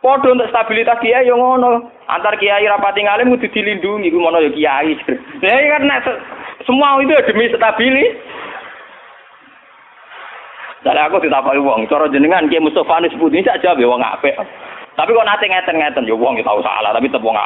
Podo 0.00 0.32
untuk 0.32 0.48
stabilitas 0.48 0.96
kiai 1.04 1.28
yang 1.28 1.36
ngono, 1.36 1.92
antar 2.08 2.40
kiai 2.40 2.64
rapati 2.64 3.04
ngalim 3.04 3.36
kudu 3.36 3.60
dilindungi, 3.60 4.08
ku 4.08 4.16
mono 4.16 4.40
ya 4.40 4.48
kiai. 4.48 4.96
Ya 5.44 5.76
karena 5.76 6.00
semua 6.64 6.96
itu 7.04 7.12
demi 7.28 7.52
stabilitas. 7.52 8.16
Dari 10.82 10.98
aku 10.98 11.22
ditapai 11.22 11.62
wong, 11.62 11.86
cara 11.86 12.10
jenengan 12.10 12.50
Kiai 12.50 12.58
Mustofa 12.58 12.98
nis 12.98 13.14
putih 13.14 13.38
saja 13.46 13.70
jawab 13.78 14.02
ya. 14.26 14.34
Tapi 14.92 15.08
kok 15.16 15.24
nate 15.24 15.48
ngeten-ngeten 15.48 16.04
ya 16.04 16.12
wong 16.12 16.36
tahu 16.44 16.60
salah 16.60 16.92
tapi 16.92 17.08
tetap 17.08 17.24
wong. 17.24 17.36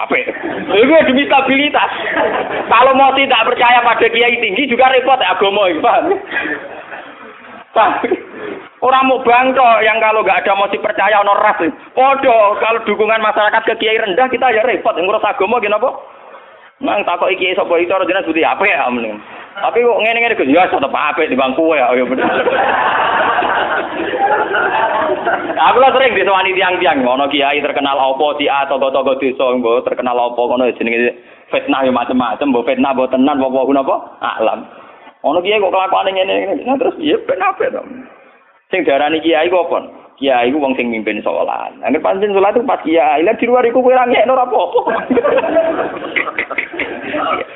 Itu 0.74 0.94
demi 1.06 1.22
stabilitas. 1.30 1.90
Kalau 2.66 2.92
mau 2.98 3.14
tidak 3.14 3.46
percaya 3.46 3.78
pada 3.86 4.06
kiai 4.10 4.34
tinggi 4.42 4.66
juga 4.66 4.90
repot 4.90 5.22
ya 5.22 5.30
agama 5.30 5.70
iki, 5.70 5.78
paham? 5.78 6.10
Orang 8.82 9.08
mau 9.08 9.22
bangko 9.22 9.68
yang 9.84 10.02
kalau 10.02 10.26
nggak 10.26 10.42
ada 10.42 10.52
motif 10.58 10.82
percaya 10.82 11.22
ono 11.22 11.38
ras. 11.38 11.60
Podo 11.94 12.58
kalau 12.58 12.82
dukungan 12.82 13.22
masyarakat 13.22 13.62
ke 13.62 13.74
kiai 13.78 14.00
rendah 14.00 14.26
kita 14.26 14.50
ya 14.50 14.66
repot 14.66 14.98
ngurus 14.98 15.22
agama 15.22 15.62
gini 15.62 15.76
apa? 15.76 15.90
Mang 16.82 17.06
takok 17.06 17.32
iki 17.32 17.56
sapa 17.56 17.72
itu 17.80 17.94
ora 17.94 18.04
jelas 18.04 18.26
putih 18.26 18.44
apa 18.44 18.64
ya. 18.68 18.84
Tapi 19.56 19.78
kok 19.80 20.00
ngene-ngene 20.04 20.36
Gus 20.36 20.52
ya 20.52 20.68
tetep 20.68 20.92
apik 20.92 21.32
di 21.32 21.36
bangku 21.36 21.72
ya 21.72 21.88
ya 21.96 22.04
bener. 22.04 22.28
Aku 25.56 25.78
lah 25.80 25.90
sering 25.96 26.12
disewani 26.12 26.52
tiang-tiang 26.52 27.00
ngono 27.00 27.32
kiai 27.32 27.64
terkenal 27.64 27.96
apa 27.96 28.26
di 28.36 28.46
A 28.46 28.68
togo-togo 28.68 29.16
desa 29.16 29.56
terkenal 29.88 30.16
apa 30.20 30.36
ngono 30.36 30.68
jenenge 30.76 31.16
fitnah 31.48 31.88
ya 31.88 31.90
macam-macam 31.90 32.52
mbok 32.52 32.66
fitnah 32.68 32.92
mbok 32.92 33.08
tenan 33.08 33.40
apa 33.40 33.58
apa 33.64 33.96
alam. 34.20 34.60
Ono 35.24 35.40
kiai 35.40 35.56
kok 35.56 35.72
kelakuane 35.72 36.10
ngene 36.12 36.34
ngene 36.60 36.76
terus 36.76 36.96
iya 37.00 37.16
apik 37.16 37.72
to. 37.72 37.80
Sing 38.68 38.84
diarani 38.84 39.24
kiai 39.24 39.48
kok 39.48 39.72
apa? 39.72 40.05
Kiai 40.16 40.48
ku 40.48 40.56
wong 40.56 40.72
sing 40.80 40.88
mimpin 40.88 41.20
sholat. 41.20 41.76
Angger 41.84 42.00
pancen 42.00 42.32
sholat 42.32 42.56
itu 42.56 42.64
pas 42.64 42.80
kiai, 42.80 43.20
lah 43.20 43.36
di 43.36 43.44
luar 43.44 43.68
iku 43.68 43.84
kowe 43.84 43.92
ra 43.92 44.08
ngekno 44.08 44.32
ora 44.32 44.48
apa-apa. 44.48 44.80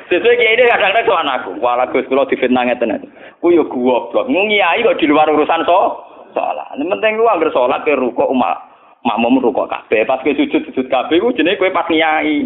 Sesuai 0.13 0.37
kiai 0.37 0.61
ini 0.61 0.69
kadang-kadang 0.69 1.09
soal 1.09 1.25
aku. 1.25 1.51
Walau 1.57 1.89
gus 1.89 2.05
kalau 2.05 2.29
difitnah 2.29 2.69
ngeten. 2.69 3.01
Ku 3.41 3.49
yo 3.49 3.65
goblok. 3.65 4.29
Ngiai 4.29 4.85
kok 4.85 5.01
di 5.01 5.09
luar 5.09 5.25
urusan 5.33 5.65
so 5.65 6.05
sholat. 6.37 6.77
Ini 6.77 6.85
penting 6.85 7.17
lu 7.17 7.25
anggar 7.25 7.49
sholat 7.49 7.81
ke 7.81 7.97
ruko 7.97 8.29
umat 8.29 8.69
makmum 9.01 9.41
rukuk 9.41 9.65
kabeh 9.65 10.05
pas 10.05 10.21
ke 10.21 10.37
sujud 10.37 10.61
sujud 10.69 10.85
kabeh 10.85 11.17
ku 11.17 11.33
jenenge 11.33 11.57
kowe 11.57 11.73
pas 11.73 11.89
nyai 11.89 12.45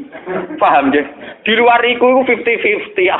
paham 0.56 0.88
nggih 0.88 1.04
di 1.44 1.52
luar 1.60 1.84
iku 1.84 2.16
iku 2.16 2.32
50-50 2.32 2.96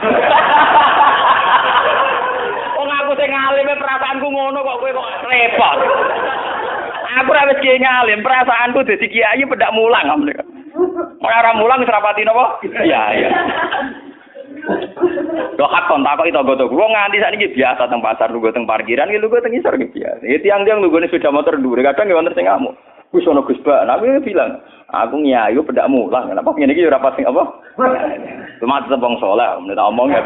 wong 2.80 2.90
aku 2.96 3.12
sing 3.20 3.28
ngalime 3.28 3.76
perasaanku 3.76 4.28
ngono 4.32 4.64
kok 4.64 4.80
kowe 4.80 4.88
kok 4.88 5.10
repot 5.28 5.80
aku 7.22 7.32
ora 7.32 7.48
wis 7.52 7.62
kiai 7.64 7.80
ngalim 7.80 8.26
perasaanku 8.26 8.84
dadi 8.84 9.08
kiai 9.08 9.44
pedak 9.48 9.72
mulang 9.72 10.12
ora 11.24 11.36
ora 11.40 11.52
mulang 11.56 11.80
wis 11.84 11.92
rapati 11.92 12.28
napa 12.28 12.60
iya 12.84 13.02
iya 13.16 13.30
Lo 15.56 15.70
hak 15.70 15.88
kontak 15.88 16.18
kok 16.18 16.28
itu 16.28 16.42
gotok. 16.42 16.74
Lo 16.74 16.90
nganti 16.90 17.22
saat 17.22 17.38
ini 17.38 17.54
biasa 17.54 17.88
teng 17.88 18.02
pasar, 18.02 18.34
lu 18.34 18.42
teng 18.50 18.66
parkiran, 18.66 19.14
lu 19.14 19.30
teng 19.30 19.54
isor 19.54 19.78
biasa. 19.78 20.26
Itu 20.26 20.42
tiang 20.42 20.66
tiang 20.66 20.82
lu 20.82 20.90
gue 20.90 21.06
sepeda 21.06 21.30
motor 21.30 21.56
dulu. 21.56 21.80
Kadang 21.80 22.10
gak 22.10 22.18
wonder 22.18 22.34
sing 22.34 22.50
kamu. 22.50 22.74
Gue 23.14 23.22
sono 23.22 23.46
gus 23.46 23.62
ba. 23.62 23.86
Nabi 23.86 24.10
bilang, 24.26 24.58
aku 24.90 25.22
nyayu 25.22 25.62
pedak 25.64 25.88
mulang. 25.88 26.34
Kenapa 26.34 26.50
ini 26.58 26.74
iki 26.74 26.90
ora 26.90 27.14
sing 27.14 27.30
apa? 27.30 27.44
Cuma 28.60 28.84
tetep 28.84 29.00
bang 29.00 29.16
soleh. 29.22 29.50
Menurut 29.62 29.86
omong 29.86 30.10
ya. 30.12 30.20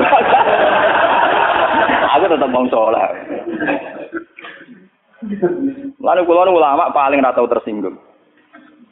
aku 2.16 2.26
tetep 2.26 2.50
bang 2.50 2.68
soleh. 2.72 3.06
Lalu 6.00 6.22
kulo 6.24 6.48
ulama 6.48 6.96
paling 6.96 7.20
ratau 7.20 7.48
tersinggung. 7.52 8.00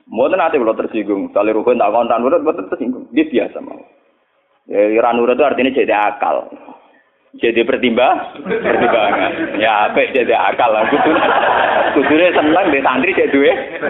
Mboten 0.07 0.39
nanti 0.39 0.59
kalau 0.59 0.75
tersinggung. 0.75 1.31
Kali 1.31 1.51
rukun 1.51 1.79
tak 1.79 1.91
kontan 1.91 2.23
urut 2.23 2.43
betul 2.43 2.67
tersinggung. 2.71 3.07
Dia 3.11 3.27
biasa 3.27 3.59
mau. 3.59 3.79
Ya, 4.67 4.91
ora 4.99 5.15
nurut 5.15 5.39
itu 5.39 5.47
artinya 5.47 5.71
jadi 5.71 5.95
akal. 5.95 6.51
Jadi 7.37 7.63
pertimbang, 7.63 8.39
pertimbangan. 8.43 9.31
Ya, 9.59 9.91
apa 9.91 10.11
jadi 10.11 10.35
akal 10.35 10.71
lah. 10.71 10.87
Kudune 11.95 12.35
seneng 12.35 12.65
di 12.71 12.79
santri 12.83 13.15
jadi 13.15 13.39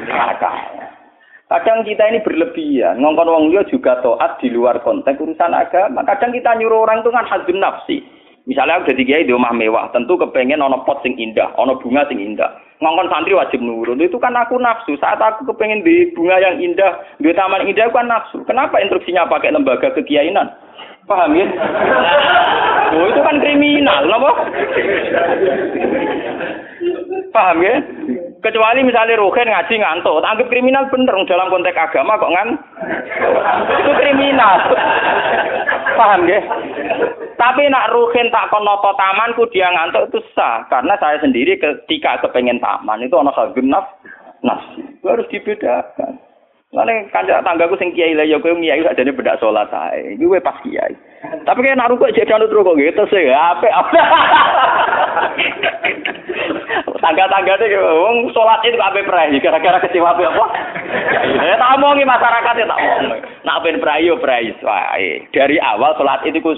akal. 0.10 0.56
Kadang 1.48 1.88
kita 1.88 2.04
ini 2.12 2.20
berlebihan, 2.28 3.00
ngongkon 3.00 3.32
wong 3.32 3.46
liya 3.48 3.64
juga 3.72 4.04
taat 4.04 4.36
di 4.44 4.52
luar 4.52 4.84
konteks 4.84 5.16
urusan 5.16 5.56
agama. 5.56 6.04
Kadang 6.04 6.36
kita 6.36 6.60
nyuruh 6.60 6.84
orang 6.84 7.00
itu 7.00 7.10
kan 7.10 7.24
hadun 7.24 7.64
nafsi. 7.64 8.04
Misalnya 8.48 8.80
aku 8.80 8.96
jadi 8.96 9.04
kiai 9.04 9.28
di 9.28 9.36
rumah 9.36 9.52
mewah, 9.52 9.92
tentu 9.92 10.16
kepengen 10.16 10.64
ono 10.64 10.80
pot 10.88 11.04
sing 11.04 11.20
indah, 11.20 11.52
ono 11.60 11.76
bunga 11.84 12.08
sing 12.08 12.24
indah. 12.24 12.48
Ngongkon 12.80 13.12
santri 13.12 13.36
wajib 13.36 13.60
nurut. 13.60 14.00
Itu 14.00 14.16
kan 14.24 14.32
aku 14.40 14.56
nafsu. 14.56 14.96
Saat 15.04 15.20
aku 15.20 15.44
kepengen 15.52 15.84
di 15.84 16.16
bunga 16.16 16.40
yang 16.40 16.56
indah, 16.64 16.96
di 17.20 17.28
taman 17.36 17.68
indah 17.68 17.92
kan 17.92 18.08
nafsu. 18.08 18.40
Kenapa 18.48 18.80
instruksinya 18.80 19.28
pakai 19.28 19.52
lembaga 19.52 19.92
kekiainan? 19.92 20.48
Paham 21.12 21.36
ya? 21.36 21.48
Oh, 22.96 23.08
itu 23.12 23.20
kan 23.20 23.40
kriminal, 23.44 24.08
apa? 24.08 24.32
Paham 27.36 27.58
ya? 27.64 27.76
Kecuali 28.40 28.80
misalnya 28.84 29.20
Rohen 29.20 29.48
ngaji 29.48 29.76
ngantuk, 29.76 30.24
anggap 30.24 30.48
kriminal 30.48 30.88
bener 30.88 31.16
dalam 31.28 31.52
konteks 31.52 31.80
agama 31.80 32.20
kok 32.20 32.32
ngan? 32.32 32.50
Itu 33.76 33.92
kriminal. 33.92 34.56
Paham 36.00 36.28
ya? 36.32 36.40
Tapi 37.38 37.70
nak 37.70 37.94
Rohen 37.94 38.34
tak 38.34 38.50
konoto 38.50 38.98
tamanku 38.98 39.46
dia 39.54 39.70
ngantuk 39.70 40.10
itu 40.10 40.20
sah 40.34 40.66
karena 40.74 40.98
saya 40.98 41.22
sendiri 41.22 41.62
ketika 41.62 42.18
kepengen 42.26 42.58
taman 42.58 43.06
itu 43.06 43.14
ono 43.14 43.30
genap 43.54 44.02
nafsi. 44.42 44.82
Harus 45.06 45.30
dibedakan. 45.30 46.18
Lane 46.78 47.10
kanca 47.10 47.42
tanggaku 47.42 47.74
sing 47.82 47.90
kiai 47.98 48.14
lah 48.14 48.22
ya 48.22 48.38
kowe 48.38 48.54
kiai 48.54 48.86
sakjane 48.86 49.10
bedak 49.10 49.42
salat 49.42 49.74
ae. 49.74 50.14
Iki 50.14 50.30
kowe 50.30 50.38
pas 50.38 50.62
kiai. 50.62 50.94
Tapi 51.42 51.66
kayak 51.66 51.82
nak 51.82 51.90
rukuk 51.90 52.14
jek 52.14 52.30
janut 52.30 52.54
rukuk 52.54 52.78
gitu 52.78 53.02
sih, 53.10 53.34
apik. 53.34 53.74
Tangga-tangga 56.98 57.58
deh, 57.58 57.74
wong 57.78 58.30
sholat 58.34 58.62
itu 58.66 58.78
apa 58.78 59.02
pernah 59.02 59.26
gara-gara 59.42 59.80
kecewa 59.82 60.14
apa? 60.14 60.46
Ya 61.42 61.56
tak 61.58 61.74
omongi 61.78 62.06
masyarakat 62.06 62.54
ya 62.62 62.66
tak 62.70 62.78
omong. 62.78 63.22
Nak 63.46 63.60
ben 63.66 63.82
prayo 63.82 64.22
prais 64.22 64.54
wae. 64.62 65.26
Dari 65.34 65.58
awal 65.58 65.98
salat 65.98 66.22
itu 66.30 66.38
ku. 66.42 66.54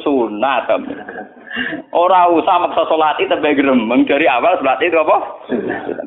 Ora 1.89 2.29
usah 2.29 2.61
maksa 2.61 2.85
salat 2.85 3.17
itu 3.17 3.33
be 3.41 3.57
gremeng 3.57 4.05
dari 4.05 4.29
awal 4.29 4.57
salat 4.61 4.79
itu 4.85 4.97
apa? 4.97 5.17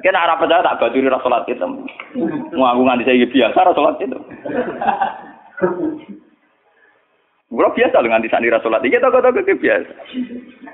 Kena 0.00 0.22
arah 0.22 0.36
percaya 0.38 0.62
tak 0.62 0.78
baturi 0.78 1.10
ra 1.10 1.18
salat 1.18 1.46
itu. 1.50 1.66
Mau 2.54 2.66
aku 2.70 2.82
nganti 2.86 3.06
saya 3.06 3.26
biasa 3.26 3.58
ra 3.58 3.72
salat 3.74 3.96
itu. 3.98 4.18
Gue 7.52 7.68
biasa 7.76 8.00
loh 8.00 8.08
nganti 8.08 8.32
sani 8.32 8.48
rasulat. 8.48 8.80
Iki 8.80 8.96
toko-toko 8.96 9.44
biasa. 9.44 9.92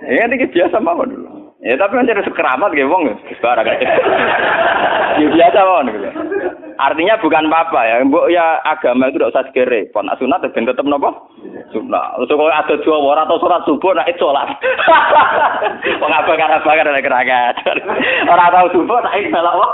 Ya 0.07 0.31
ini 0.31 0.47
biasa 0.47 0.79
mawon 0.79 1.11
dulu. 1.11 1.38
Ya 1.59 1.75
tapi 1.75 1.99
kan 1.99 2.07
jadi 2.07 2.23
sekeramat 2.23 2.71
gitu 2.71 2.87
wong 2.87 3.19
barang 3.43 3.67
Ya 5.19 5.27
biasa 5.27 5.59
mawon 5.67 5.91
gitu. 5.91 6.09
Artinya 6.79 7.19
bukan 7.19 7.51
apa-apa 7.51 7.81
ya. 7.83 7.95
Mbok 8.07 8.31
ya 8.31 8.63
agama 8.63 9.11
itu 9.11 9.19
tidak 9.19 9.35
usah 9.35 9.43
segere. 9.51 9.91
Pon 9.91 10.07
sunat 10.07 10.47
ben 10.55 10.63
tetep 10.63 10.87
napa? 10.87 11.11
Sunat. 11.75 12.23
Terus 12.23 12.31
kok 12.31 12.55
ada 12.55 12.75
dua 12.79 12.97
ora 13.03 13.27
atau 13.27 13.43
surat 13.43 13.63
subuh 13.67 13.91
nak 13.91 14.07
itu 14.07 14.23
sholat. 14.23 14.47
Wong 15.99 16.13
abang-abang 16.15 16.79
ada 16.79 17.03
keragat. 17.03 17.59
Ora 18.31 18.55
tau 18.55 18.71
subuh 18.71 19.03
nak 19.03 19.19
itu 19.19 19.35
salah 19.35 19.55
wong. 19.59 19.73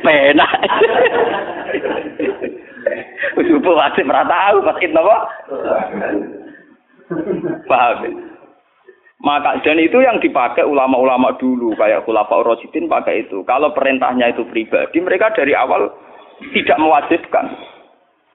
Penak. 0.00 0.50
Subuh 3.36 3.74
wajib 3.76 4.08
ora 4.08 4.24
tahu 4.24 4.64
pas 4.64 4.80
itu? 4.80 5.04
Paham 7.68 8.08
ya? 8.08 8.29
Maka 9.20 9.60
dan 9.60 9.76
itu 9.76 10.00
yang 10.00 10.16
dipakai 10.16 10.64
ulama-ulama 10.64 11.36
dulu 11.36 11.76
kayak 11.76 12.08
Khulafaur 12.08 12.56
Rasyidin 12.56 12.88
pakai 12.88 13.28
itu. 13.28 13.44
Kalau 13.44 13.68
perintahnya 13.76 14.32
itu 14.32 14.48
pribadi, 14.48 14.96
mereka 14.96 15.28
dari 15.36 15.52
awal 15.52 15.92
tidak 16.56 16.80
mewajibkan. 16.80 17.52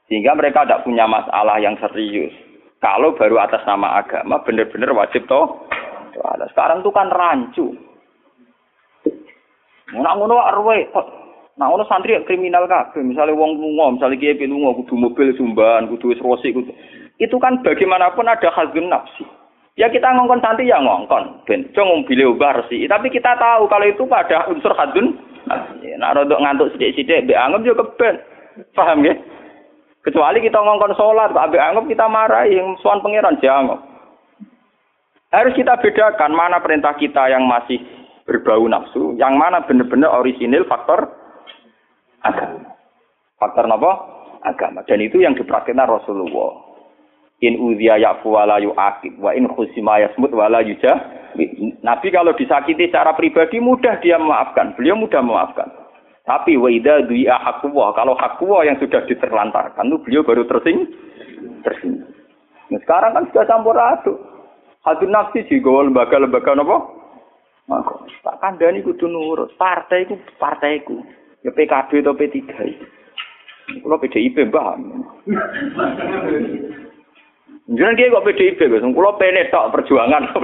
Sehingga 0.06 0.38
mereka 0.38 0.62
tidak 0.62 0.86
punya 0.86 1.10
masalah 1.10 1.58
yang 1.58 1.74
serius. 1.82 2.30
Kalau 2.78 3.18
baru 3.18 3.42
atas 3.42 3.66
nama 3.66 3.98
agama 3.98 4.46
benar-benar 4.46 4.94
wajib 4.94 5.26
toh. 5.26 5.66
Sekarang 6.54 6.86
itu 6.86 6.92
kan 6.94 7.10
rancu. 7.10 7.74
Nak 9.90 10.16
ngono 10.22 10.38
arwe, 10.38 10.86
nak 11.58 11.66
ngono 11.66 11.82
santri 11.90 12.14
kriminal 12.30 12.70
kabeh. 12.70 13.02
Misalnya 13.02 13.34
wong 13.34 13.58
lunga, 13.58 13.98
misalnya 13.98 14.22
kiye 14.22 14.46
lunga 14.46 14.78
kudu 14.78 14.94
mobil 15.02 15.34
sumban, 15.34 15.90
kudu 15.90 16.14
wis 16.14 16.22
kudu. 16.22 16.70
Itu 17.18 17.42
kan 17.42 17.66
bagaimanapun 17.66 18.30
ada 18.30 18.54
hazun 18.54 18.86
nafsi. 18.86 19.26
Ya 19.76 19.92
kita 19.92 20.08
ngongkon 20.08 20.40
santri 20.40 20.72
ya 20.72 20.80
ngongkon, 20.80 21.44
ben 21.44 21.68
cung 21.76 22.08
mobil 22.08 22.32
ubah 22.32 22.64
resi. 22.64 22.88
Tapi 22.88 23.12
kita 23.12 23.36
tahu 23.36 23.68
kalau 23.68 23.84
itu 23.84 24.08
pada 24.08 24.48
unsur 24.48 24.72
hadun, 24.72 25.20
nak 26.00 26.16
rodok 26.16 26.40
ngantuk 26.40 26.72
sidik-sidik, 26.76 27.28
be 27.28 27.36
anggap 27.36 27.60
juga 27.68 27.84
keben. 27.84 28.16
Paham 28.72 29.04
ya? 29.04 29.12
Kecuali 30.00 30.40
kita 30.40 30.56
ngongkon 30.64 30.96
sholat, 30.96 31.36
abe 31.36 31.60
anggap 31.60 31.92
kita 31.92 32.08
marah 32.08 32.48
yang 32.48 32.80
suan 32.80 33.04
pangeran 33.04 33.36
jangan. 33.44 33.84
Harus 35.36 35.52
kita 35.60 35.76
bedakan 35.84 36.32
mana 36.32 36.64
perintah 36.64 36.96
kita 36.96 37.28
yang 37.28 37.44
masih 37.44 37.84
berbau 38.24 38.64
nafsu, 38.72 39.12
yang 39.20 39.36
mana 39.36 39.60
benar-benar 39.68 40.08
orisinil 40.16 40.64
faktor 40.72 41.12
agama. 42.24 42.80
Faktor 43.36 43.68
apa? 43.68 43.92
Agama. 44.48 44.88
Dan 44.88 45.04
itu 45.04 45.20
yang 45.20 45.36
dipraktikkan 45.36 45.84
Rasulullah 45.84 46.65
in 47.46 47.62
udhiya 47.62 48.02
ya'fu 48.02 48.34
wala 48.34 48.58
yu'aqib 48.62 49.18
wa 49.22 49.32
in 49.34 49.46
khusima 49.50 50.02
yasmut 50.02 50.34
wala 50.34 50.66
yuja 50.66 51.24
Nabi 51.84 52.16
kalau 52.16 52.32
disakiti 52.32 52.88
secara 52.88 53.12
pribadi 53.12 53.60
mudah 53.60 54.00
dia 54.00 54.16
memaafkan. 54.16 54.72
Beliau 54.80 54.96
mudah 54.96 55.20
memaafkan. 55.20 55.68
Tapi 56.24 56.56
wa 56.56 56.72
idza 56.72 57.04
du'a 57.06 57.38
kalau 57.92 58.16
haqqullah 58.16 58.66
yang 58.66 58.80
sudah 58.80 59.04
diterlantarkan 59.06 59.86
itu 59.86 60.00
beliau 60.02 60.24
baru 60.24 60.48
tersing 60.50 60.90
tersing 61.62 62.02
nah, 62.72 62.80
sekarang 62.82 63.14
kan 63.14 63.24
sudah 63.30 63.46
campur 63.46 63.78
aduk. 63.78 64.18
Hadun 64.82 65.14
nafsi 65.14 65.46
juga 65.50 65.86
lembaga-lembaga 65.86 66.56
apa 66.56 66.78
maka 67.66 67.94
tak 68.26 68.38
kandani 68.42 68.82
kudu 68.82 69.06
nurut. 69.06 69.54
Partai 69.60 70.10
ku 70.10 70.18
partaiku 70.42 71.04
ya 71.46 71.54
PKB 71.54 72.02
atau 72.02 72.18
P3 72.18 72.42
kalau 73.82 73.98
PDIP 73.98 74.50
mbah 74.50 74.78
Jangan 77.66 77.98
dia 77.98 78.14
kok 78.14 78.26
PDIP, 78.30 78.62
Gus. 78.62 78.86
Kulo 78.94 79.18
pene 79.18 79.50
tok 79.50 79.74
perjuangan. 79.74 80.38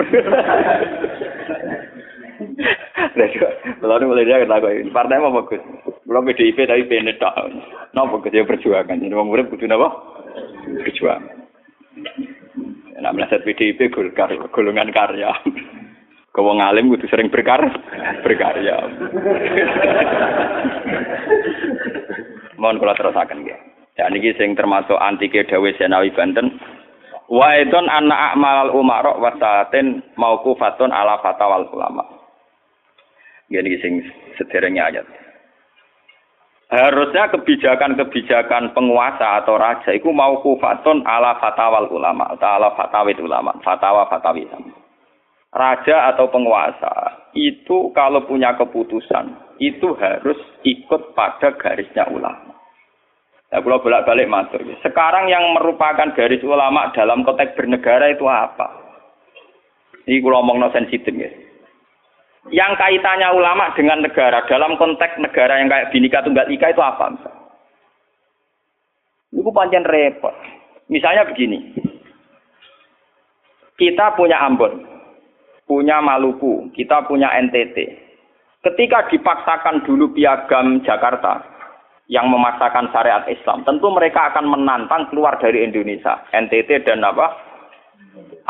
Lalu 3.85 4.09
mulai 4.09 4.25
dia 4.25 4.41
kata 4.41 4.57
gue, 4.57 4.89
partai 4.89 5.21
apa 5.21 5.29
bagus? 5.29 5.61
Kulo 6.01 6.19
PDIP 6.25 6.65
tapi 6.65 6.89
pene 6.89 7.13
tok. 7.21 7.37
Napa 7.93 8.17
Gus 8.25 8.33
ya 8.33 8.41
perjuangan. 8.41 8.97
Jadi 8.97 9.13
wong 9.13 9.29
urip 9.29 9.53
kudu 9.53 9.69
napa? 9.69 9.93
Perjuangan. 10.81 11.37
Nak 13.01 13.13
meleset 13.13 13.45
PDIP 13.45 13.93
golkar, 13.93 14.33
golongan 14.49 14.89
karya. 14.89 15.29
Kau 16.33 16.47
ngalim 16.47 16.89
kudu 16.89 17.05
sering 17.05 17.29
berkar, 17.29 17.61
berkarya. 18.25 18.81
Mohon 22.57 22.81
kalau 22.81 22.97
terusakan 22.97 23.45
ya. 23.45 23.57
Ya 23.99 24.09
niki 24.09 24.33
sing 24.39 24.57
termasuk 24.57 24.97
anti 24.97 25.29
Dawe 25.29 25.69
Senawi 25.77 26.09
Banten 26.15 26.57
Wa 27.31 27.55
idon 27.55 27.87
anna 27.87 28.35
a'malal 28.35 28.75
umarok 28.75 29.23
wasatin 29.23 30.03
mauqufatun 30.19 30.91
ala 30.91 31.23
fatawal 31.23 31.63
ulama. 31.71 32.03
Gini 33.47 33.79
sing 33.79 34.03
sederengnya 34.35 34.91
ayat. 34.91 35.07
Harusnya 36.71 37.31
kebijakan-kebijakan 37.31 38.71
penguasa 38.71 39.43
atau 39.43 39.59
raja 39.59 39.91
itu 39.91 40.07
mau 40.11 40.39
kufatun 40.43 41.03
ala 41.07 41.39
fatawal 41.39 41.87
ulama 41.91 42.31
atau 42.35 42.47
ala 42.47 42.75
fatawid 42.75 43.19
ulama, 43.19 43.55
fatwa 43.63 44.07
fatawi. 44.07 44.47
Raja 45.51 46.15
atau 46.15 46.31
penguasa 46.31 47.27
itu 47.35 47.91
kalau 47.91 48.23
punya 48.23 48.55
keputusan 48.55 49.55
itu 49.59 49.91
harus 49.99 50.39
ikut 50.63 51.11
pada 51.11 51.51
garisnya 51.59 52.07
ulama. 52.07 52.50
Nah, 53.51 53.59
kalau 53.59 53.83
bolak-balik 53.83 54.31
matur. 54.31 54.63
Sekarang 54.79 55.27
yang 55.27 55.43
merupakan 55.51 56.15
garis 56.15 56.39
ulama 56.39 56.87
dalam 56.95 57.27
konteks 57.27 57.51
bernegara 57.59 58.07
itu 58.07 58.23
apa? 58.23 58.79
Ini 60.07 60.23
kalau 60.23 60.39
ngomong 60.39 60.57
no 60.63 60.71
sensitif 60.71 61.11
ya. 61.11 61.27
Yang 62.49 62.79
kaitannya 62.79 63.27
ulama 63.35 63.75
dengan 63.75 64.01
negara 64.01 64.47
dalam 64.47 64.79
konteks 64.79 65.19
negara 65.19 65.59
yang 65.59 65.67
kayak 65.67 65.91
binika 65.91 66.23
tunggal 66.23 66.47
ika 66.47 66.71
itu 66.71 66.79
apa? 66.81 67.11
Misal? 67.11 67.35
Ini 69.35 69.51
panjang 69.51 69.85
repot. 69.85 70.35
Misalnya 70.87 71.27
begini. 71.27 71.59
Kita 73.75 74.15
punya 74.15 74.39
Ambon, 74.47 74.85
punya 75.67 75.99
Maluku, 75.99 76.71
kita 76.71 77.03
punya 77.03 77.33
NTT. 77.35 77.77
Ketika 78.61 79.09
dipaksakan 79.09 79.81
dulu 79.89 80.13
piagam 80.13 80.85
Jakarta, 80.85 81.50
yang 82.11 82.27
memaksakan 82.27 82.91
syariat 82.91 83.23
Islam, 83.31 83.63
tentu 83.63 83.87
mereka 83.87 84.35
akan 84.35 84.51
menantang 84.51 85.07
keluar 85.07 85.39
dari 85.39 85.63
Indonesia, 85.63 86.19
NTT 86.35 86.83
dan 86.83 86.99
apa? 87.07 87.31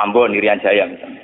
Ambon, 0.01 0.33
Irian 0.33 0.57
Jaya 0.65 0.89
misalnya. 0.89 1.21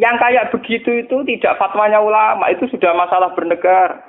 Yang 0.00 0.16
kayak 0.16 0.48
begitu 0.56 0.90
itu 1.04 1.16
tidak 1.28 1.60
fatwanya 1.60 2.00
ulama, 2.00 2.48
itu 2.48 2.64
sudah 2.72 2.96
masalah 2.96 3.36
bernegara. 3.36 4.00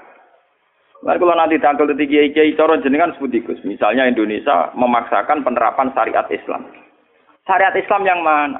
Nah, 1.04 1.16
kalau 1.16 1.36
nanti 1.36 1.60
tanggal 1.60 1.88
tiga 1.96 2.28
kiai 2.32 2.56
coro 2.56 2.80
jenengan 2.80 3.12
sebutikus, 3.16 3.60
misalnya 3.68 4.08
Indonesia 4.08 4.72
memaksakan 4.76 5.44
penerapan 5.44 5.92
syariat 5.92 6.28
Islam. 6.32 6.64
Syariat 7.44 7.76
Islam 7.76 8.02
yang 8.08 8.20
mana? 8.24 8.60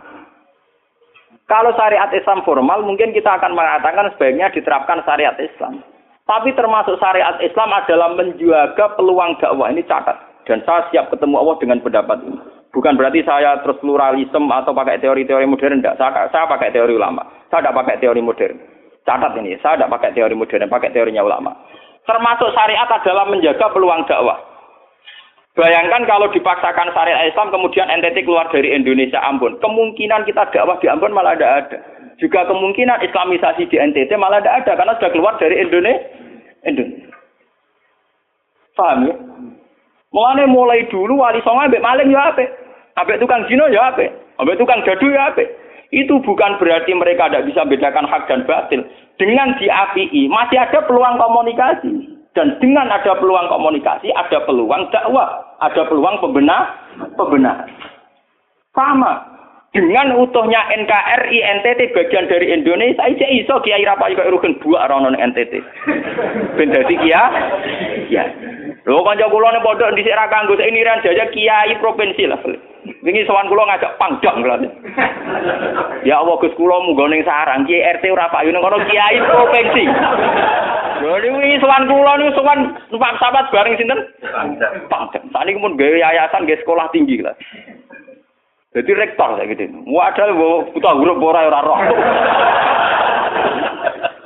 Kalau 1.48 1.72
syariat 1.76 2.12
Islam 2.12 2.44
formal, 2.44 2.84
mungkin 2.84 3.16
kita 3.16 3.40
akan 3.40 3.56
mengatakan 3.56 4.12
sebaiknya 4.16 4.52
diterapkan 4.52 5.04
syariat 5.08 5.36
Islam. 5.40 5.84
Tapi 6.30 6.54
termasuk 6.54 7.02
syariat 7.02 7.42
Islam 7.42 7.74
adalah 7.74 8.14
menjaga 8.14 8.94
peluang 8.94 9.42
dakwah 9.42 9.74
ini 9.74 9.82
catat. 9.90 10.14
Dan 10.46 10.62
saya 10.62 10.86
siap 10.94 11.10
ketemu 11.10 11.42
Allah 11.42 11.58
dengan 11.58 11.82
pendapat 11.82 12.22
ini. 12.22 12.38
Bukan 12.70 12.94
berarti 13.02 13.26
saya 13.26 13.58
terus 13.66 13.82
pluralisme 13.82 14.46
atau 14.46 14.78
pakai 14.78 15.02
teori-teori 15.02 15.50
modern. 15.50 15.82
Tidak. 15.82 15.98
Saya, 15.98 16.30
saya 16.30 16.46
pakai 16.46 16.70
teori 16.70 16.94
ulama. 16.94 17.26
Saya 17.50 17.66
tidak 17.66 17.82
pakai 17.82 17.98
teori 17.98 18.22
modern. 18.22 18.62
Catat 19.02 19.34
ini. 19.42 19.58
Saya 19.58 19.82
tidak 19.82 19.98
pakai 19.98 20.14
teori 20.14 20.38
modern. 20.38 20.70
Pakai 20.70 20.94
teorinya 20.94 21.26
ulama. 21.26 21.52
Termasuk 22.06 22.54
syariat 22.54 22.90
adalah 22.94 23.26
menjaga 23.26 23.66
peluang 23.74 24.06
dakwah. 24.06 24.38
Bayangkan 25.58 26.06
kalau 26.06 26.30
dipaksakan 26.30 26.94
syariat 26.94 27.26
Islam 27.26 27.50
kemudian 27.50 27.90
NTT 27.90 28.22
keluar 28.22 28.46
dari 28.54 28.70
Indonesia 28.70 29.18
Ambon. 29.26 29.58
Kemungkinan 29.58 30.30
kita 30.30 30.46
dakwah 30.54 30.78
di 30.78 30.94
Ambon 30.94 31.10
malah 31.10 31.34
tidak 31.34 31.74
ada. 31.74 31.78
Juga 32.20 32.44
kemungkinan 32.52 33.00
Islamisasi 33.00 33.72
di 33.72 33.80
NTT 33.80 34.12
malah 34.20 34.44
tidak 34.44 34.68
ada 34.68 34.72
karena 34.76 34.94
sudah 35.00 35.12
keluar 35.16 35.34
dari 35.40 35.56
Indonesia. 35.56 36.04
Indonesia. 36.68 37.08
Paham 38.76 39.08
ya? 39.08 39.16
Mulane 40.10 40.50
mulai 40.52 40.88
dulu 40.90 41.22
wali 41.22 41.40
songo 41.46 41.64
ambek 41.64 41.84
maling 41.84 42.12
ya 42.12 42.36
ape. 42.36 42.46
Ambek 43.00 43.20
tukang 43.24 43.46
zina 43.48 43.72
ya 43.72 43.94
ape. 43.94 44.12
Ambek 44.42 44.58
tukang 44.60 44.84
gadu 44.84 45.08
ya 45.12 45.32
ape. 45.32 45.48
Itu 45.90 46.22
bukan 46.22 46.62
berarti 46.62 46.94
mereka 46.94 47.30
tidak 47.30 47.50
bisa 47.50 47.66
bedakan 47.66 48.06
hak 48.06 48.30
dan 48.30 48.46
batil. 48.46 48.86
Dengan 49.18 49.58
diapii, 49.58 50.30
masih 50.30 50.62
ada 50.62 50.86
peluang 50.86 51.18
komunikasi. 51.18 52.20
Dan 52.38 52.62
dengan 52.62 52.94
ada 52.94 53.18
peluang 53.18 53.50
komunikasi, 53.50 54.14
ada 54.14 54.46
peluang 54.46 54.86
dakwah, 54.94 55.58
ada 55.66 55.82
peluang 55.90 56.22
pembenah, 56.22 56.78
pembenah. 57.18 57.66
Sama. 58.78 59.29
Dengan 59.70 60.18
utuhnya 60.18 60.66
NKRI 60.66 61.38
NTT 61.62 61.94
bagian 61.94 62.26
dari 62.26 62.50
Indonesia, 62.50 63.06
aja 63.06 63.26
iso 63.30 63.62
Kiai 63.62 63.86
Rapai 63.86 64.18
kok 64.18 64.26
rugen 64.34 64.58
buak 64.66 64.90
rono 64.90 65.14
NTT. 65.14 65.62
Ben 66.58 66.74
dadi 66.74 66.98
Kia. 66.98 67.24
Ya. 68.10 68.26
Lho 68.90 69.06
kanca 69.06 69.30
kula 69.30 69.54
ning 69.54 69.62
pondok 69.62 69.94
dhisik 69.94 70.18
ra 70.18 70.26
kanggo 70.26 70.58
ini 70.58 70.82
ran 70.82 71.06
jaya 71.06 71.30
Kiai 71.30 71.78
provinsi 71.78 72.26
lah. 72.26 72.42
Wingi 73.06 73.30
sowan 73.30 73.46
kula 73.46 73.70
ngajak 73.70 73.94
pangdam 74.02 74.42
kula. 74.42 74.58
Ya 76.02 76.18
Allah 76.18 76.42
Gus 76.42 76.58
kula 76.58 76.82
munggo 76.90 77.06
ning 77.06 77.22
sarang 77.22 77.70
Kiai 77.70 77.94
RT 77.94 78.10
ora 78.10 78.26
payu 78.34 78.50
ning 78.50 78.66
kono 78.66 78.82
Kiai 78.90 79.22
provinsi. 79.22 79.86
Lho 81.06 81.14
wingi 81.22 81.62
sowan 81.62 81.86
kula 81.86 82.18
niku 82.18 82.42
sowan 82.42 82.74
numpak 82.90 83.22
sahabat 83.22 83.54
bareng 83.54 83.78
sinten? 83.78 84.02
Pangdam. 84.90 85.30
Saniki 85.30 85.62
mun 85.62 85.78
gawe 85.78 85.94
yayasan 85.94 86.50
gawe 86.50 86.58
sekolah 86.58 86.90
tinggi 86.90 87.22
lah. 87.22 87.38
Jadi 88.70 88.92
rektor 88.94 89.34
saya 89.34 89.50
gitu. 89.50 89.66
Wadah 89.90 90.30
buta 90.70 90.92
huruf 90.94 91.18
ora 91.18 91.50
ora 91.50 91.60
roh. 91.66 91.80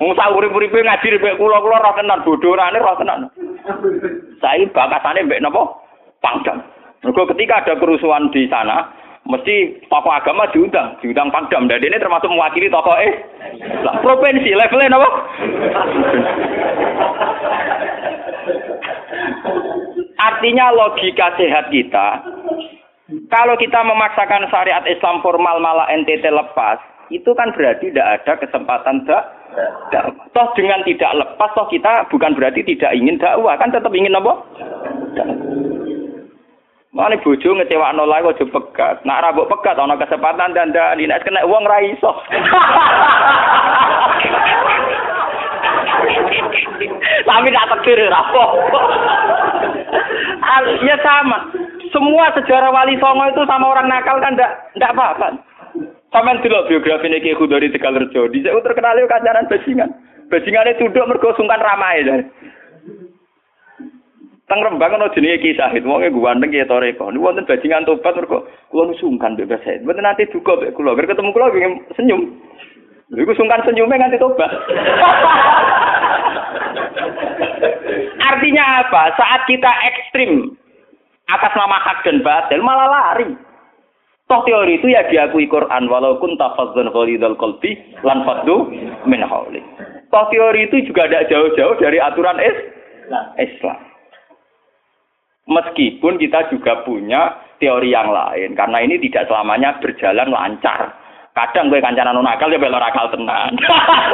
Wong 0.04 0.12
sak 0.20 0.36
urip-uripe 0.36 0.84
ngaji 0.84 1.16
mbek 1.16 1.40
kula-kula 1.40 1.80
roh 1.80 1.94
tenan 1.96 2.28
bodorane 2.28 2.76
roh 2.76 2.96
tenan. 3.00 3.32
Saya 4.44 4.68
bakatane 4.68 5.24
mbek 5.24 5.40
napa? 5.40 5.64
Pangdam. 6.20 6.60
Mergo 7.08 7.24
ketika 7.32 7.64
ada 7.64 7.80
kerusuhan 7.80 8.32
di 8.36 8.44
sana, 8.52 8.92
mesti 9.28 9.80
tokoh 9.88 10.12
agama 10.12 10.48
diundang, 10.52 11.00
diundang 11.00 11.32
Pangdam. 11.32 11.72
Dan 11.72 11.80
ini 11.80 11.96
termasuk 11.96 12.28
mewakili 12.28 12.68
tokoh 12.68 13.00
eh 13.00 13.24
lah, 13.80 13.96
provinsi 14.04 14.52
levelnya 14.52 14.92
napa? 14.92 15.10
Artinya 20.20 20.68
logika 20.76 21.32
sehat 21.40 21.72
kita 21.72 22.08
kalau 23.30 23.56
kita 23.60 23.80
memaksakan 23.84 24.48
syariat 24.50 24.84
Islam 24.88 25.22
formal 25.22 25.60
malah 25.60 25.90
NTT 25.92 26.26
lepas, 26.30 26.80
itu 27.12 27.30
kan 27.36 27.52
berarti 27.54 27.92
tidak 27.92 28.22
ada 28.22 28.34
kesempatan 28.40 29.06
dak 29.06 29.24
Toh 30.34 30.50
dengan 30.58 30.82
tidak 30.82 31.14
lepas, 31.14 31.54
toh 31.54 31.70
kita 31.70 32.10
bukan 32.10 32.34
berarti 32.34 32.66
tidak 32.66 32.90
ingin 32.98 33.22
dakwah, 33.22 33.54
kan 33.54 33.70
tetap 33.70 33.94
ingin 33.94 34.18
apa? 34.18 34.34
Mana 36.94 37.18
bojo 37.22 37.58
ngecewa 37.58 37.94
nol 37.94 38.06
lagi 38.06 38.34
aja 38.34 38.46
pegat. 38.50 39.02
Nak 39.02 39.22
rabuk 39.26 39.50
pegat 39.50 39.78
ana 39.82 39.98
kesempatan 39.98 40.54
dan 40.54 40.70
dan 40.74 40.98
nek 40.98 41.26
kena 41.26 41.42
uang 41.46 41.66
ra 41.66 41.82
iso. 41.82 42.12
Tapi 47.26 47.50
tak 47.50 47.68
tekir 47.78 47.98
rapo. 48.14 48.46
Ya 50.86 50.96
sama. 51.02 51.50
Semua 51.94 52.34
sejarah 52.34 52.74
wali 52.74 52.98
songo 52.98 53.30
itu 53.30 53.46
sama 53.46 53.70
orang 53.70 53.86
nakal 53.86 54.18
kan 54.18 54.34
ndak 54.34 54.74
ndak 54.74 54.98
apa-apa. 54.98 55.38
Sampeyan 56.10 56.42
delok 56.42 56.66
biografi 56.70 57.10
Kiai 57.10 57.38
Khudori 57.38 57.70
Tegalrejo. 57.70 58.30
Di 58.34 58.42
saya 58.42 58.58
terkenal 58.66 58.98
yo 58.98 59.06
kancanan 59.06 59.46
bajingan. 59.46 59.90
Bajingane 60.30 60.74
tunduk 60.82 61.06
mergo 61.06 61.38
sungkan 61.38 61.62
ramai 61.62 62.02
ya. 62.02 62.18
Teng 64.50 64.60
Rembang 64.60 64.98
ana 64.98 65.14
jenenge 65.14 65.40
Ki 65.40 65.58
Sahid, 65.58 65.86
wonge 65.86 66.10
ganteng 66.10 66.50
ya 66.54 66.66
toreko. 66.66 67.14
Niku 67.14 67.30
wonten 67.30 67.46
bajingan 67.46 67.86
tobat 67.86 68.18
mergo 68.18 68.50
kula 68.74 68.94
sungkan 68.98 69.38
mbek 69.38 69.62
Sahid. 69.62 69.86
Mboten 69.86 70.02
nate 70.02 70.30
duka 70.34 70.58
mbek 70.58 70.74
kula. 70.74 70.98
Ger 70.98 71.10
ketemu 71.10 71.30
kula 71.34 71.54
pengen 71.54 71.78
senyum. 71.94 72.22
Iku 73.14 73.34
sungkan 73.38 73.62
senyumnya 73.66 74.02
nganti 74.02 74.18
tobat. 74.18 74.50
Artinya 78.34 78.82
apa? 78.82 79.14
Saat 79.14 79.46
kita 79.46 79.70
ekstrim 79.94 80.58
atas 81.32 81.54
nama 81.56 81.78
hak 81.80 82.04
dan 82.04 82.20
batil 82.20 82.60
malah 82.64 82.88
lari. 82.90 83.32
Toh 84.28 84.42
teori 84.48 84.80
itu 84.80 84.88
ya 84.88 85.04
diakui 85.12 85.52
Quran 85.52 85.92
walaupun 85.92 86.40
tafazzan 86.40 86.90
khalidul 86.96 87.36
qalbi 87.36 87.76
lan 88.08 88.24
faddu 88.24 88.72
min 89.04 89.20
hauli. 89.20 89.60
Toh 90.10 90.26
teori 90.32 90.72
itu 90.72 90.88
juga 90.88 91.06
tidak 91.12 91.28
jauh-jauh 91.28 91.76
dari 91.78 92.00
aturan 92.00 92.40
Islam. 93.36 93.80
Meskipun 95.44 96.16
kita 96.24 96.48
juga 96.56 96.88
punya 96.88 97.36
teori 97.60 97.92
yang 97.92 98.16
lain 98.16 98.56
karena 98.56 98.78
ini 98.80 98.96
tidak 99.04 99.28
selamanya 99.28 99.76
berjalan 99.84 100.32
lancar. 100.32 100.96
Kadang 101.34 101.74
gue 101.74 101.82
kancanan 101.82 102.14
non 102.14 102.30
akal 102.30 102.54
ya 102.54 102.62
belok 102.62 102.80
akal 102.80 103.10
tenan. 103.10 103.58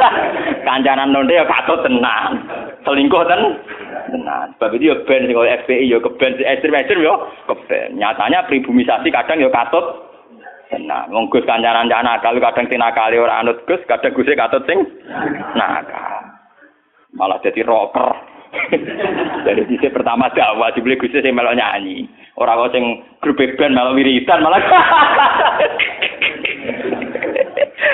kancanan 0.68 1.12
non 1.12 1.28
ya 1.28 1.44
katut 1.44 1.84
tenan. 1.84 2.48
Selingkuh 2.80 3.24
ten 3.28 3.40
tenan. 4.08 4.56
Sebab 4.56 4.72
itu 4.76 4.88
ya 4.88 4.96
ben 5.04 5.28
sing 5.28 5.36
FPI 5.36 5.92
ya 5.92 5.98
keben 6.00 6.40
ekstrim-ekstrim 6.40 7.04
ya 7.04 7.14
keben. 7.44 8.00
Nyatanya 8.00 8.48
pribumisasi 8.48 9.12
kadang 9.12 9.44
ya 9.44 9.52
katut 9.52 9.84
tenan. 10.72 11.12
Wong 11.12 11.28
Gus 11.28 11.44
kancanan 11.44 11.92
nakal 11.92 12.40
kadang 12.40 12.66
tinakali 12.72 13.20
ora 13.20 13.44
anut 13.44 13.60
Gus, 13.68 13.84
kadang 13.84 14.16
Gus 14.16 14.32
katut 14.32 14.64
sing 14.64 14.80
nakal. 15.52 16.24
Malah 17.12 17.36
jadi 17.44 17.60
rocker. 17.68 18.16
Dari 19.46 19.62
sisi 19.70 19.86
pertama 19.92 20.32
dakwah 20.32 20.72
dibeli 20.72 20.96
Gus 20.96 21.12
sing 21.12 21.36
melok 21.36 21.60
nyanyi. 21.60 22.08
Ora 22.40 22.56
kok 22.56 22.72
sing 22.72 23.04
grup 23.20 23.36
band 23.36 23.76
melok 23.76 24.00
wiridan 24.00 24.40
malah. 24.40 24.64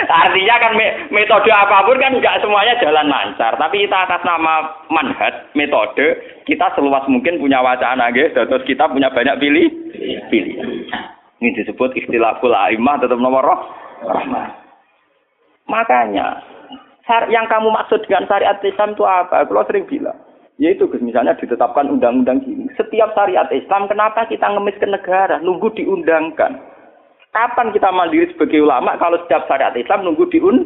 Artinya 0.06 0.56
kan 0.62 0.72
metode 1.10 1.50
apa 1.50 1.82
pun 1.82 1.98
kan 1.98 2.14
nggak 2.14 2.38
semuanya 2.42 2.78
jalan 2.78 3.10
lancar. 3.10 3.58
Tapi 3.58 3.86
kita 3.86 4.06
atas 4.06 4.22
nama 4.22 4.86
manhat, 4.90 5.50
metode, 5.58 6.22
kita 6.46 6.70
seluas 6.78 7.02
mungkin 7.10 7.42
punya 7.42 7.58
wacana, 7.62 8.14
guys. 8.14 8.34
Terus 8.34 8.62
kita 8.66 8.86
punya 8.86 9.10
banyak 9.10 9.36
pilih, 9.42 9.66
pilih. 10.30 10.56
Ini 11.42 11.48
disebut 11.62 11.92
istilahul 11.98 12.54
aimah 12.54 12.96
tetap 13.02 13.18
nomor 13.20 13.44
roh. 13.44 13.60
Makanya, 15.66 16.40
yang 17.30 17.46
kamu 17.50 17.68
maksud 17.74 18.06
dengan 18.06 18.26
syariat 18.30 18.56
Islam 18.62 18.94
itu 18.94 19.04
apa? 19.04 19.46
Kalau 19.46 19.66
sering 19.66 19.86
bilang. 19.86 20.16
Yaitu 20.56 20.88
misalnya 21.04 21.36
ditetapkan 21.36 21.84
undang-undang 21.84 22.40
gini. 22.40 22.64
Setiap 22.80 23.12
syariat 23.12 23.44
Islam, 23.52 23.92
kenapa 23.92 24.24
kita 24.24 24.48
ngemis 24.48 24.80
ke 24.80 24.88
negara? 24.88 25.36
Nunggu 25.44 25.68
diundangkan. 25.76 26.56
Kapan 27.36 27.68
kita 27.76 27.92
mandiri 27.92 28.32
sebagai 28.32 28.64
ulama 28.64 28.96
kalau 28.96 29.20
setiap 29.20 29.44
syariat 29.44 29.76
Islam 29.76 30.08
nunggu 30.08 30.24
diun 30.32 30.56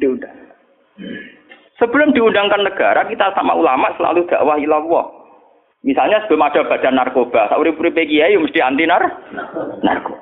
diundang? 0.00 0.32
Sebelum 1.76 2.16
diundangkan 2.16 2.64
negara, 2.64 3.04
kita 3.04 3.36
sama 3.36 3.52
ulama 3.52 3.92
selalu 4.00 4.24
dakwah 4.24 4.56
ilallah. 4.56 5.04
Misalnya 5.84 6.24
sebelum 6.24 6.48
ada 6.48 6.64
badan 6.64 6.96
narkoba, 6.96 7.52
urip-urip 7.52 8.00
kiai 8.00 8.32
mesti 8.32 8.64
anti 8.64 8.88
nar 8.88 9.04
narko. 9.84 10.16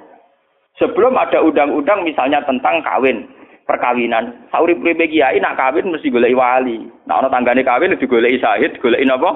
Sebelum 0.83 1.15
ada 1.15 1.47
undang-undang 1.47 2.03
misalnya 2.03 2.43
tentang 2.43 2.83
kawin, 2.83 3.27
perkawinan, 3.63 4.51
urip-urip 4.51 4.99
kiai 4.99 5.39
nak 5.39 5.63
kawin 5.63 5.95
mesti 5.95 6.11
golek 6.11 6.35
wali. 6.35 6.91
Nah, 7.07 7.23
ana 7.23 7.31
tanggane 7.31 7.63
kawin 7.63 7.95
digoleki 7.95 8.43
syahid, 8.43 8.75
goleki 8.83 9.07
napa? 9.07 9.31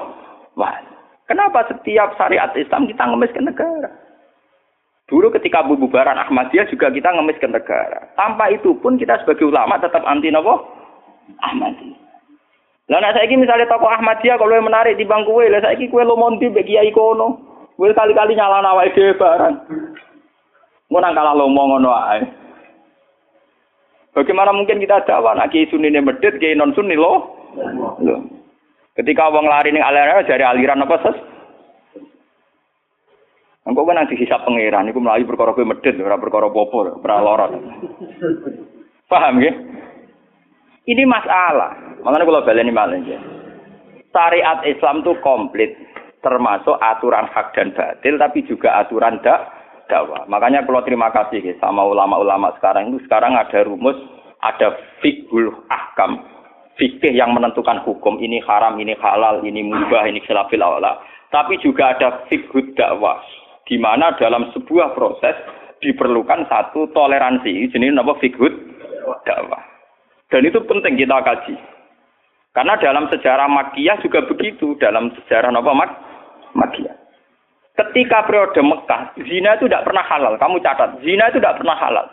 Wali. 0.59 0.91
Kenapa 1.23 1.71
setiap 1.71 2.19
syariat 2.19 2.51
Islam 2.59 2.83
kita 2.83 3.03
ngemis 3.07 3.31
ke 3.31 3.39
negara? 3.39 4.02
Dulu 5.13 5.29
ketika 5.29 5.61
bubaran 5.61 6.17
Ahmadiyah 6.17 6.65
juga 6.73 6.89
kita 6.89 7.13
ngemis 7.13 7.37
ke 7.37 7.45
negara. 7.45 8.09
Tanpa 8.17 8.49
itu 8.49 8.73
pun 8.81 8.97
kita 8.97 9.21
sebagai 9.21 9.45
ulama 9.45 9.77
tetap 9.77 10.01
anti 10.09 10.33
nopo 10.33 10.65
Ahmadiyah. 11.37 12.01
Lah 12.89 12.97
nek 12.97 13.21
saiki 13.21 13.37
misalnya 13.37 13.69
tokoh 13.69 13.93
Ahmadiyah 13.93 14.41
kalau 14.41 14.57
yang 14.57 14.65
menarik 14.65 14.97
di 14.97 15.05
bangku 15.05 15.37
lah 15.37 15.61
saiki 15.61 15.93
kue 15.93 16.01
lo 16.01 16.17
monti 16.17 16.49
bagi 16.49 16.73
kiai 16.73 16.89
kono. 16.89 17.37
Kali-kali 17.77 18.33
nyala 18.33 18.65
nawai 18.65 18.89
dhewe 18.89 19.13
barang. 19.13 19.55
Ngono 20.89 21.07
kalah 21.13 21.37
lomo 21.37 21.61
ngono 21.61 21.89
ae. 21.93 22.25
Bagaimana 24.17 24.49
mungkin 24.49 24.81
kita 24.81 25.05
dakwah 25.05 25.37
nak 25.37 25.53
kiai 25.53 25.69
sunni 25.69 25.93
medit, 25.93 26.41
kiai 26.41 26.57
non 26.57 26.73
sunni 26.73 26.97
lo? 26.97 27.37
Ketika 28.97 29.29
wong 29.29 29.45
lari 29.45 29.69
ning 29.69 29.85
aliran 29.85 30.25
dari 30.25 30.41
aliran 30.41 30.81
apa 30.81 30.97
ses? 31.05 31.17
Engkau 33.63 33.87
kan 33.87 33.95
nanti 33.95 34.19
hisap 34.19 34.43
pangeran, 34.43 34.91
itu 34.91 34.99
melayu 34.99 35.23
perkara 35.23 35.55
kue 35.55 35.63
medit, 35.63 35.95
ora 36.03 36.19
perkara 36.19 36.51
popo, 36.51 36.83
ora 36.83 37.15
lorot. 37.23 37.51
Paham 39.07 39.39
ya? 39.39 39.55
Ini 40.83 41.07
masalah. 41.07 42.03
Makanya 42.03 42.27
kalau 42.27 42.43
baleni 42.43 42.75
malah 42.75 42.99
ya. 42.99 43.15
Syariat 44.11 44.67
Islam 44.67 44.99
itu 44.99 45.15
komplit, 45.23 45.79
termasuk 46.19 46.75
aturan 46.75 47.23
hak 47.31 47.55
dan 47.55 47.71
batil, 47.71 48.19
tapi 48.19 48.43
juga 48.43 48.83
aturan 48.83 49.23
dak 49.23 49.47
dakwah. 49.87 50.27
Makanya 50.27 50.67
kalau 50.67 50.83
terima 50.83 51.07
kasih 51.15 51.55
sama 51.63 51.87
ulama-ulama 51.87 52.51
sekarang 52.59 52.91
itu 52.91 52.99
sekarang 53.07 53.31
ada 53.39 53.63
rumus, 53.63 53.95
ada 54.43 54.75
fikul 54.99 55.55
ahkam, 55.71 56.19
fikih 56.75 57.15
yang 57.15 57.31
menentukan 57.31 57.79
hukum 57.87 58.19
ini 58.19 58.43
haram, 58.43 58.75
ini 58.75 58.91
halal, 58.99 59.39
ini 59.39 59.63
mubah, 59.63 60.03
ini 60.03 60.19
khilafil 60.19 60.59
awla. 60.59 60.99
Tapi 61.31 61.63
juga 61.63 61.95
ada 61.95 62.27
fikih 62.27 62.75
dakwah 62.75 63.23
di 63.67 63.79
mana 63.79 64.15
dalam 64.19 64.51
sebuah 64.51 64.95
proses 64.95 65.35
diperlukan 65.83 66.47
satu 66.47 66.87
toleransi. 66.95 67.71
Jenis 67.71 67.95
apa 67.99 68.15
figur 68.23 68.51
dakwah. 69.27 69.63
Dan 70.31 70.47
itu 70.47 70.59
penting 70.63 70.97
kita 70.97 71.19
kaji. 71.21 71.55
Karena 72.53 72.77
dalam 72.77 73.09
sejarah 73.09 73.49
Makiyah 73.49 73.97
juga 74.05 74.25
begitu, 74.29 74.77
dalam 74.77 75.09
sejarah 75.17 75.49
apa 75.49 75.71
Mak 75.73 75.91
Makiyah. 76.53 76.95
Ketika 77.73 78.29
periode 78.29 78.61
Mekah, 78.61 79.17
zina 79.25 79.57
itu 79.57 79.65
tidak 79.65 79.89
pernah 79.89 80.05
halal. 80.05 80.37
Kamu 80.37 80.61
catat, 80.61 81.01
zina 81.01 81.33
itu 81.33 81.41
tidak 81.41 81.57
pernah 81.57 81.73
halal. 81.73 82.05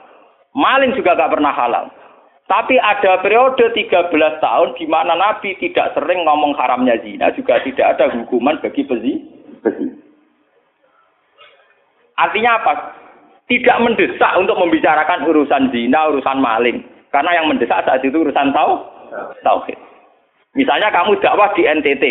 Maling 0.57 0.97
juga 0.97 1.13
tidak 1.13 1.37
pernah 1.37 1.53
halal. 1.53 1.85
Tapi 2.49 2.81
ada 2.81 3.21
periode 3.21 3.69
13 3.77 4.11
tahun 4.41 4.69
di 4.81 4.89
mana 4.89 5.15
Nabi 5.15 5.55
tidak 5.61 5.93
sering 5.93 6.25
ngomong 6.25 6.57
haramnya 6.57 6.97
zina, 7.05 7.29
juga 7.37 7.61
tidak 7.61 7.95
ada 7.95 8.11
hukuman 8.11 8.57
bagi 8.65 8.83
pezi. 8.89 9.13
pezi. 9.61 10.00
Artinya 12.21 12.61
apa? 12.61 12.73
Tidak 13.49 13.81
mendesak 13.83 14.33
untuk 14.37 14.61
membicarakan 14.61 15.27
urusan 15.27 15.73
zina, 15.73 16.13
urusan 16.13 16.39
maling. 16.39 16.85
Karena 17.11 17.41
yang 17.41 17.51
mendesak 17.51 17.83
saat 17.83 18.05
itu 18.05 18.15
urusan 18.15 18.55
tahu, 18.55 18.73
tauhid. 19.43 19.79
Misalnya 20.55 20.93
kamu 20.95 21.19
dakwah 21.19 21.51
di 21.57 21.67
NTT. 21.67 22.05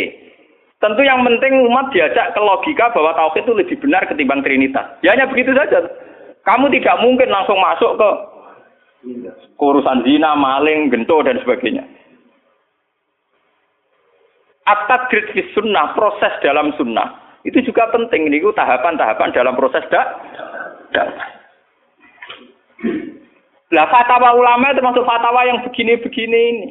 Tentu 0.80 1.02
yang 1.04 1.24
penting 1.28 1.64
umat 1.68 1.92
diajak 1.92 2.36
ke 2.36 2.40
logika 2.40 2.92
bahwa 2.92 3.16
tauhid 3.16 3.44
itu 3.48 3.54
lebih 3.56 3.78
benar 3.80 4.04
ketimbang 4.10 4.44
trinitas. 4.44 5.00
Ya 5.06 5.16
hanya 5.16 5.30
begitu 5.30 5.56
saja. 5.56 5.86
Kamu 6.44 6.72
tidak 6.72 7.00
mungkin 7.04 7.30
langsung 7.30 7.60
masuk 7.60 8.00
ke 8.00 8.10
urusan 9.60 10.04
zina, 10.04 10.36
maling, 10.36 10.92
gento 10.92 11.24
dan 11.24 11.40
sebagainya. 11.40 11.84
Fi 14.70 15.42
sunnah, 15.58 15.98
proses 15.98 16.34
dalam 16.46 16.70
sunnah, 16.78 17.29
itu 17.48 17.60
juga 17.64 17.88
penting. 17.92 18.28
Ini 18.28 18.44
tahapan-tahapan 18.44 19.32
dalam 19.32 19.56
proses 19.56 19.84
dak. 19.88 20.08
dak. 20.92 21.08
Lah 23.70 23.86
fatwa 23.94 24.34
ulama 24.34 24.74
itu 24.74 24.82
termasuk 24.82 25.06
fatwa 25.06 25.46
yang 25.46 25.62
begini-begini 25.62 26.42
ini. 26.54 26.68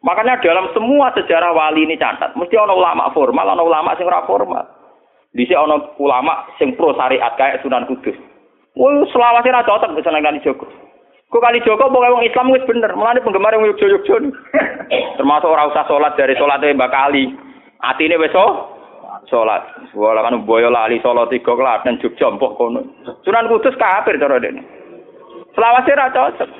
Makanya 0.00 0.40
dalam 0.40 0.72
semua 0.72 1.12
sejarah 1.12 1.52
wali 1.52 1.84
ini 1.84 2.00
catat, 2.00 2.32
mesti 2.32 2.56
ono 2.56 2.72
ulama 2.72 3.12
formal, 3.12 3.52
ono 3.52 3.68
ulama 3.68 3.92
sing 4.00 4.08
ora 4.08 4.24
formal. 4.24 4.64
Di 5.30 5.44
sini 5.44 5.60
ono 5.60 5.92
ulama 6.00 6.48
sing 6.56 6.72
pro 6.72 6.96
syariat 6.96 7.36
kayak 7.36 7.60
Sunan 7.60 7.84
Kudus. 7.84 8.16
Wah, 8.80 9.04
selawase 9.12 9.52
ra 9.52 9.60
cocok 9.60 9.92
bisa 9.94 10.08
kali 10.08 10.40
Joko. 10.40 10.64
Kok 11.30 11.42
kali 11.44 11.62
Joko 11.62 11.92
pokoke 11.92 12.10
wong 12.16 12.24
Islam 12.26 12.50
wis 12.50 12.64
bener, 12.66 12.90
mulane 12.96 13.22
penggemar 13.22 13.54
yang 13.54 13.62
Yogyo-Yogyo. 13.70 14.34
Termasuk 15.20 15.52
ora 15.52 15.68
usah 15.68 15.84
salat 15.86 16.16
dari 16.16 16.34
salate 16.34 16.74
Mbak 16.74 16.90
Kali. 16.90 17.30
Atine 17.84 18.16
wis 18.18 18.34
salat. 19.28 19.62
Wala 19.92 20.24
kan 20.24 20.46
boyo 20.46 20.72
lali 20.72 21.02
salat 21.04 21.28
tiga 21.28 21.52
dan 21.84 22.00
Jogja 22.00 22.32
mbok 22.32 22.56
kono. 22.56 22.80
Sunan 23.26 23.50
Kudus 23.50 23.76
kafir 23.76 24.16
cara 24.16 24.40
dene. 24.40 24.62
Selawase 25.52 25.92
ra 25.92 26.08
cocok. 26.14 26.50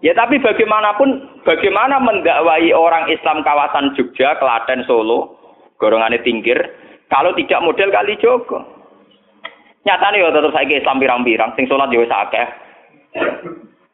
Ya 0.00 0.16
tapi 0.16 0.40
bagaimanapun, 0.40 1.44
bagaimana 1.44 2.00
mendakwai 2.00 2.72
orang 2.72 3.12
Islam 3.12 3.44
kawasan 3.44 3.92
Jogja, 3.92 4.32
Klaten, 4.40 4.80
Solo, 4.88 5.36
golongannya 5.76 6.24
tingkir, 6.24 6.56
kalau 7.12 7.36
tidak 7.36 7.60
model 7.60 7.92
kali 7.92 8.16
Joko. 8.16 8.64
Nyatanya 9.84 10.24
ya 10.24 10.32
tetap 10.32 10.52
saya 10.56 10.72
Islam 10.72 11.00
pirang-pirang, 11.00 11.52
sing 11.52 11.68
sholat 11.68 11.92
ya 11.92 12.04
akeh. 12.04 12.46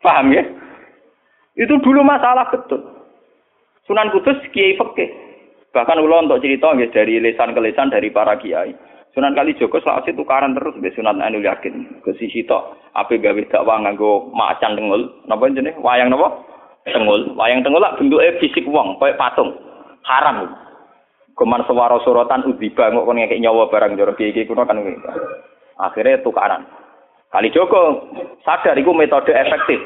Paham 0.03 0.31
ya? 0.35 0.47
Itu 1.59 1.79
dulu 1.83 2.07
masalah 2.07 2.55
betul. 2.55 2.87
Sunan 3.87 4.15
Kudus 4.15 4.39
kiai 4.55 4.79
fikih. 4.79 5.26
Bahkan 5.77 6.01
ulo 6.01 6.24
untuk 6.24 6.41
cerita 6.41 6.72
ya, 6.72 6.89
dari 6.89 7.20
lesan 7.20 7.53
ke 7.53 7.61
lesan 7.61 7.93
dari 7.93 8.09
para 8.09 8.41
kiai. 8.41 8.72
Sunan 9.12 9.37
Kali 9.37 9.53
Joko 9.61 9.77
selawase 9.77 10.16
tukaran 10.16 10.57
terus 10.57 10.72
be 10.81 10.89
Sunan 10.97 11.20
Anu 11.20 11.45
Yakin. 11.45 12.01
Ke 12.01 12.16
sisi 12.16 12.49
tok 12.49 12.81
ape 12.97 13.20
gawe 13.20 13.37
dakwah 13.53 13.85
nganggo 13.85 14.33
macan 14.33 14.72
tengul. 14.72 15.05
Napa 15.29 15.53
jenenge? 15.53 15.77
Wayang 15.85 16.09
napa? 16.09 16.33
Tengul. 16.89 17.37
Wayang 17.37 17.61
tengul 17.61 17.85
lah 17.85 17.93
bentuke 18.01 18.41
fisik 18.41 18.64
wong, 18.64 18.97
koyo 18.97 19.12
patung. 19.20 19.53
Haram. 20.09 20.49
Kuman 21.37 21.61
suara 21.68 22.01
sorotan 22.01 22.49
udiba 22.49 22.89
kok 22.89 23.05
kon 23.05 23.20
ngekek 23.20 23.41
nyawa 23.45 23.68
barang 23.68 24.01
jero 24.01 24.16
iki 24.16 24.49
kuno 24.49 24.64
kan 24.64 24.81
Akhirnya 25.77 26.24
tukaran. 26.24 26.64
Kali 27.29 27.53
Joko 27.53 28.09
sadar 28.49 28.81
iku 28.81 28.97
metode 28.97 29.37
efektif. 29.37 29.77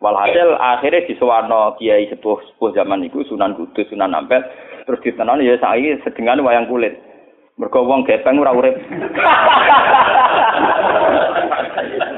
Walhasil 0.00 0.56
akhirnya 0.56 1.04
di 1.04 1.12
Suwarno 1.20 1.76
Kiai 1.76 2.08
sepuh 2.08 2.40
sepuh 2.40 2.72
zaman 2.72 3.04
itu 3.04 3.20
Sunan 3.28 3.52
Kudus, 3.52 3.84
Sunan 3.92 4.16
Ampel, 4.16 4.40
terus 4.88 5.04
ditenan 5.04 5.44
ya 5.44 5.60
saya 5.60 6.00
sedengan 6.00 6.40
wayang 6.40 6.64
kulit. 6.72 6.96
Mergo 7.60 7.84
wong 7.84 8.08
gepeng 8.08 8.40
ora 8.40 8.56
urip. 8.56 8.72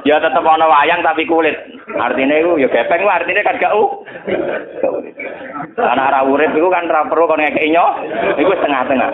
ya 0.07 0.23
tetep 0.23 0.47
ana 0.47 0.71
wayang 0.71 1.03
tapi 1.03 1.27
kulit. 1.27 1.59
Artinya 1.99 2.39
itu 2.39 2.63
ya 2.63 2.71
gepeng 2.71 3.03
artinya 3.03 3.43
kan 3.43 3.59
gak 3.59 3.75
u. 3.75 4.07
Karena 5.75 6.07
ora 6.15 6.23
urip 6.23 6.55
iku 6.55 6.71
kan 6.71 6.87
ora 6.87 7.11
perlu 7.11 7.27
kon 7.27 7.43
ngekeki 7.43 7.75
nyo. 7.75 7.87
Iku 8.39 8.55
setengah-tengah. 8.63 9.11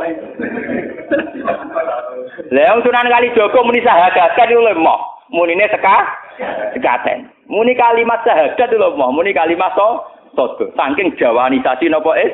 Lah 2.52 2.76
Sunan 2.84 3.08
Kali 3.08 3.32
muni 3.32 3.80
sahadat 3.80 4.36
kan 4.36 4.52
iku 4.52 4.60
lemah. 4.60 5.17
Munine 5.28 5.68
teka 5.68 5.96
sekaten. 6.72 7.28
Muni 7.48 7.76
kalimat 7.76 8.24
sahadat 8.24 8.72
lho 8.72 8.96
mau 8.96 9.12
muni 9.12 9.36
kalimat 9.36 9.72
so 9.76 10.04
sodo. 10.32 10.72
Saking 10.72 11.16
jawanisasi 11.16 11.88
napa 11.88 12.12
is. 12.16 12.32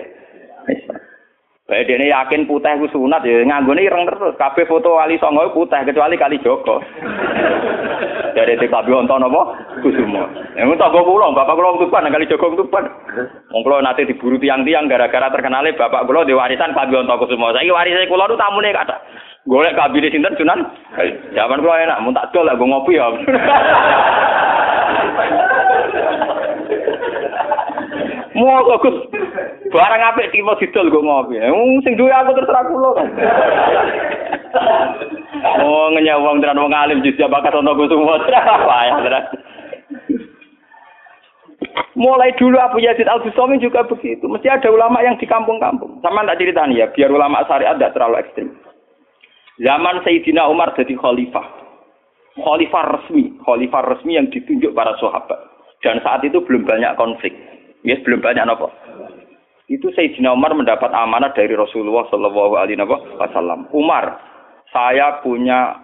Baik 1.65 1.89
dene 1.89 2.13
yakin 2.13 2.45
putih 2.45 2.77
ku 2.77 2.87
sunat 2.93 3.25
ya 3.25 3.41
nganggone 3.41 3.81
ireng 3.81 4.05
terus. 4.05 4.37
Kabeh 4.37 4.69
foto 4.69 5.01
wali 5.01 5.17
songo 5.17 5.49
putih 5.57 5.81
kecuali 5.83 6.21
kali 6.21 6.37
Joko. 6.45 6.79
Dari 8.35 8.59
TKB 8.59 8.91
wonten 8.91 9.23
napa? 9.23 9.55
Kusumo. 9.79 10.27
Ya 10.59 10.67
mun 10.67 10.75
tanggo 10.75 11.07
kula, 11.07 11.31
bapak 11.31 11.55
kula 11.55 11.79
tuban 11.79 12.11
kali 12.11 12.27
Joko 12.27 12.59
tuban. 12.59 12.91
Wong 13.55 13.63
kula 13.63 13.79
nate 13.79 14.11
diburu 14.11 14.43
tiang-tiang 14.43 14.91
gara-gara 14.91 15.31
terkenale 15.31 15.71
bapak 15.79 16.11
kula 16.11 16.27
di 16.27 16.35
warisan 16.35 16.75
Pak 16.75 16.91
Wonto 16.91 17.15
Kusumo. 17.23 17.55
Saiki 17.55 17.71
warise 17.71 18.11
kula 18.11 18.27
nu 18.27 18.35
tamune 18.35 18.75
kata. 18.75 18.99
Golek 19.47 19.79
kabine 19.79 20.11
sinten 20.11 20.35
Sunan? 20.35 20.67
Zaman 21.37 21.63
kula 21.63 21.87
enak, 21.87 22.03
mun 22.03 22.17
tak 22.17 22.35
lah 22.35 22.59
ngopi 22.59 22.99
ya. 22.99 23.07
Mau 28.35 28.79
Gus. 28.83 28.99
Barang 29.71 30.03
apik 30.11 30.35
timo 30.35 30.59
didol 30.59 30.91
kok 30.91 31.05
ngopi. 31.07 31.39
Wong 31.39 31.83
sing 31.87 31.95
duwe 31.95 32.11
aku 32.11 32.35
terserah 32.35 32.67
kula. 32.67 32.91
Oh 35.63 35.87
ngenyang 35.95 36.23
wong 36.23 36.43
tenan 36.43 36.59
wong 36.59 36.75
alim 36.75 37.03
juga 37.07 37.31
bakat 37.31 37.55
ono 37.55 37.79
Gus. 37.79 37.95
Payah 38.69 38.99
tenan. 39.07 39.25
Mulai 41.95 42.35
dulu 42.35 42.59
Abu 42.59 42.83
Yazid 42.83 43.07
Al 43.07 43.23
Bustami 43.23 43.63
juga 43.63 43.87
begitu. 43.87 44.27
Mesti 44.27 44.51
ada 44.51 44.67
ulama 44.67 44.99
yang 44.99 45.15
di 45.15 45.31
kampung-kampung. 45.31 46.03
Sama 46.03 46.27
tak 46.27 46.43
ceritanya 46.43 46.75
ya, 46.75 46.87
biar 46.91 47.07
ulama 47.07 47.47
syariat 47.47 47.79
tidak 47.79 47.95
terlalu 47.95 48.19
ekstrim. 48.19 48.49
Zaman 49.63 50.03
Sayyidina 50.03 50.51
Umar 50.51 50.75
jadi 50.75 50.99
khalifah. 50.99 51.47
Khalifah 52.35 52.99
resmi, 52.99 53.39
khalifah 53.47 53.95
resmi 53.95 54.19
yang 54.19 54.27
ditunjuk 54.27 54.75
para 54.75 54.99
sahabat. 54.99 55.39
Dan 55.87 56.03
saat 56.03 56.27
itu 56.27 56.43
belum 56.43 56.67
banyak 56.67 56.99
konflik. 56.99 57.31
Yes, 57.85 58.01
belum 58.01 58.25
banyak 58.25 58.49
apa. 58.49 58.73
Itu 59.69 59.93
Sayyidina 59.93 60.33
Umar 60.33 60.57
mendapat 60.57 60.89
amanah 60.93 61.33
dari 61.37 61.53
Rasulullah 61.53 62.09
Shallallahu 62.09 62.57
Alaihi 62.57 62.81
Wasallam. 63.21 63.69
Umar, 63.77 64.21
saya 64.73 65.21
punya 65.21 65.77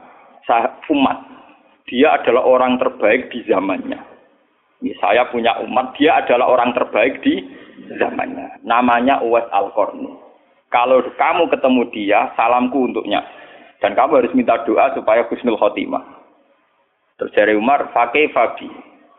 umat. 0.89 1.19
Dia 1.89 2.17
adalah 2.17 2.45
orang 2.49 2.81
terbaik 2.81 3.29
di 3.29 3.45
zamannya. 3.45 4.01
Ini 4.81 4.97
saya 4.97 5.29
punya 5.29 5.61
umat, 5.61 5.93
dia 6.01 6.25
adalah 6.25 6.49
orang 6.49 6.73
terbaik 6.73 7.21
di 7.21 7.45
zamannya. 8.01 8.65
Namanya 8.65 9.21
Uwais 9.21 9.45
Al-Qarni. 9.53 10.09
Kalau 10.73 11.05
kamu 11.21 11.53
ketemu 11.53 11.83
dia, 11.93 12.33
salamku 12.39 12.89
untuknya. 12.89 13.21
Dan 13.81 13.97
kamu 13.97 14.25
harus 14.25 14.33
minta 14.37 14.61
doa 14.65 14.93
supaya 14.97 15.25
Husnul 15.29 15.57
Khotimah. 15.57 16.05
Terus 17.21 17.37
Umar, 17.57 17.93
Fakih 17.93 18.33
Fabi. 18.33 18.69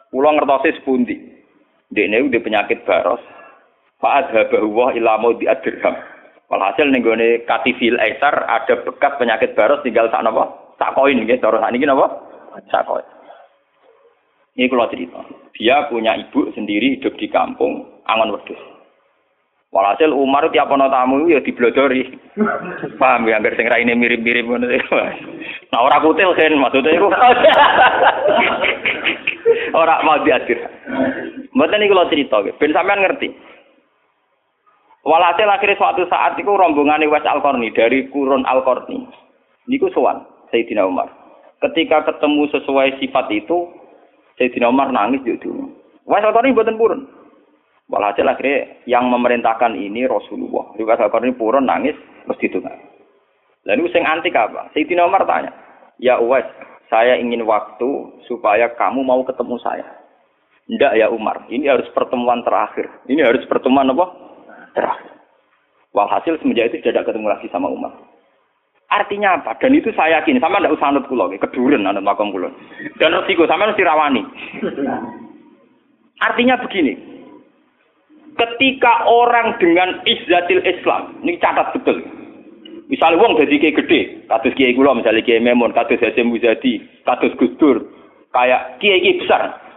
Pulau 0.09 0.33
ngertosi 0.33 0.81
sepundi. 0.81 1.40
Dene 1.91 2.23
udah 2.23 2.39
penyakit 2.39 2.87
baros. 2.87 3.19
Fa'ad 3.99 4.31
habahu 4.31 4.95
ila 4.95 5.19
di 5.35 5.45
dirham. 5.61 5.95
Walhasil 6.51 6.91
ning 6.91 7.03
gone 7.03 7.43
katifil 7.47 7.95
aisar 7.99 8.43
ada 8.43 8.75
bekas 8.83 9.15
penyakit 9.15 9.55
baros 9.55 9.79
tinggal 9.83 10.11
sak 10.11 10.19
napa? 10.19 10.51
Sak 10.75 10.99
koin 10.99 11.19
nggih, 11.19 11.39
cara 11.39 11.63
sak 11.63 11.71
niki 11.71 11.87
napa? 11.87 12.11
Sak 12.67 12.83
koin. 12.87 13.07
Ini 14.59 14.67
kalau 14.67 14.91
cerita. 14.91 15.23
Dia 15.55 15.87
punya 15.87 16.19
ibu 16.19 16.51
sendiri 16.51 16.99
hidup 16.99 17.15
di 17.15 17.31
kampung 17.31 18.03
Angon 18.03 18.35
Wedus. 18.35 18.59
Walhasil 19.71 20.11
Umar 20.11 20.51
tiap 20.51 20.67
ana 20.67 20.91
tamu 20.91 21.31
ya 21.31 21.39
diblodori. 21.39 22.19
Paham 22.99 23.31
ya, 23.31 23.39
hampir 23.39 23.55
sing 23.55 23.71
raine 23.71 23.95
mirip-mirip 23.95 24.43
ngono. 24.43 24.67
Nah 25.71 25.79
ora 25.79 26.03
kutil 26.03 26.35
kan 26.35 26.51
maksudnya 26.59 26.99
iku. 26.99 27.07
ora 29.79 30.03
mau 30.03 30.19
diadir. 30.27 30.67
Mboten 31.51 31.83
iki 31.83 31.91
kula 31.91 32.07
cerita, 32.07 32.39
ben 32.39 32.71
sampean 32.71 33.03
ngerti. 33.03 33.29
Walhasil 35.01 35.49
akhirnya 35.49 35.81
suatu 35.81 36.05
saat 36.07 36.37
itu 36.37 36.47
rombongan 36.47 37.01
Wes 37.09 37.25
al 37.25 37.41
dari 37.73 38.05
kurun 38.13 38.45
Al-Qarni. 38.45 39.09
Niku 39.65 39.89
sowan 39.91 40.21
Sayyidina 40.53 40.85
Umar. 40.85 41.09
Ketika 41.57 42.05
ketemu 42.05 42.47
sesuai 42.53 43.01
sifat 43.01 43.27
itu, 43.33 43.65
Sayyidina 44.37 44.69
Umar 44.69 44.93
nangis 44.93 45.25
yo 45.25 45.35
dulu. 45.41 45.73
Wes 46.05 46.21
Al-Qarni 46.21 46.53
mboten 46.53 46.77
purun. 46.77 47.01
Walhasil 47.91 48.23
akhirnya 48.23 48.87
yang 48.87 49.11
memerintahkan 49.11 49.75
ini 49.75 50.07
Rasulullah. 50.07 50.71
Riwayat 50.79 51.03
Al 51.03 51.11
ini 51.27 51.35
purun 51.35 51.67
nangis 51.67 51.99
mesti 52.23 52.47
itu. 52.47 52.63
Lalu 53.67 53.91
sing 53.91 54.07
antik 54.07 54.31
apa? 54.31 54.71
Sayyidina 54.71 55.03
Umar 55.03 55.27
tanya, 55.27 55.51
"Ya 55.99 56.15
Uwais, 56.15 56.47
saya 56.87 57.19
ingin 57.19 57.43
waktu 57.43 58.15
supaya 58.31 58.71
kamu 58.79 59.03
mau 59.03 59.21
ketemu 59.27 59.59
saya." 59.59 60.00
Ndak 60.71 60.95
ya 60.95 61.11
Umar, 61.11 61.43
ini 61.51 61.67
harus 61.67 61.87
pertemuan 61.91 62.47
terakhir. 62.47 62.87
Ini 63.11 63.27
harus 63.27 63.43
pertemuan 63.43 63.91
apa? 63.91 64.07
Terakhir. 64.71 65.11
Walhasil 65.91 66.39
semenjak 66.39 66.71
itu 66.71 66.79
tidak 66.79 67.11
ketemu 67.11 67.27
lagi 67.27 67.51
sama 67.51 67.67
Umar. 67.67 67.91
Artinya 68.87 69.39
apa? 69.39 69.59
Dan 69.59 69.75
itu 69.75 69.91
saya 69.95 70.19
yakin, 70.19 70.39
sama 70.39 70.59
tidak 70.59 70.79
usah 70.79 70.91
anut 70.91 71.07
kulo, 71.11 71.27
keduren 71.31 71.87
anut 71.87 72.03
makom 72.03 72.31
kulo. 72.31 72.51
Dan 72.99 73.15
resiko 73.15 73.47
sama 73.47 73.71
mesti 73.71 73.83
rawani. 73.83 74.23
Artinya 76.23 76.59
begini, 76.59 76.95
ketika 78.35 79.07
orang 79.07 79.59
dengan 79.59 79.99
izzatil 80.07 80.63
Islam, 80.63 81.19
ini 81.23 81.39
catat 81.39 81.75
betul. 81.75 82.03
Misalnya 82.91 83.23
wong 83.23 83.39
jadi 83.39 83.55
kiai 83.59 83.75
gede, 83.79 84.01
kados 84.27 84.55
kiai 84.59 84.75
kulo, 84.75 84.91
misalnya 84.91 85.23
kiai 85.23 85.39
Memon, 85.39 85.71
kados 85.71 85.99
Hasim 86.03 86.27
Muzadi, 86.27 86.83
kados 87.07 87.31
Gus 87.39 87.55
Dur, 87.59 87.87
kayak 88.35 88.79
kiai 88.83 89.19
besar. 89.23 89.70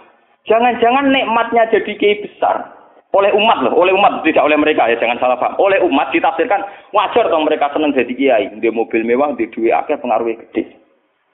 Jangan-jangan 0.44 1.08
nikmatnya 1.08 1.72
jadi 1.72 1.92
kiai 1.96 2.20
besar 2.20 2.74
oleh 3.14 3.30
umat 3.30 3.62
loh, 3.62 3.78
oleh 3.78 3.94
umat 3.94 4.26
tidak 4.26 4.42
oleh 4.42 4.58
mereka 4.58 4.90
ya 4.90 4.98
jangan 4.98 5.22
salah 5.22 5.38
paham. 5.38 5.54
Oleh 5.62 5.78
umat 5.86 6.10
ditafsirkan 6.10 6.66
wajar 6.90 7.30
dong 7.30 7.46
mereka 7.46 7.70
senang 7.70 7.94
jadi 7.94 8.10
kiai, 8.10 8.46
di 8.58 8.68
mobil 8.74 9.06
mewah, 9.06 9.30
di 9.38 9.46
duit 9.54 9.70
akhir 9.70 10.02
pengaruhnya 10.02 10.42
gede. 10.42 10.74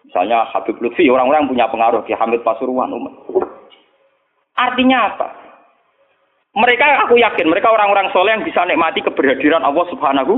Misalnya 0.04 0.44
Habib 0.52 0.76
Lutfi, 0.84 1.08
orang-orang 1.08 1.48
punya 1.48 1.72
pengaruh 1.72 2.04
di 2.04 2.12
Hamid 2.12 2.44
Pasuruan 2.44 2.92
umat. 2.92 3.14
Artinya 4.61 4.98
apa? 5.08 5.28
Mereka 6.52 6.84
aku 7.08 7.16
yakin 7.16 7.48
mereka 7.48 7.72
orang-orang 7.72 8.12
soleh 8.12 8.36
yang 8.36 8.44
bisa 8.44 8.61
nikmati 8.68 9.00
keberhadiran 9.00 9.64
Allah 9.64 9.86
Subhanahu. 9.88 10.36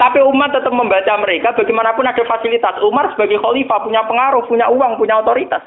Tapi 0.00 0.18
umat 0.24 0.56
tetap 0.56 0.72
membaca 0.72 1.12
mereka 1.20 1.52
bagaimanapun 1.52 2.08
ada 2.08 2.24
fasilitas. 2.24 2.80
Umar 2.80 3.12
sebagai 3.12 3.36
khalifah 3.36 3.84
punya 3.84 4.00
pengaruh, 4.08 4.48
punya 4.48 4.70
uang, 4.72 4.96
punya 4.96 5.20
otoritas. 5.20 5.60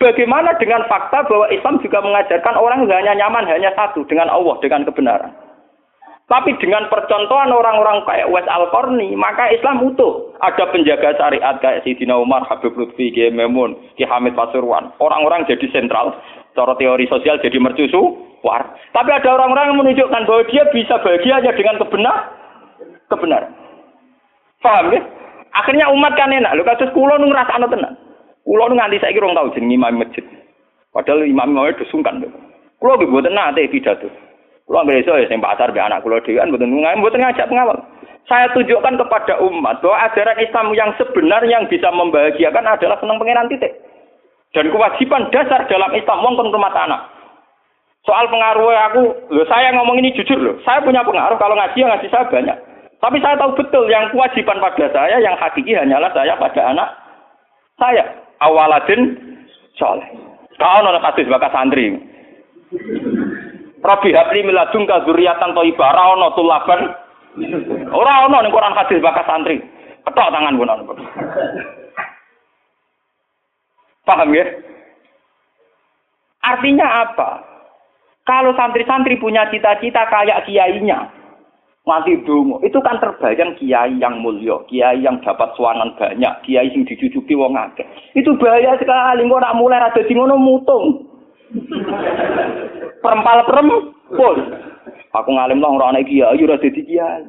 Bagaimana 0.00 0.56
dengan 0.56 0.88
fakta 0.88 1.28
bahwa 1.28 1.52
Islam 1.52 1.76
juga 1.84 2.00
mengajarkan 2.00 2.56
orang 2.56 2.88
hanya 2.88 3.12
nyaman 3.20 3.44
hanya 3.44 3.68
satu 3.76 4.00
dengan 4.08 4.32
Allah 4.32 4.56
dengan 4.64 4.88
kebenaran. 4.88 5.28
Tapi 6.24 6.56
dengan 6.56 6.88
percontohan 6.88 7.52
orang-orang 7.52 8.06
kayak 8.08 8.30
Wes 8.32 8.46
Al 8.48 8.72
Qarni, 8.72 9.12
maka 9.12 9.52
Islam 9.52 9.82
utuh. 9.84 10.32
Ada 10.40 10.72
penjaga 10.72 11.20
syariat 11.20 11.58
kayak 11.60 11.84
Sidina 11.84 12.16
Umar, 12.16 12.46
Habib 12.48 12.72
Lutfi, 12.80 13.12
Kiai 13.12 13.34
Memun, 13.34 13.76
Ki 13.98 14.08
Hamid 14.08 14.38
Pasuruan. 14.38 14.88
Orang-orang 15.02 15.44
jadi 15.44 15.68
sentral, 15.68 16.16
cara 16.56 16.72
teori 16.80 17.04
sosial 17.10 17.42
jadi 17.42 17.60
mercusu, 17.60 18.14
war. 18.40 18.72
Tapi 18.96 19.10
ada 19.10 19.28
orang-orang 19.36 19.74
yang 19.74 19.78
menunjukkan 19.84 20.22
bahwa 20.24 20.42
dia 20.48 20.64
bisa 20.72 20.96
bahagia 21.02 21.44
hanya 21.44 21.52
dengan 21.52 21.76
kebenar, 21.76 22.16
kebenaran. 23.12 23.52
Paham 24.64 24.96
ya? 24.96 25.02
Akhirnya 25.60 25.92
umat 25.92 26.14
kan 26.16 26.32
enak. 26.32 26.56
Lu 26.56 26.64
kasus 26.64 26.94
kulo 26.94 27.20
nu 27.20 27.28
ngrasakno 27.28 27.68
tenan. 27.68 27.98
Kulo 28.50 28.66
nganti 28.66 28.98
saiki 28.98 29.22
rong 29.22 29.38
tau 29.38 29.54
jeneng 29.54 29.78
imam 29.78 30.02
masjid. 30.02 30.26
Padahal 30.90 31.22
imam 31.22 31.54
imam 31.54 31.70
itu 31.70 31.86
sungkan. 31.86 32.18
Kulo 32.82 32.98
nggih 32.98 33.06
mboten 33.06 33.30
nate 33.30 33.70
pidato. 33.70 34.10
Kulo 34.66 34.82
nggih 34.82 35.06
iso 35.06 35.14
ya 35.14 35.30
sing 35.30 35.38
pasar 35.38 35.70
be 35.70 35.78
anak 35.78 36.02
kulo 36.02 36.18
dhewean 36.18 36.50
mboten 36.50 36.74
mboten 36.74 37.22
ngajak 37.22 37.46
pengawal. 37.46 37.78
Saya 38.26 38.50
tunjukkan 38.50 38.98
kepada 38.98 39.38
umat 39.38 39.78
bahwa 39.78 40.02
ajaran 40.02 40.42
Islam 40.42 40.66
yang 40.74 40.90
sebenar 40.98 41.46
yang 41.46 41.70
bisa 41.70 41.94
membahagiakan 41.94 42.66
adalah 42.66 42.98
senang 42.98 43.22
pengiran 43.22 43.46
titik. 43.46 43.70
Dan 44.50 44.66
kewajiban 44.66 45.30
dasar 45.30 45.70
dalam 45.70 45.94
Islam 45.94 46.18
wong 46.18 46.50
rumah 46.50 46.74
tanah. 46.74 47.06
Soal 48.02 48.26
pengaruh 48.26 48.74
aku, 48.90 49.02
loh 49.30 49.46
saya 49.46 49.70
ngomong 49.78 50.02
ini 50.02 50.10
jujur 50.18 50.42
loh. 50.42 50.58
Saya 50.66 50.82
punya 50.82 51.06
pengaruh 51.06 51.38
kalau 51.38 51.54
ngaji 51.54 51.86
ya 51.86 51.86
ngaji 51.86 52.06
saya 52.10 52.26
banyak. 52.26 52.58
Tapi 52.98 53.16
saya 53.22 53.38
tahu 53.38 53.54
betul 53.54 53.86
yang 53.86 54.10
kewajiban 54.10 54.58
pada 54.58 54.86
saya, 54.90 55.22
yang 55.22 55.38
hakiki 55.38 55.70
hanyalah 55.70 56.10
saya 56.10 56.34
pada 56.34 56.60
anak 56.66 56.88
saya 57.80 58.04
awaladin 58.40 59.16
soleh. 59.76 60.08
Kau 60.60 60.80
nona 60.84 61.00
kasih 61.00 61.24
bakas 61.28 61.52
santri. 61.52 61.96
Robi 63.80 64.12
habli 64.12 64.44
miladung 64.44 64.84
ka 64.84 65.08
zuriatan 65.08 65.56
toibah 65.56 65.88
ora 65.88 66.04
ana 66.16 66.28
tulaban. 66.36 66.80
Ora 67.92 68.28
ana 68.28 68.44
ning 68.44 68.52
Quran 68.52 68.76
hadis 68.76 69.00
bakas 69.00 69.24
santri. 69.24 69.56
Ketok 70.04 70.30
tangan 70.32 70.56
ana. 70.60 70.84
Paham 74.04 74.36
ya? 74.36 74.44
Artinya 76.40 76.86
apa? 77.08 77.30
Kalau 78.24 78.56
santri-santri 78.56 79.20
punya 79.20 79.48
cita-cita 79.48 80.06
kayak 80.08 80.48
kiainya, 80.48 81.08
mati 81.88 82.16
dungo. 82.24 82.60
Itu 82.60 82.80
kan 82.84 83.00
terbayang 83.00 83.56
kiai 83.56 83.96
yang 83.96 84.20
mulia, 84.20 84.60
kiai 84.68 85.00
yang 85.00 85.20
dapat 85.24 85.52
suanan 85.56 85.96
banyak, 85.96 86.32
kiai 86.44 86.68
yang 86.68 86.84
dicucuki 86.84 87.34
wong 87.36 87.56
akeh. 87.56 87.86
Itu 88.16 88.36
bahaya 88.36 88.76
sekali. 88.76 89.24
Kok 89.24 89.40
nak 89.40 89.56
mulai 89.56 89.80
ada 89.80 90.00
di 90.00 90.12
ngono 90.12 90.36
mutung. 90.36 90.84
Perempal 93.02 93.38
perempul. 93.48 94.36
Aku 95.10 95.30
ngalim 95.34 95.58
lah 95.58 95.74
orang 95.74 96.06
kiai, 96.06 96.38
ora 96.38 96.60
dadi 96.60 96.82
kiai. 96.86 97.24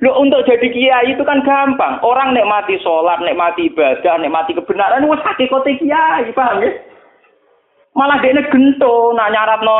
Lo 0.00 0.18
untuk 0.18 0.42
jadi 0.48 0.66
kiai 0.72 1.12
itu 1.12 1.22
kan 1.22 1.44
gampang. 1.44 2.00
Orang 2.00 2.32
nikmati 2.32 2.80
sholat, 2.80 3.20
nikmati 3.22 3.68
ibadah, 3.70 4.18
nikmati 4.18 4.56
kebenaran, 4.56 5.04
wes 5.04 5.20
hakikate 5.22 5.76
kiai, 5.78 6.32
paham 6.32 6.64
ya? 6.64 6.70
Malah 7.96 8.20
dia 8.20 8.44
gento, 8.52 9.16
nak 9.16 9.32
nyarat 9.32 9.60
no 9.64 9.76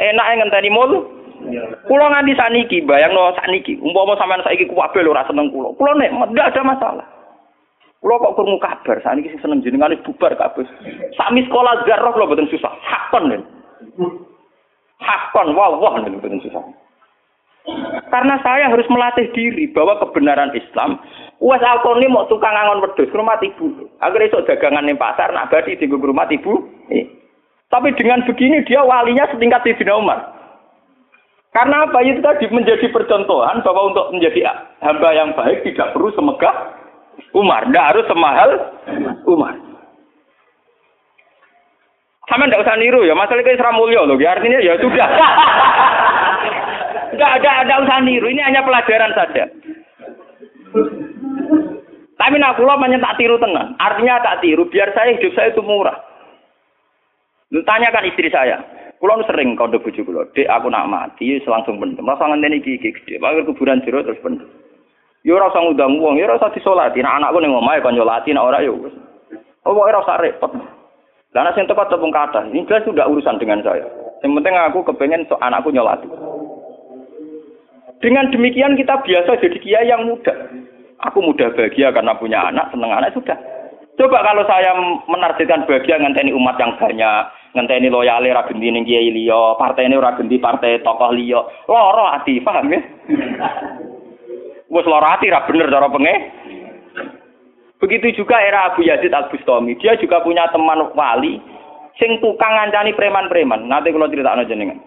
enak 0.00 0.28
ngenteni 0.40 0.72
mul, 0.72 1.17
Kulo 1.86 2.04
nganti 2.10 2.34
saniki, 2.34 2.82
bayangno 2.82 3.32
saniki, 3.38 3.78
umpama 3.78 4.18
sampean 4.18 4.44
saiki 4.44 4.66
kuwabe 4.66 5.02
lho 5.02 5.14
ora 5.14 5.26
seneng 5.26 5.50
kulo. 5.54 5.72
Kulo 5.78 5.94
nek 5.94 6.12
ndak 6.34 6.54
ada 6.54 6.62
masalah. 6.66 7.06
Kulo 7.98 8.18
kok 8.18 8.34
krungu 8.38 8.58
kabar 8.58 8.98
saniki 9.02 9.32
sing 9.32 9.40
seneng 9.42 9.62
jenengane 9.62 9.98
bubar 10.02 10.34
kabeh. 10.34 10.66
Sami 11.14 11.46
sekolah 11.46 11.86
garroh 11.86 12.14
kulo 12.14 12.30
boten 12.30 12.50
susah. 12.50 12.72
Hakon 12.82 13.30
lho. 13.30 13.38
Hakon 14.98 15.54
wah 15.54 15.74
wah 15.78 15.94
lho 16.02 16.18
boten 16.18 16.42
susah. 16.42 16.62
Karena 18.08 18.40
saya 18.40 18.72
harus 18.72 18.88
melatih 18.88 19.28
diri 19.36 19.68
bahwa 19.68 20.00
kebenaran 20.00 20.56
Islam 20.56 20.96
Wes 21.38 21.62
alkoni 21.62 22.10
mau 22.10 22.26
tukang 22.26 22.50
angon 22.50 22.82
wedhus 22.82 23.14
rumah 23.14 23.38
ibu. 23.38 23.70
Agar 24.02 24.26
esuk 24.26 24.42
dagangan 24.42 24.82
ning 24.82 24.98
pasar 24.98 25.30
nak 25.30 25.54
badi 25.54 25.78
di 25.78 25.86
rumah 25.86 26.26
ibu. 26.26 26.66
Eh. 26.90 27.06
Tapi 27.70 27.94
dengan 27.94 28.26
begini 28.26 28.66
dia 28.66 28.82
walinya 28.82 29.30
setingkat 29.30 29.62
di 29.62 29.86
Umar. 29.86 30.37
Karena 31.48 31.88
apa 31.88 31.98
itu 32.04 32.20
tadi 32.20 32.44
menjadi 32.52 32.92
percontohan 32.92 33.64
bahwa 33.64 33.88
untuk 33.88 34.12
menjadi 34.12 34.52
hamba 34.84 35.08
yang 35.16 35.32
baik 35.32 35.64
tidak 35.64 35.96
perlu 35.96 36.12
semegah 36.12 36.54
Umar, 37.32 37.64
tidak 37.66 37.88
harus 37.94 38.04
semahal 38.04 38.50
Umar. 39.24 39.54
Sama 42.28 42.44
tidak 42.44 42.68
usah 42.68 42.76
niru 42.76 43.08
ya, 43.08 43.16
masalah 43.16 43.40
itu 43.40 43.56
Isra 43.56 43.72
Mulyo 43.72 44.04
loh, 44.04 44.20
ya 44.20 44.36
artinya 44.36 44.60
ya 44.60 44.76
sudah. 44.76 45.08
Tidak 47.08 47.24
ada, 47.40 47.50
ada 47.64 47.74
usah 47.82 47.98
niru, 48.04 48.28
ini 48.28 48.38
hanya 48.44 48.60
pelajaran 48.62 49.10
saja. 49.16 49.48
Tapi 52.20 52.34
nak 52.36 52.60
pulau 52.60 52.76
tak 52.76 53.16
tiru 53.16 53.40
tenang, 53.40 53.72
artinya 53.80 54.20
tak 54.20 54.44
tiru, 54.44 54.68
biar 54.68 54.92
saya 54.92 55.16
hidup 55.16 55.32
saya 55.32 55.50
itu 55.50 55.64
murah. 55.64 55.96
Tanyakan 57.48 58.08
istri 58.12 58.28
saya, 58.28 58.60
Kulo 58.98 59.22
sering 59.30 59.54
kode 59.54 59.78
bojo 59.78 60.02
kulo, 60.02 60.26
"Dek, 60.34 60.50
aku 60.50 60.66
nak 60.74 60.90
mati 60.90 61.38
langsung 61.46 61.78
pendem. 61.78 62.02
Rasa 62.02 62.26
ngenteni 62.26 62.58
iki 62.58 62.82
iki 62.82 62.90
gede. 62.90 63.22
Kuburan 63.46 63.78
jero 63.86 64.02
terus 64.02 64.18
pendem." 64.18 64.50
Yo 65.22 65.38
ora 65.38 65.50
usah 65.50 65.62
ngundang 65.62 66.02
wong, 66.02 66.18
yo 66.18 66.26
ora 66.26 66.38
usah 66.38 66.50
disolati. 66.50 66.98
Nek 66.98 67.14
anakku 67.22 67.38
ning 67.38 67.54
omahe 67.54 67.78
kon 67.78 67.94
nyolati, 67.94 68.34
nek 68.34 68.42
ora 68.42 68.58
yo 68.62 68.74
wis. 68.74 68.94
Oh, 69.66 69.74
ora 69.74 70.02
usah 70.02 70.18
repot. 70.18 70.50
Lah 71.30 71.42
nek 71.46 71.54
sing 71.54 71.70
tepat 71.70 71.90
tepung 71.90 72.10
kata, 72.10 72.50
ini 72.50 72.66
jelas 72.66 72.82
sudah 72.82 73.06
urusan 73.06 73.38
dengan 73.38 73.62
saya. 73.62 73.86
Yang 74.22 74.34
penting 74.42 74.54
aku 74.58 74.82
kepengen 74.90 75.26
so 75.30 75.38
anakku 75.38 75.70
nyolati. 75.70 76.10
Dengan 78.02 78.30
demikian 78.30 78.78
kita 78.78 78.98
biasa 79.02 79.42
jadi 79.42 79.58
kiai 79.62 79.90
yang 79.90 80.06
muda. 80.06 80.34
Aku 81.06 81.22
mudah 81.22 81.54
bahagia 81.54 81.94
karena 81.94 82.14
punya 82.18 82.50
anak, 82.50 82.74
seneng 82.74 82.90
anak 82.90 83.14
sudah. 83.14 83.38
Coba 83.98 84.22
kalau 84.22 84.46
saya 84.46 84.78
menargetkan 85.10 85.66
bahagia 85.66 85.98
ngenteni 85.98 86.30
umat 86.30 86.54
yang 86.62 86.78
banyak, 86.78 87.34
ngenteni 87.58 87.90
loyale 87.90 88.30
ra 88.30 88.46
genti 88.46 88.70
ning 88.70 88.86
kiai 88.86 89.10
liya, 89.10 89.58
partene 89.58 89.98
ora 89.98 90.14
genti 90.14 90.38
partai 90.38 90.78
tokoh 90.86 91.10
liya. 91.10 91.42
Loro 91.66 92.06
ati, 92.06 92.38
paham 92.38 92.70
ya? 92.70 92.78
Wes 94.72 94.86
loro 94.86 95.02
ati 95.02 95.26
ra 95.34 95.42
bener 95.50 95.66
cara 95.66 95.90
penge. 95.90 96.14
Begitu 97.82 98.22
juga 98.22 98.38
era 98.38 98.70
Abu 98.70 98.86
Yazid 98.86 99.10
Al 99.10 99.30
Bustami, 99.34 99.74
dia 99.78 99.98
juga 99.98 100.22
punya 100.22 100.46
teman 100.50 100.94
wali 100.94 101.42
sing 101.98 102.22
tukang 102.22 102.54
ngancani 102.54 102.94
preman-preman. 102.94 103.66
Nanti 103.66 103.90
kalau 103.90 104.10
cerita 104.10 104.34
jenengan. 104.46 104.78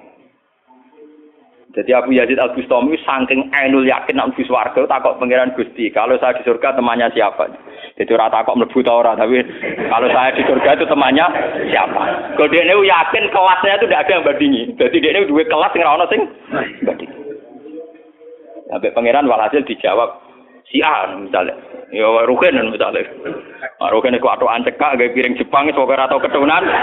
Jadi 1.72 1.96
Abu 1.96 2.12
Yazid 2.12 2.36
Al 2.36 2.52
Bustami 2.52 3.00
saking 3.00 3.48
ainul 3.56 3.88
yakin 3.88 4.20
nak 4.20 4.36
mlebu 4.36 4.44
swarga 4.44 4.84
takok 4.84 5.24
pangeran 5.24 5.56
Gusti, 5.56 5.88
kalau 5.88 6.20
saya 6.20 6.36
di 6.36 6.44
surga 6.44 6.76
temannya 6.76 7.08
siapa? 7.16 7.48
Jadi 7.96 8.12
ora 8.12 8.28
takok 8.28 8.60
mlebu 8.60 8.80
ta 8.84 8.92
ora, 8.92 9.16
tapi 9.16 9.40
kalau 9.88 10.12
saya 10.12 10.36
di 10.36 10.44
surga 10.44 10.76
itu 10.76 10.86
temannya 10.92 11.26
siapa? 11.72 12.02
Kalau 12.36 12.52
dia 12.52 12.68
yakin 12.68 13.24
kelasnya 13.32 13.80
itu 13.80 13.86
tidak 13.88 14.02
ada 14.04 14.12
yang 14.12 14.24
bandingi. 14.28 14.64
Jadi 14.76 14.96
dia 15.00 15.12
ini 15.16 15.32
dua 15.32 15.44
kelas 15.48 15.72
yang 15.80 15.92
ora 15.96 16.06
sing 16.12 16.22
bandingi. 16.84 17.16
Sampai 18.68 18.92
pangeran 18.92 19.32
walhasil 19.32 19.64
dijawab 19.64 20.12
si 20.68 20.84
A 20.84 21.08
misalnya. 21.24 21.56
Ya 21.92 22.08
rugen 22.08 22.56
men 22.56 22.72
mitale. 22.72 23.04
Rugen 23.92 24.16
iku 24.16 24.32
atuh 24.32 24.48
ancekak 24.48 24.96
gawe 24.96 25.12
piring 25.12 25.36
Jepang 25.36 25.68
iso 25.68 25.84
ora 25.84 26.08
tau 26.08 26.24
ketunan. 26.24 26.64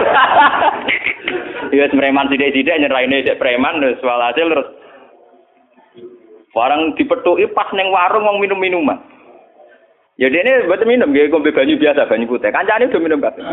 Ya 1.68 1.84
preman 1.84 2.32
sithik-sithik 2.32 2.80
nyeraine 2.80 3.28
sik 3.28 3.36
preman 3.36 3.84
wis 3.84 4.00
walhasil 4.00 4.48
terus 4.48 4.68
barang 6.56 6.96
dipethuki 6.96 7.44
pas 7.52 7.68
ning 7.76 7.92
warung 7.92 8.24
wong 8.24 8.40
minum-minuman. 8.40 8.96
Ya 10.16 10.32
dene 10.32 10.64
mboten 10.64 10.88
minum 10.88 11.12
nggih 11.12 11.28
kombe 11.28 11.52
banyu 11.52 11.76
biasa 11.76 12.08
banyu 12.08 12.24
putih. 12.24 12.48
Kancane 12.48 12.88
udah 12.88 13.00
minum 13.04 13.20
kabeh. 13.20 13.44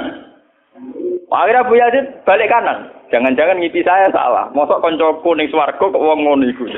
Akhirnya 1.33 1.65
Abu 1.65 1.73
Yazid 1.73 2.05
balik 2.21 2.53
kanan. 2.53 2.93
Jangan-jangan 3.09 3.57
ngipi 3.57 3.81
saya 3.81 4.13
salah. 4.13 4.49
Mosok 4.53 4.81
koncoku 4.81 5.33
ning 5.33 5.49
swarga 5.49 5.77
kok 5.81 5.93
wong 5.93 6.21
ngono 6.21 6.45
iku. 6.45 6.69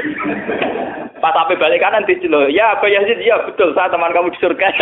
Pas 1.24 1.34
sampai 1.34 1.60
balik 1.60 1.82
kanan 1.82 2.06
dicelo, 2.06 2.48
ya 2.48 2.78
Abu 2.78 2.88
Yazid, 2.88 3.20
ya 3.26 3.42
betul, 3.44 3.74
saya 3.74 3.90
teman 3.90 4.14
kamu 4.14 4.30
di 4.32 4.40
surga. 4.40 4.68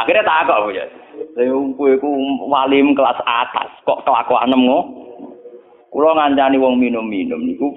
Akhirnya 0.00 0.24
tak 0.24 0.48
kok 0.48 0.60
Abu 0.64 0.70
Yazid. 0.72 1.02
Saya 1.36 1.52
iku 1.52 2.10
walim 2.48 2.96
kelas 2.96 3.20
atas, 3.28 3.68
kok 3.84 4.00
kelakuan 4.08 4.54
ngono. 4.54 5.02
Kulo 5.92 6.16
ngancani 6.16 6.56
wong 6.56 6.80
minum-minum 6.80 7.44
niku 7.44 7.68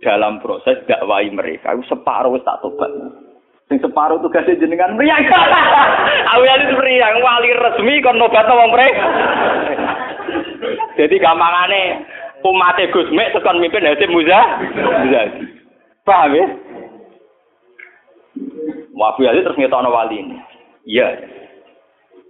dalam 0.00 0.40
proses 0.40 0.80
dakwai 0.88 1.28
mereka 1.28 1.76
itu 1.76 1.84
separuh 1.92 2.32
wis 2.32 2.40
tak 2.40 2.56
tobat. 2.64 2.88
Sing 3.70 3.78
separuh 3.78 4.18
tugasnya 4.18 4.58
jenengan 4.58 4.98
mriyang. 4.98 5.30
Awalnya 6.34 6.74
mriyang 6.74 7.22
wali 7.22 7.54
resmi 7.54 8.02
kon 8.02 8.18
nobat 8.18 8.50
wong 8.50 8.74
mereka. 8.74 9.06
Jadi 10.98 11.22
gampangane 11.22 12.02
umat 12.42 12.82
Gus 12.90 13.14
Mek 13.14 13.30
tekan 13.30 13.62
mimpin 13.62 13.86
Hasim 13.86 14.10
Muza. 14.10 14.42
Muza. 14.74 15.22
Paham 16.02 16.34
ya? 16.34 16.46
Wabu 18.90 19.22
Ali 19.22 19.46
terus 19.46 19.54
ngetokno 19.54 19.94
wali 19.94 20.18
ini. 20.18 20.36
Iya. 20.90 21.30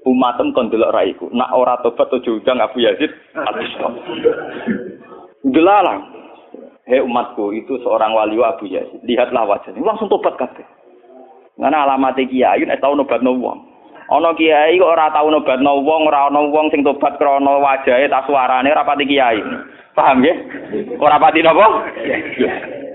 Umatem 0.05 0.53
kon 0.53 0.69
delok 0.69 0.93
raiku. 0.93 1.33
Nak 1.33 1.57
ora 1.57 1.81
tobat 1.81 2.13
tujuh 2.13 2.45
udang 2.45 2.61
Abu 2.61 2.85
Yazid 2.85 3.17
habis. 3.33 3.73
Delalang. 5.41 6.05
Hei 6.85 7.01
umatku, 7.01 7.57
itu 7.57 7.81
seorang 7.81 8.13
wali 8.13 8.37
Abu 8.45 8.69
Yazid. 8.69 9.01
Lihatlah 9.09 9.49
wajahnya. 9.49 9.81
Langsung 9.81 10.13
tobat 10.13 10.37
kabeh. 10.37 10.80
Karena 11.61 11.85
alamat 11.85 12.17
kiai 12.17 12.65
nek 12.65 12.81
tau 12.81 12.97
nobat 12.97 13.21
no 13.21 13.37
wong. 13.37 13.61
Ana 14.09 14.33
kiai 14.33 14.81
kok 14.81 14.91
ora 14.97 15.13
tau 15.13 15.29
nobat 15.29 15.61
no 15.61 15.85
wong, 15.85 16.09
ora 16.09 16.33
ana 16.33 16.41
wong 16.49 16.73
sing 16.73 16.81
tobat 16.81 17.21
krana 17.21 17.61
wajahe 17.61 18.09
ta 18.09 18.25
suarane 18.25 18.73
ora 18.73 18.89
pati 18.89 19.05
kiai. 19.05 19.45
Paham 19.93 20.25
ya? 20.25 20.35
Ora 20.97 21.21
pati 21.21 21.45
napa? 21.45 21.85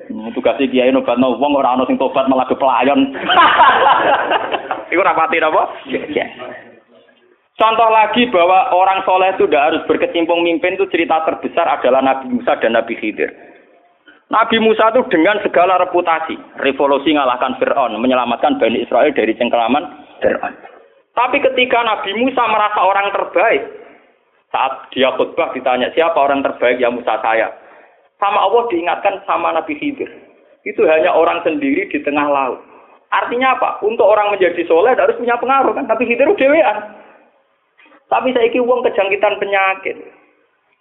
Hmm, 0.09 0.34
tugas 0.34 0.57
kiai 0.57 0.89
nobat 0.89 1.22
no 1.22 1.38
wong 1.38 1.53
ora 1.53 1.78
ana 1.78 1.86
sing 1.86 2.01
tobat 2.01 2.26
malah 2.26 2.49
pelayon. 2.49 3.13
Iku 4.91 4.99
ora 5.05 5.13
pati 5.13 5.38
napa? 5.38 5.70
Contoh 7.55 7.88
lagi 7.88 8.28
bahwa 8.34 8.76
orang 8.76 8.99
soleh 9.07 9.32
itu 9.32 9.47
tidak 9.47 9.66
harus 9.72 9.82
berkecimpung 9.88 10.43
mimpin 10.43 10.76
itu 10.76 10.89
cerita 10.91 11.24
terbesar 11.24 11.63
adalah 11.70 12.03
Nabi 12.03 12.28
Musa 12.34 12.59
dan 12.59 12.76
Nabi 12.76 12.99
Khidir. 12.99 13.32
Nabi 14.36 14.60
Musa 14.60 14.92
itu 14.92 15.00
dengan 15.08 15.40
segala 15.40 15.80
reputasi, 15.80 16.36
revolusi 16.60 17.16
mengalahkan 17.16 17.56
Fir'aun, 17.56 17.96
menyelamatkan 17.96 18.60
Bani 18.60 18.84
Israel 18.84 19.16
dari 19.16 19.32
cengkeraman 19.32 19.88
Fir'aun. 20.20 20.52
Tapi 21.16 21.40
ketika 21.40 21.80
Nabi 21.88 22.12
Musa 22.20 22.44
merasa 22.44 22.84
orang 22.84 23.16
terbaik, 23.16 23.64
saat 24.52 24.92
dia 24.92 25.16
khutbah 25.16 25.56
ditanya 25.56 25.88
siapa 25.96 26.20
orang 26.20 26.44
terbaik 26.44 26.84
ya 26.84 26.92
Musa 26.92 27.16
saya. 27.24 27.48
Sama 28.20 28.44
Allah 28.44 28.68
diingatkan 28.68 29.24
sama 29.24 29.56
Nabi 29.56 29.80
Khidir. 29.80 30.12
Itu 30.68 30.84
hanya 30.84 31.16
orang 31.16 31.40
sendiri 31.48 31.88
di 31.88 32.04
tengah 32.04 32.28
laut. 32.28 32.60
Artinya 33.16 33.56
apa? 33.56 33.80
Untuk 33.88 34.04
orang 34.04 34.36
menjadi 34.36 34.68
soleh 34.68 34.92
harus 35.00 35.16
punya 35.16 35.40
pengaruh 35.40 35.72
kan. 35.72 35.88
Tapi 35.88 36.04
Khidir 36.04 36.28
dewean. 36.36 36.78
Tapi 38.12 38.36
saya 38.36 38.52
iki 38.52 38.60
uang 38.60 38.84
kejangkitan 38.84 39.40
penyakit. 39.40 39.96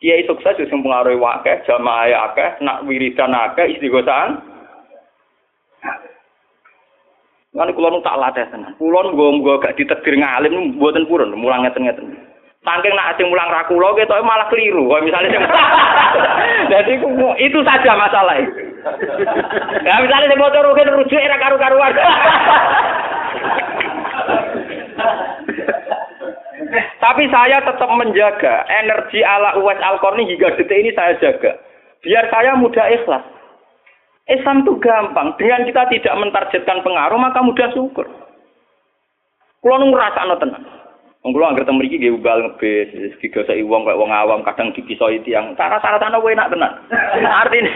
Kiai 0.03 0.27
sukses 0.27 0.59
sing 0.59 0.81
pengaruhi 0.83 1.17
wakeh, 1.17 1.65
jamaah 1.65 2.31
akeh, 2.31 2.61
nak 2.61 2.85
wiridan 2.85 3.33
akeh, 3.33 3.79
istighosahan. 3.79 4.37
Kan 7.55 7.71
kula 7.71 7.89
nu 7.95 8.03
tak 8.03 8.19
latih 8.19 8.43
tenan. 8.51 8.75
Kula 8.83 9.15
nggo 9.15 9.63
gak 9.63 9.79
ditegir 9.79 10.19
ngalim 10.19 10.75
mboten 10.75 11.07
purun, 11.07 11.31
mulang 11.39 11.63
ngeten-ngeten. 11.63 12.19
Saking 12.67 12.95
nak 12.99 13.15
mulang 13.23 13.47
ra 13.47 13.63
kula 13.71 13.95
ketok 13.95 14.27
malah 14.27 14.51
keliru. 14.51 14.91
Kaya 14.91 15.07
misalnya 15.07 15.31
sing 15.31 15.45
Jadi 16.75 16.93
itu 17.47 17.59
saja 17.63 17.95
masalah. 17.95 18.43
Ya 19.87 19.95
misalnya 20.03 20.27
sing 20.35 20.41
motor 20.43 20.67
rujuk 20.75 21.21
era 21.23 21.39
karu-karuan. 21.39 21.95
Tapi 27.05 27.29
saya 27.29 27.61
tetap 27.61 27.91
menjaga 27.93 28.65
energi 28.65 29.21
ala 29.21 29.61
Uwais 29.61 29.77
al 29.85 30.01
hingga 30.01 30.57
detik 30.57 30.73
ini 30.73 30.89
saya 30.97 31.13
jaga. 31.21 31.53
Biar 32.01 32.33
saya 32.33 32.57
mudah 32.57 32.89
ikhlas. 32.97 33.21
Islam 34.25 34.65
itu 34.65 34.81
gampang. 34.81 35.37
Dengan 35.37 35.69
kita 35.69 35.85
tidak 35.93 36.17
mentargetkan 36.17 36.81
pengaruh, 36.81 37.21
maka 37.21 37.45
mudah 37.45 37.69
syukur. 37.77 38.09
Kulo 39.61 39.75
nu 39.85 39.93
ngrasakno 39.93 40.41
tenan. 40.41 40.65
Wong 41.25 41.33
kulo 41.37 41.45
anggere 41.45 41.69
teng 41.69 41.77
mriki 41.77 42.01
nggih 42.01 42.21
ubal 42.21 42.41
ngebis, 42.41 43.17
digoseki 43.21 43.65
wong 43.65 43.85
kayak 43.85 44.01
wong 44.01 44.13
awam 44.13 44.41
kadang 44.45 44.73
dipisoi 44.73 45.21
tiang. 45.25 45.53
Cara-cara 45.61 46.01
tanah 46.01 46.21
enak 46.21 46.51
tenan. 46.53 46.73
Artine 47.45 47.69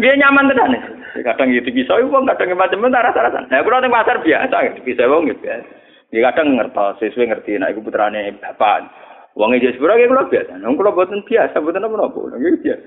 dia 0.00 0.20
nyaman 0.20 0.52
tenan. 0.52 0.76
Kadang 1.24 1.48
gitu 1.48 1.72
dipisoi 1.72 2.04
wong, 2.08 2.28
kadang 2.28 2.56
macam-macam 2.56 2.92
cara-cara. 2.92 3.40
Nah, 3.48 3.64
kulo 3.64 3.80
teng 3.80 3.92
pasar 3.92 4.20
biasa 4.20 4.80
dipisoi 4.80 5.08
wong 5.08 5.32
gitu 5.32 5.40
biasa. 5.48 5.83
Ya 6.14 6.30
kadang 6.30 6.54
ngertos, 6.54 7.02
sesuai 7.02 7.26
ngerti, 7.26 7.58
nah 7.58 7.74
iku 7.74 7.82
putrane 7.82 8.38
bapak. 8.38 8.86
Wong 9.34 9.50
iki 9.58 9.74
sepura 9.74 9.98
ki 9.98 10.06
kula 10.06 10.30
biasa. 10.30 10.62
Wong 10.62 10.78
kula 10.78 10.94
boten 10.94 11.26
biasa, 11.26 11.58
boten 11.58 11.82
apa-apa. 11.82 12.38
Nggih 12.38 12.62
biasa. 12.62 12.86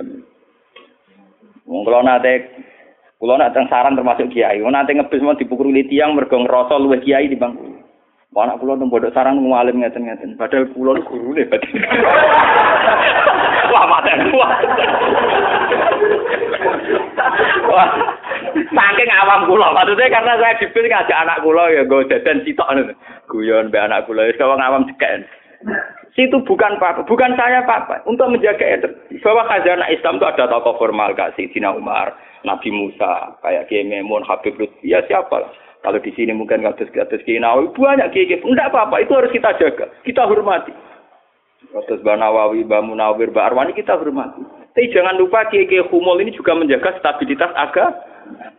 Wong 1.67 1.83
kula 1.83 2.07
nate 2.07 2.47
kula 3.19 3.35
nak 3.35 3.51
teng 3.51 3.67
saran 3.67 3.99
termasuk 3.99 4.31
kiai. 4.31 4.63
Wong 4.63 4.71
nate 4.71 4.95
ngebis 4.95 5.19
mau 5.19 5.35
dipukuli 5.35 5.83
tiang 5.91 6.15
mergo 6.15 6.39
ngrasa 6.39 6.79
luwih 6.79 7.03
kiai 7.03 7.27
di 7.27 7.35
bangku. 7.35 7.67
Wong 8.31 8.43
anak 8.47 8.63
kula 8.63 8.79
teng 8.79 8.87
bodok 8.87 9.11
sarang 9.11 9.43
ngalim 9.43 9.83
ngeten-ngeten. 9.83 10.39
Padahal 10.39 10.71
kula 10.71 10.95
nu 10.95 11.03
gurune 11.03 11.43
batin. 11.51 11.83
Wah, 13.75 13.85
maten. 13.91 14.31
Saking 18.67 19.09
awam 19.09 19.49
kula, 19.49 19.73
maksudnya 19.73 20.13
karena 20.13 20.33
saya 20.37 20.59
dipilih 20.61 20.89
ngajak 20.89 21.21
anak 21.25 21.41
kula 21.41 21.63
ya 21.73 21.81
gue 21.85 22.07
jajan 22.09 22.41
sitok 22.45 22.69
ngono. 22.69 22.93
Guyon 23.29 23.73
be 23.73 23.77
anak 23.81 24.05
kula 24.05 24.29
wis 24.29 24.37
wong 24.37 24.61
awam 24.61 24.85
cekek. 24.89 25.25
Situ 26.17 26.37
bukan 26.49 26.81
apa, 26.81 27.05
bukan 27.05 27.37
saya 27.37 27.61
apa, 27.61 28.01
untuk 28.09 28.29
menjaga 28.33 28.65
itu. 28.65 28.89
Bahwa 29.21 29.45
khazanah 29.45 29.85
Islam 29.93 30.17
itu 30.17 30.25
ada 30.25 30.49
tokoh 30.49 30.73
formal 30.81 31.13
kasih 31.13 31.45
Sina 31.53 31.69
Umar, 31.69 32.17
Nabi 32.41 32.73
Musa, 32.73 33.37
kayak 33.45 33.69
Kiai 33.69 33.85
Memun, 33.85 34.25
Habib 34.25 34.57
Lutfi, 34.57 34.89
ya 34.89 35.05
siapa 35.05 35.45
lah. 35.45 35.51
Kalau 35.85 36.01
di 36.01 36.09
sini 36.17 36.33
mungkin 36.33 36.65
kados 36.65 36.89
kados 36.89 37.21
Kiai 37.21 37.37
Nawawi 37.37 37.69
banyak 37.69 38.09
Kiai, 38.17 38.33
enggak 38.41 38.73
apa-apa, 38.73 39.05
itu 39.05 39.13
harus 39.13 39.29
kita 39.29 39.53
jaga, 39.61 39.85
kita 40.01 40.25
hormati. 40.25 40.73
Kados 41.67 41.99
Mbak 42.01 42.17
Nawawi, 42.19 42.63
Mbak 42.63 42.81
Munawir, 42.87 43.29
Mbak 43.31 43.45
Arwani 43.51 43.71
kita 43.75 43.99
hormati. 43.99 44.41
Tapi 44.71 44.93
jangan 44.93 45.17
lupa 45.17 45.49
Kiai 45.49 45.81
Humul 45.89 46.21
ini 46.21 46.31
juga 46.37 46.53
menjaga 46.53 46.95
stabilitas 47.01 47.49
agama 47.57 47.97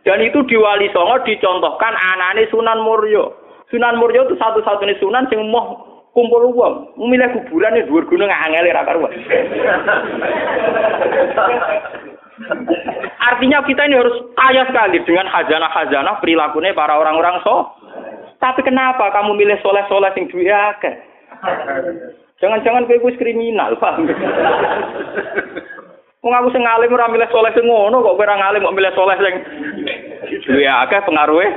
dan 0.03 0.19
itu 0.23 0.39
di 0.47 0.55
Wali 0.57 0.89
Songo 0.95 1.21
dicontohkan 1.27 1.93
anane 1.93 2.47
Sunan 2.49 2.81
Muryo. 2.81 3.35
Sunan 3.69 3.99
Muryo 4.01 4.25
itu 4.25 4.35
satu-satunya 4.39 4.97
sunan 4.97 5.29
yang 5.29 5.45
mau 5.51 5.85
kumpul 6.15 6.49
uang. 6.49 6.97
Memilih 6.97 7.29
kuburan 7.35 7.77
di 7.77 7.85
dua 7.85 8.01
gunung 8.07 8.31
angel 8.31 8.65
karuan. 8.87 9.13
Artinya 13.19 13.59
kita 13.67 13.83
ini 13.85 13.99
harus 13.99 14.15
kaya 14.33 14.63
sekali 14.65 15.03
dengan 15.03 15.27
hajana-hajana 15.27 16.23
perilakunya 16.23 16.73
para 16.73 16.95
orang-orang 16.97 17.43
so. 17.43 17.67
Tapi 18.39 18.63
kenapa 18.63 19.11
kamu 19.11 19.35
milih 19.35 19.59
soleh-soleh 19.59 20.15
yang 20.15 20.71
akeh? 20.71 20.95
Jangan-jangan 22.39 22.87
kowe 22.87 23.11
kriminal, 23.19 23.75
paham? 23.79 24.07
Wong 26.19 26.35
aku 26.35 26.51
sing 26.51 26.67
ngalim 26.67 26.91
ora 26.91 27.07
milih 27.07 27.31
soleh 27.31 27.51
sing 27.55 27.63
ngono 27.63 28.03
kok 28.03 28.19
kowe 28.19 28.25
ora 28.27 28.39
ngalim 28.39 28.63
kok 28.63 28.75
milih 28.75 28.93
soleh 28.95 29.15
sing 29.19 29.35
duwe 30.47 30.67
akeh 30.67 30.99
pengaruhe. 31.03 31.47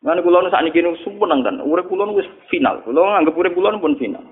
Lan 0.00 0.24
kula 0.24 0.42
nu 0.42 0.48
sakniki 0.48 0.80
nu 0.80 0.96
sumeneng 1.04 1.44
kan, 1.44 1.60
urip 1.60 1.86
kula 1.90 2.08
wis 2.14 2.26
final. 2.48 2.80
Kula 2.82 3.20
nganggep 3.20 3.38
urip 3.38 3.54
kula 3.54 3.78
pun 3.78 3.98
final. 3.98 4.24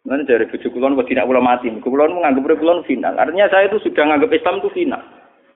Mana 0.00 0.24
dari 0.24 0.48
bujuk 0.48 0.72
kulon 0.72 0.96
kok 0.96 1.12
tidak 1.12 1.28
pulau 1.28 1.44
mati. 1.44 1.68
Kulon 1.68 2.16
menganggap 2.16 2.56
kulon 2.56 2.80
final. 2.88 3.20
Artinya 3.20 3.52
saya 3.52 3.68
itu 3.68 3.84
sudah 3.84 4.08
menganggap 4.08 4.32
Islam 4.32 4.64
itu 4.64 4.72
final. 4.72 5.02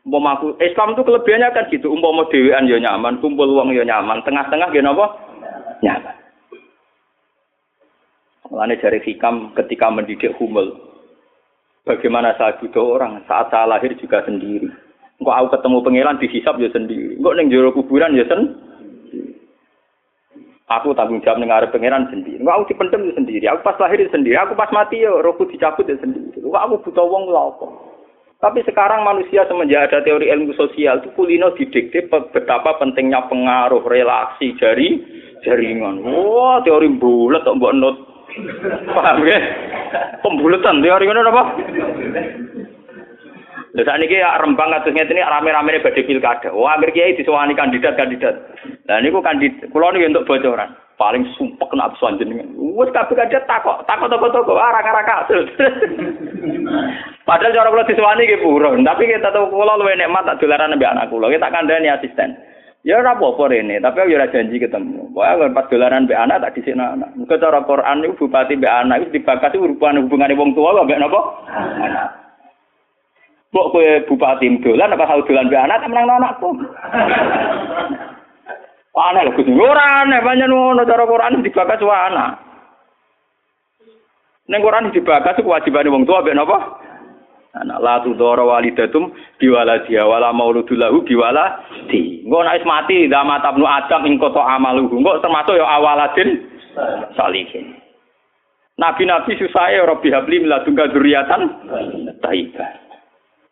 Umpama 0.05 0.37
aku 0.37 0.61
Islam 0.61 0.93
itu 0.93 1.01
kelebihannya 1.01 1.49
kan 1.57 1.65
gitu. 1.73 1.89
Umpama 1.89 2.29
dewean 2.29 2.69
ya 2.69 2.77
nyaman, 2.77 3.25
kumpul 3.25 3.49
uang 3.49 3.73
ya 3.73 3.89
nyaman, 3.89 4.21
tengah-tengah 4.21 4.69
ya 4.69 4.85
apa? 4.85 5.07
Nyaman. 5.81 6.24
Mulane 8.55 8.79
dari 8.79 9.03
hikam 9.03 9.51
ketika 9.59 9.91
mendidik 9.91 10.31
humul. 10.39 10.79
Bagaimana 11.83 12.39
saya 12.39 12.55
butuh 12.63 12.95
orang 12.95 13.27
saat 13.27 13.51
saya 13.51 13.67
lahir 13.67 13.91
juga 13.99 14.23
sendiri. 14.23 14.71
Engkau 15.19 15.35
aku 15.35 15.59
ketemu 15.59 15.83
pangeran 15.83 16.23
dihisap 16.23 16.55
ya 16.63 16.71
sendiri. 16.71 17.19
Engkau 17.19 17.35
neng 17.35 17.51
jero 17.51 17.75
kuburan 17.75 18.15
ya 18.15 18.23
sendiri. 18.31 18.55
Aku 20.71 20.95
tanggung 20.95 21.19
jawab 21.27 21.43
dengar 21.43 21.67
pangeran 21.75 22.07
sendiri. 22.15 22.39
Engkau 22.39 22.63
aku 22.63 22.71
dipendem 22.71 23.11
ya 23.11 23.13
sendiri. 23.19 23.45
Aku 23.51 23.67
pas 23.67 23.75
lahir 23.83 23.99
ya 23.99 24.11
sendiri. 24.15 24.39
Aku 24.39 24.55
pas 24.55 24.71
mati 24.71 25.03
ya 25.03 25.11
rohku 25.11 25.51
dicabut 25.51 25.91
ya 25.91 25.99
sendiri. 25.99 26.39
Engkau 26.39 26.55
aku 26.55 26.87
butuh 26.87 27.11
uang 27.11 27.35
lho 27.35 27.43
apa? 27.59 27.67
Tapi 28.39 28.63
sekarang 28.71 29.03
manusia 29.03 29.43
semenjak 29.51 29.91
ada 29.91 30.07
teori 30.07 30.31
ilmu 30.31 30.55
sosial 30.55 31.03
itu 31.03 31.11
kulino 31.19 31.59
didikte 31.59 32.07
betapa 32.07 32.79
pentingnya 32.79 33.27
pengaruh 33.27 33.83
relasi 33.83 34.55
jari 34.63 35.03
jaringan. 35.43 36.07
Wah, 36.07 36.63
teori 36.63 36.87
bulat 37.03 37.43
kok 37.43 37.59
mbok 37.59 37.75
not. 37.75 38.14
Paham 38.91 39.23
ya? 39.23 39.39
Pembulatan 40.23 40.83
teori 40.83 41.07
ngono 41.07 41.31
apa? 41.31 41.43
Lha 43.75 43.83
sakniki 43.83 44.23
ya 44.23 44.39
Rembang 44.39 44.71
kados 44.71 44.95
ngeten 44.95 45.19
iki 45.19 45.27
rame-rame 45.27 45.83
badhe 45.83 46.07
pilkada. 46.07 46.55
Wah, 46.55 46.79
akhir 46.79 46.95
kiai 46.95 47.19
disewani 47.19 47.59
kandidat-kandidat. 47.59 48.35
Lah 48.87 49.03
niku 49.03 49.19
kandidat 49.19 49.67
kula 49.75 49.91
niku 49.91 50.15
untuk 50.15 50.27
bocoran. 50.31 50.71
Paling 50.95 51.27
sumpek 51.35 51.75
kena 51.75 51.91
pesuan 51.91 52.23
jenengan. 52.23 52.55
Wes 52.55 52.95
kabeh 52.95 53.19
kandidat 53.19 53.51
takok, 53.51 53.83
takok 53.91 54.15
toko-toko, 54.15 54.55
arah-arah 54.55 55.03
kasil. 55.03 55.43
Padahal 57.27 57.51
cara 57.51 57.71
kula 57.75 57.91
disewani 57.91 58.31
nggih 58.31 58.43
buron, 58.47 58.87
tapi 58.87 59.11
kita 59.11 59.35
tahu 59.35 59.51
kula 59.51 59.75
luwe 59.75 59.99
nikmat 59.99 60.23
tak 60.23 60.39
dolaran 60.39 60.79
mbek 60.79 60.95
anak 60.95 61.11
kula. 61.11 61.35
Kita 61.35 61.51
kandhani 61.51 61.91
asisten. 61.91 62.39
Ya 62.85 63.01
ora 63.01 63.17
apa-apa 63.17 63.49
rene, 63.49 63.81
tapi 63.81 63.97
aku 64.05 64.13
ora 64.13 64.29
janji 64.29 64.61
ketemu. 64.61 65.09
Pokoke 65.17 65.57
pas 65.57 65.65
dolaran 65.73 66.05
mbek 66.05 66.21
anak 66.21 66.45
tak 66.45 66.53
dhisikno 66.53 66.85
anak. 66.85 67.17
Muga 67.17 67.41
cara 67.41 67.65
Quran 67.65 67.97
niku 68.05 68.29
bupati 68.29 68.61
mbek 68.61 68.69
anak 68.69 69.09
wis 69.09 69.13
dibakasi 69.17 69.57
hubungan 69.57 70.05
hubungane 70.05 70.37
wong 70.37 70.53
tua 70.53 70.85
mbek 70.85 71.01
napa? 71.01 71.21
Anak. 71.81 72.09
Mbok 73.57 73.69
kowe 73.73 73.89
bupati 74.05 74.53
dolan 74.61 74.93
apa 74.93 75.09
tau 75.09 75.25
dolan 75.25 75.49
mbek 75.49 75.65
anak 75.65 75.81
menang 75.89 76.13
anakku. 76.13 76.49
Aneh 79.01 79.23
lho 79.25 79.33
Gus. 79.33 79.49
Ora 79.49 80.05
aneh, 80.05 80.21
pancen 80.21 80.53
ngono 80.53 80.85
cara 80.85 81.09
Quran 81.09 81.41
dibakas 81.41 81.81
wa 81.81 81.97
anak. 82.05 82.31
Ning 84.53 84.61
Quran 84.61 84.93
dibakas 84.93 85.41
kewajibane 85.41 85.89
wong 85.89 86.05
tua 86.05 86.21
mbek 86.21 86.37
napa? 86.37 86.85
anak 87.55 87.79
la 87.81 88.03
tudoro 88.03 88.51
walidatum 88.51 89.15
biwaladiha 89.39 90.03
wala 90.07 90.35
mauludul 90.35 90.79
lahu 90.79 91.07
biwaladi 91.07 92.04
engko 92.25 92.41
nek 92.41 92.65
mati 92.65 93.07
dama 93.07 93.39
tabnu 93.45 93.69
adam 93.69 94.09
ing 94.09 94.17
kota 94.17 94.41
amaluhu 94.41 94.97
engko 94.97 95.21
termasuk 95.21 95.61
ya 95.61 95.69
awaladin 95.69 96.41
salihin 97.15 97.85
Nabi-nabi 98.75 99.39
susah 99.39 99.71
ya 99.71 99.87
Rabbi 99.87 100.11
habli 100.11 100.43
miladunga 100.43 100.91
dzurriatan 100.91 101.43
taibah. 102.19 102.71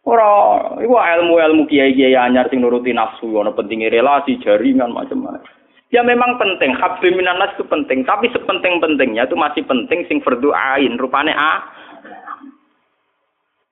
Ora 0.02 0.30
iku 0.82 0.98
ilmu-ilmu 0.98 1.70
kiai-kiai 1.70 2.18
anyar 2.18 2.50
sing 2.50 2.58
nuruti 2.58 2.90
nafsu 2.90 3.30
ana 3.38 3.54
pentingnya 3.54 3.86
relasi, 3.86 4.42
jaringan 4.42 4.90
macam-macam. 4.90 5.46
Ya 5.94 6.02
memang 6.02 6.42
penting, 6.42 6.74
habli 6.74 7.14
minanas 7.14 7.54
itu 7.54 7.62
penting, 7.68 8.02
tapi 8.02 8.26
sepenting-pentingnya 8.34 9.28
itu 9.28 9.38
masih 9.38 9.62
penting 9.62 10.02
sing 10.10 10.18
fardu 10.24 10.50
ain, 10.50 10.98
rupane 10.98 11.30
a 11.30 11.62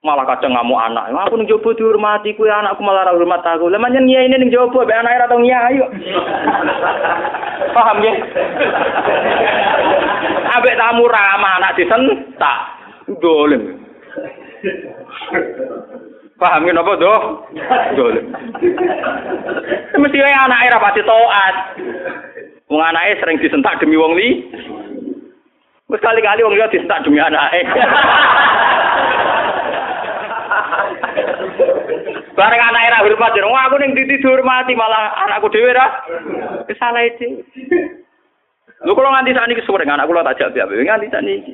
malah 0.01 0.25
kadang 0.25 0.57
ngamuk 0.57 0.81
anak. 0.81 1.13
Aku 1.13 1.37
ning 1.37 1.45
jowo 1.45 1.77
dihormati 1.77 2.33
kuwi 2.33 2.49
anakku 2.49 2.81
malah 2.81 3.05
ora 3.05 3.13
hormat 3.13 3.45
aku. 3.45 3.69
Lah 3.69 3.77
manjen 3.77 4.09
ini 4.09 4.33
ning 4.33 4.49
jowo 4.49 4.73
be 4.73 4.93
anake 4.93 5.17
ora 5.21 5.29
tau 5.29 5.37
kok. 5.37 5.91
Paham 7.77 8.01
ya? 8.01 8.13
Ambek 10.57 10.77
tamu 10.81 11.05
ramah 11.05 11.53
anak 11.61 11.77
disentak. 11.77 12.59
Dolim. 13.21 13.77
Paham 16.41 16.65
ya 16.65 16.73
napa 16.73 16.97
doh? 16.97 17.45
Dolim. 17.93 18.25
Mesti 20.01 20.17
wae 20.17 20.33
anake 20.33 20.69
ora 20.73 20.81
pasti 20.81 21.01
taat. 21.05 21.55
Wong 22.73 22.81
anake 22.81 23.21
sering 23.21 23.37
disentak 23.37 23.77
demi 23.77 24.01
wong 24.01 24.17
li. 24.17 24.49
Wis 25.93 26.01
kali-kali 26.01 26.41
wong 26.41 26.57
liya 26.57 26.73
disentak 26.73 27.05
demi 27.05 27.21
anake. 27.21 27.61
Bareng 32.31 32.63
anak 32.63 32.85
era 32.87 33.03
hormat 33.03 33.35
jero, 33.35 33.51
aku 33.51 33.75
ning 33.77 33.91
titi 33.91 34.17
dihormati 34.17 34.73
malah 34.73 35.11
anakku 35.27 35.51
dhewe 35.51 35.75
ra. 35.75 36.07
Kesalah 36.65 37.03
itu. 37.03 37.43
Lu 38.81 38.97
kalau 38.97 39.13
nganti 39.13 39.35
saat 39.35 39.45
ini 39.51 39.59
kesuwen 39.61 39.85
anak 39.85 40.09
kula 40.09 40.25
tak 40.25 40.41
jawab 40.41 40.73
ya, 40.73 40.81
nganti 40.81 41.11
saat 41.11 41.21
ini. 41.27 41.53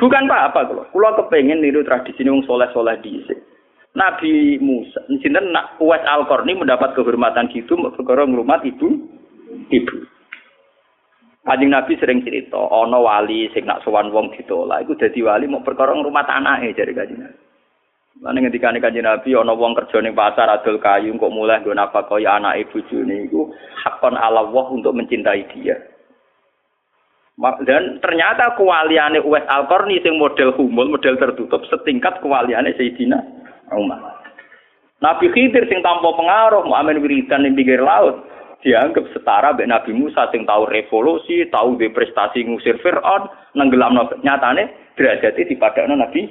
Bukan 0.00 0.26
apa-apa 0.26 0.66
kalau 0.66 0.84
kula 0.90 1.14
kepengen 1.14 1.62
niru 1.62 1.86
tradisi 1.86 2.26
wong 2.26 2.42
soleh-soleh 2.42 2.98
dhisik. 3.04 3.38
Nabi 3.92 4.56
Musa, 4.56 5.04
sinten 5.20 5.52
nak 5.52 5.76
Uwais 5.76 6.00
Al-Qarni 6.02 6.56
mendapat 6.56 6.96
kehormatan 6.96 7.52
gitu 7.52 7.76
perkara 7.92 8.24
ngrumat 8.24 8.64
ibu 8.64 8.88
ibu. 9.68 9.96
Kanjeng 11.44 11.70
Nabi 11.70 12.00
sering 12.00 12.24
cerita, 12.24 12.56
ana 12.56 12.96
wali 12.96 13.52
sing 13.52 13.68
nak 13.68 13.84
sowan 13.84 14.08
wong 14.08 14.32
ditolak 14.32 14.88
iku 14.88 14.96
dadi 14.96 15.20
wali 15.20 15.44
mau 15.44 15.60
perkara 15.60 15.92
ngrumat 15.92 16.24
anake 16.24 16.72
jare 16.72 16.96
Kanjeng 16.96 17.20
Nabi. 17.20 17.51
Lan 18.20 18.36
ngendikane 18.36 18.76
Kanjeng 18.76 19.08
Nabi 19.08 19.32
ana 19.32 19.56
wong 19.56 19.72
kerja 19.72 20.04
ning 20.04 20.12
pasar 20.12 20.44
adol 20.52 20.76
kayu 20.76 21.16
kok 21.16 21.32
mulai 21.32 21.64
nggo 21.64 21.72
nafkahi 21.72 22.28
anake 22.28 22.68
bojone 22.68 23.24
iku 23.24 23.48
hakon 23.80 24.20
ala 24.20 24.44
Allah 24.44 24.66
untuk 24.68 24.92
mencintai 24.92 25.48
dia. 25.56 25.80
Dan 27.64 27.96
ternyata 28.04 28.52
kewaliane 28.60 29.24
Uwais 29.24 29.48
Al-Qarni 29.48 30.04
sing 30.04 30.20
model 30.20 30.52
humul, 30.52 30.92
model 30.92 31.16
tertutup 31.16 31.64
setingkat 31.72 32.20
kewaliane 32.20 32.76
Sayyidina 32.76 33.16
Umar. 33.72 34.20
Nabi 35.00 35.32
Khidir 35.32 35.64
sing 35.66 35.80
tanpa 35.80 36.12
pengaruh, 36.12 36.62
muamen 36.68 37.00
wiridan 37.00 37.42
ning 37.42 37.56
pinggir 37.58 37.80
laut, 37.80 38.22
dianggap 38.62 39.08
setara 39.10 39.56
mbek 39.56 39.66
Nabi 39.66 39.90
Musa 39.96 40.30
sing 40.30 40.46
tahu 40.46 40.68
revolusi, 40.68 41.48
tahu 41.50 41.74
de 41.80 41.90
prestasi 41.90 42.46
ngusir 42.46 42.78
Firaun, 42.78 43.26
nenggelamno 43.58 44.22
nyatane 44.22 44.94
derajate 44.94 45.48
dipadakno 45.48 45.98
Nabi 45.98 46.28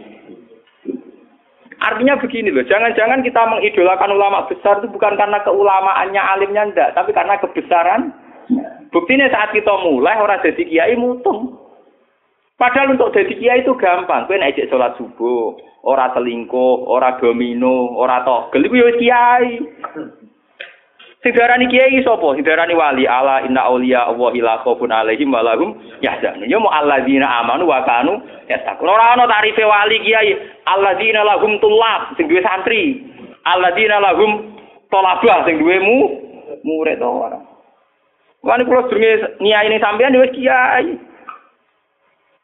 Artinya 1.81 2.13
begini 2.21 2.53
loh, 2.53 2.61
jangan-jangan 2.69 3.25
kita 3.25 3.41
mengidolakan 3.49 4.13
ulama 4.13 4.45
besar 4.45 4.77
itu 4.77 4.87
bukan 4.93 5.17
karena 5.17 5.41
keulamaannya 5.41 6.21
alimnya 6.21 6.69
ndak, 6.69 6.93
tapi 6.93 7.09
karena 7.09 7.41
kebesaran. 7.41 8.13
Buktinya 8.93 9.25
saat 9.33 9.49
kita 9.49 9.73
mulai 9.81 10.21
orang 10.21 10.45
jadi 10.45 10.61
kiai 10.61 10.93
mutung. 10.93 11.57
Padahal 12.61 12.93
untuk 12.93 13.09
jadi 13.17 13.33
kiai 13.33 13.65
itu 13.65 13.73
gampang. 13.81 14.29
Kau 14.29 14.37
naik 14.37 14.61
sholat 14.69 14.93
subuh, 15.01 15.57
orang 15.81 16.13
selingkuh, 16.13 16.85
orang 16.85 17.17
domino, 17.17 17.97
orang 17.97 18.29
togel, 18.29 18.69
itu 18.69 19.01
kiai. 19.01 19.65
Sing 21.21 21.37
darani 21.37 21.69
kiai 21.69 22.01
sapa? 22.01 22.33
Sing 22.33 22.41
darani 22.41 22.73
wali 22.73 23.05
ala 23.05 23.45
inna 23.45 23.61
auliya 23.69 24.09
Allah 24.09 24.33
la 24.33 24.57
khaufun 24.65 24.89
alaihim 24.89 25.29
wa 25.29 25.45
lahum 25.45 25.77
yahzanun. 26.01 26.49
Ya 26.49 26.57
alladzina 26.57 27.29
amanu 27.45 27.69
wa 27.69 27.85
kanu 27.85 28.17
yattaqun. 28.49 28.89
Ora 28.89 29.13
ana 29.13 29.29
tarife 29.29 29.61
wali 29.61 30.01
kiai. 30.01 30.33
Alladzina 30.65 31.21
lahum 31.21 31.61
tulab 31.61 32.17
sing 32.17 32.25
duwe 32.25 32.41
santri. 32.41 33.05
Alladzina 33.45 34.01
lahum 34.01 34.57
tolabah 34.89 35.45
sing 35.45 35.61
duwe 35.61 35.77
mu 35.77 35.97
murid 36.65 36.97
ora. 37.05 37.37
Wani 38.41 38.65
kula 38.65 38.89
sedurunge 38.89 39.37
niai 39.45 39.69
ning 39.69 39.77
sampean 39.77 40.17
wis 40.17 40.33
kiai. 40.33 40.97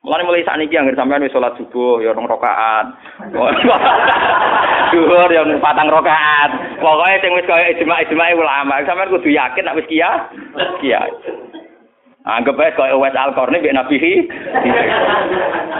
Mulane 0.08 0.24
mulai 0.24 0.48
saat 0.48 0.64
ini 0.64 0.72
yang 0.72 0.88
sampean 0.96 1.20
wis 1.20 1.36
sholat 1.36 1.52
subuh 1.60 2.00
ya 2.00 2.16
rong 2.16 2.32
rakaat. 2.32 2.96
Duhur 4.96 5.28
ya 5.28 5.44
patang 5.60 5.92
rakaat. 5.92 6.80
Pokoke 6.80 7.20
sing 7.20 7.36
wis 7.36 7.44
kaya 7.44 7.76
ijma-ijma 7.76 8.32
ulama, 8.40 8.80
sampean 8.88 9.12
kudu 9.12 9.28
yakin 9.28 9.68
nek 9.68 9.76
wis 9.76 9.90
kia. 9.92 10.32
Kia. 10.80 11.04
Anggap 12.24 12.56
ae 12.56 12.72
kaya 12.72 12.96
Uwais 12.96 13.20
Al-Qarni 13.20 13.60
mbek 13.60 13.76
Nabi 13.76 14.00
Hi. 14.00 14.14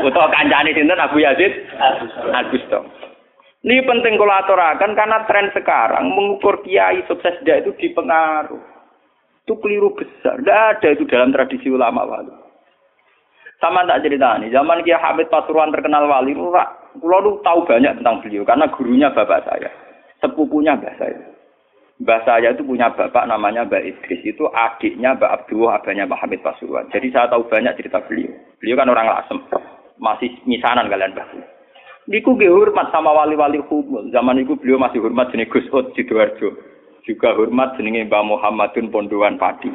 Utawa 0.04 0.28
kancane 0.36 0.76
sinten 0.76 1.00
Abu 1.00 1.24
Yazid 1.24 1.64
Al-Bustami. 2.28 2.92
Ini 3.64 3.80
penting 3.88 4.20
kalau 4.20 4.36
aturakan 4.44 4.92
karena 4.92 5.24
tren 5.24 5.56
sekarang 5.56 6.12
mengukur 6.12 6.60
kiai 6.68 7.00
sukses 7.08 7.36
dia 7.48 7.64
itu 7.64 7.72
dipengaruh. 7.80 8.60
Itu 9.48 9.56
keliru 9.64 9.96
besar. 9.96 10.44
Tidak 10.44 10.60
ada 10.76 10.88
itu 10.92 11.08
dalam 11.08 11.32
tradisi 11.32 11.72
ulama 11.72 12.04
wali. 12.04 12.47
Sama 13.58 13.82
tak 13.90 14.06
cerita 14.06 14.38
nih, 14.38 14.54
zaman 14.54 14.86
Kiai 14.86 15.02
Hamid 15.02 15.34
Pasuruan 15.34 15.74
terkenal 15.74 16.06
wali, 16.06 16.38
pulau 16.38 17.20
lu 17.26 17.32
tahu 17.42 17.66
banyak 17.66 17.98
tentang 17.98 18.22
beliau 18.22 18.46
karena 18.46 18.70
gurunya 18.70 19.10
bapak 19.10 19.50
saya, 19.50 19.70
sepupunya 20.22 20.78
mbah 20.78 20.94
saya. 21.02 21.18
Mbah 21.98 22.22
saya 22.30 22.54
itu 22.54 22.62
punya 22.62 22.94
bapak 22.94 23.26
namanya 23.26 23.66
Mbak 23.66 23.82
Idris, 23.82 24.22
itu 24.22 24.46
adiknya 24.54 25.18
Mbak 25.18 25.34
Abdullah, 25.34 25.82
abahnya 25.82 26.06
Mbak 26.06 26.22
Hamid 26.22 26.46
Pasuruan. 26.46 26.86
Jadi 26.94 27.10
saya 27.10 27.26
tahu 27.26 27.50
banyak 27.50 27.74
cerita 27.74 28.06
beliau. 28.06 28.30
Beliau 28.62 28.78
kan 28.78 28.94
orang 28.94 29.10
Lasem. 29.10 29.42
masih 29.98 30.30
misanan 30.46 30.94
kalian 30.94 31.18
bahas. 31.18 31.42
Niku 32.06 32.38
ge 32.38 32.54
hormat 32.54 32.94
sama 32.94 33.10
wali-wali 33.18 33.58
humul. 33.66 34.14
Zaman 34.14 34.46
itu 34.46 34.54
beliau 34.62 34.78
masih 34.78 35.02
hormat 35.02 35.34
jenis 35.34 35.50
Gus 35.50 35.66
Ud 35.74 35.98
Sidoarjo. 35.98 36.54
Juga 37.02 37.34
hormat 37.34 37.74
jenenge 37.82 38.06
Mbah 38.06 38.22
Muhammadun 38.30 38.94
Pondowan 38.94 39.42
Padi. 39.42 39.74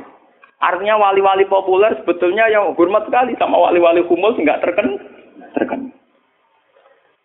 Artinya 0.63 0.95
wali-wali 0.95 1.43
populer 1.51 1.91
sebetulnya 1.99 2.47
yang 2.47 2.71
hormat 2.79 3.03
sekali 3.11 3.35
sama 3.35 3.59
wali-wali 3.59 3.99
humul 4.07 4.31
nggak 4.39 4.63
terken 4.63 4.95
terkenal. 5.59 5.91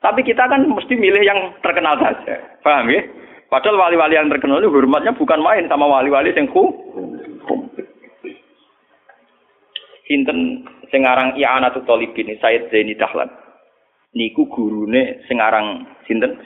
Tapi 0.01 0.21
kita 0.25 0.49
kan 0.49 0.65
mesti 0.65 0.93
milih 0.97 1.21
yang 1.21 1.53
terkenal 1.61 1.97
saja. 2.01 2.41
Paham 2.65 2.89
ya? 2.89 3.01
Padahal 3.47 3.77
wali-wali 3.77 4.17
yang 4.17 4.29
terkenal 4.33 4.57
itu 4.59 4.73
hormatnya 4.73 5.13
bukan 5.13 5.39
main 5.39 5.69
sama 5.69 5.85
wali-wali 5.85 6.33
yang 6.33 6.49
hum. 6.49 6.73
Sinten 10.07 10.63
sing 10.87 11.03
aran 11.03 11.35
I'anatul 11.35 11.83
Talibin 11.83 12.31
Said 12.39 12.71
Zaini 12.71 12.95
Dahlan 12.95 13.27
niku 14.17 14.49
gurune 14.49 15.21
sing 15.29 15.37
aran 15.37 15.85
sinten? 16.09 16.41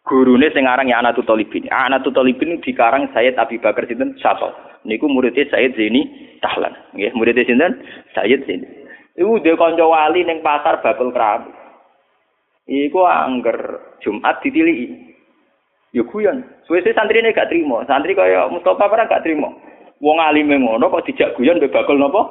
Gurune 0.00 0.48
sing 0.56 0.64
aran 0.64 0.88
ya 0.88 1.04
Anatul 1.04 1.28
Talibin. 1.28 1.68
Anatul 1.68 2.16
Talibin 2.16 2.56
dikarang 2.64 3.12
Sayyid 3.12 3.36
Abi 3.36 3.60
Bakar 3.60 3.84
sinten? 3.84 4.16
Syato. 4.16 4.69
Niku 4.84 5.06
muridnya 5.08 5.44
Sayyid 5.52 5.76
Zaini 5.76 6.08
Tahlan. 6.40 6.72
Nggih, 6.96 7.12
muridnya 7.12 7.44
sinten? 7.44 7.84
Sayyid 8.16 8.48
Zaini. 8.48 8.68
Iku 9.20 9.42
dhe 9.44 9.52
kanca 9.58 9.84
wali 9.84 10.24
ning 10.24 10.40
pasar 10.40 10.80
bakul 10.80 11.12
kerabu. 11.12 11.52
Iku 12.64 13.04
angger 13.04 13.58
Jumat 14.00 14.40
ditiliki. 14.40 15.12
Ya 15.90 16.06
guyon. 16.06 16.46
Suwe-suwe 16.64 16.94
santrine 16.94 17.34
gak 17.34 17.50
trimo. 17.50 17.82
Santri 17.84 18.14
kaya 18.14 18.46
Mustafa 18.46 18.86
ora 18.86 19.10
gak 19.10 19.26
trimo. 19.26 19.58
Wong 20.00 20.16
alime 20.16 20.56
ngono 20.56 20.88
kok 20.88 21.04
dijak 21.04 21.36
guyon 21.36 21.60
mbek 21.60 21.74
bakul 21.74 22.00
napa? 22.00 22.22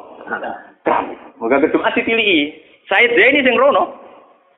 Moga 1.38 1.62
Jumat 1.70 1.94
ditiliki. 1.94 2.56
Sayyid 2.90 3.14
Zaini 3.14 3.46
sing 3.46 3.54
rono. 3.60 3.94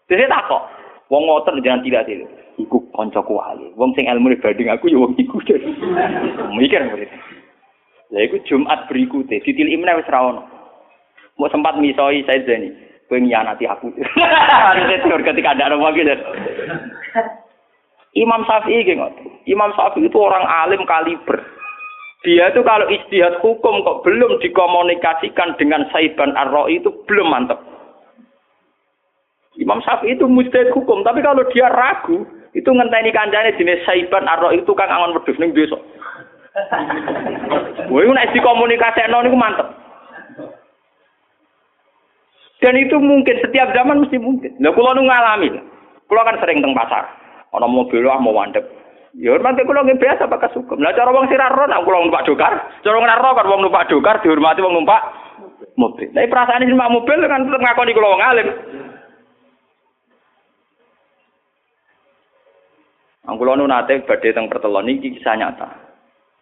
Jadi 0.07 0.27
takok, 0.27 0.63
wong 1.07 1.23
ngoten 1.27 1.63
jangan 1.63 1.83
tidak 1.87 2.07
itu. 2.07 2.27
Iku 2.59 2.83
koncoku 2.91 3.39
wali. 3.39 3.71
Wong 3.79 3.95
sing 3.95 4.07
ilmu 4.07 4.31
banding 4.39 4.67
aku 4.71 4.91
ya 4.91 4.99
wong 4.99 5.15
iku. 5.19 5.39
Mikir 6.59 6.83
murid. 6.87 7.11
Lah 8.11 8.21
iku 8.27 8.43
Jumat 8.43 8.91
berikutnya 8.91 9.39
ditiliki 9.39 9.79
meneh 9.79 9.99
wis 9.99 10.11
ra 10.11 10.19
ono. 10.19 10.43
Mau 11.39 11.47
sempat 11.47 11.79
misoi 11.79 12.23
saya 12.27 12.43
Zani. 12.43 12.69
Kowe 13.07 13.19
nyanati 13.19 13.67
aku. 13.67 13.91
Harusnya 13.91 15.03
ketika 15.03 15.51
ada 15.51 15.71
orang 15.75 15.95
gitu. 15.99 16.15
Imam 18.15 18.43
Syafi'i 18.47 18.87
gitu. 18.87 19.03
Imam 19.47 19.71
Syafi'i 19.75 20.07
itu 20.07 20.19
orang 20.19 20.47
alim 20.47 20.83
kaliber. 20.87 21.43
Dia 22.23 22.53
itu 22.53 22.61
kalau 22.63 22.87
istihad 22.87 23.41
hukum 23.43 23.83
kok 23.83 24.07
belum 24.07 24.39
dikomunikasikan 24.39 25.59
dengan 25.59 25.89
Saiban 25.91 26.37
ar 26.39 26.53
itu 26.71 26.87
belum 27.03 27.27
mantap. 27.31 27.59
Imam 29.59 29.83
Syafi'i 29.83 30.15
itu 30.15 30.31
mujtahid 30.31 30.71
hukum, 30.71 31.03
tapi 31.03 31.19
kalau 31.19 31.43
dia 31.51 31.67
ragu, 31.67 32.23
itu 32.51 32.67
ngenteni 32.67 33.15
kancane 33.15 33.55
jenis 33.55 33.83
Saiban 33.87 34.27
Arro 34.27 34.51
itu 34.51 34.71
kan 34.75 34.91
angon 34.91 35.15
wedhus 35.15 35.39
ning 35.39 35.55
desa. 35.55 35.79
Wah, 37.91 37.99
itu 37.99 38.11
nek 38.15 38.31
dikomunikasekno 38.31 39.19
niku 39.19 39.35
mantep. 39.35 39.67
Dan 42.61 42.77
itu 42.77 42.95
mungkin 43.01 43.35
setiap 43.41 43.73
zaman 43.75 44.05
mesti 44.05 44.21
mungkin. 44.21 44.53
Lah 44.61 44.71
kula 44.71 44.95
nu 44.95 45.09
ngalami. 45.09 45.49
Kula 46.05 46.21
kan 46.23 46.37
sering 46.39 46.61
teng 46.61 46.77
pasar. 46.77 47.09
Ana 47.51 47.67
mobil 47.67 48.05
ah 48.07 48.21
mau 48.21 48.37
mandek. 48.37 48.63
Ya 49.17 49.35
hormati 49.35 49.67
kula 49.67 49.83
nggih 49.83 49.99
biasa 49.99 50.29
pakai 50.29 50.53
sukum. 50.55 50.79
Lah 50.79 50.95
cara 50.95 51.11
wong 51.11 51.27
sira 51.27 51.51
ro 51.51 51.67
nak 51.67 51.83
kula 51.83 51.99
numpak 51.99 52.23
dokar, 52.23 52.53
cara 52.79 52.95
wong 52.95 53.09
ro 53.11 53.29
kan 53.35 53.49
wong 53.49 53.61
numpak 53.65 53.89
dokar 53.91 54.23
dihormati 54.23 54.63
wong 54.63 54.77
numpak 54.77 55.01
mobil. 55.75 56.07
Tapi 56.15 56.31
perasaan 56.31 56.63
ini 56.63 56.71
numpak 56.71 56.93
mobil 56.95 57.17
kan 57.27 57.43
tetep 57.43 57.59
ngakoni 57.59 57.97
kula 57.97 58.13
wong 58.13 58.23
alim. 58.23 58.47
Angkulo 63.25 63.57
nu 63.57 63.65
nate 63.67 64.05
badhe 64.05 64.31
teng 64.31 64.47
pertelon 64.47 64.87
iki 64.87 65.17
kisah 65.17 65.35
nyata. 65.35 65.90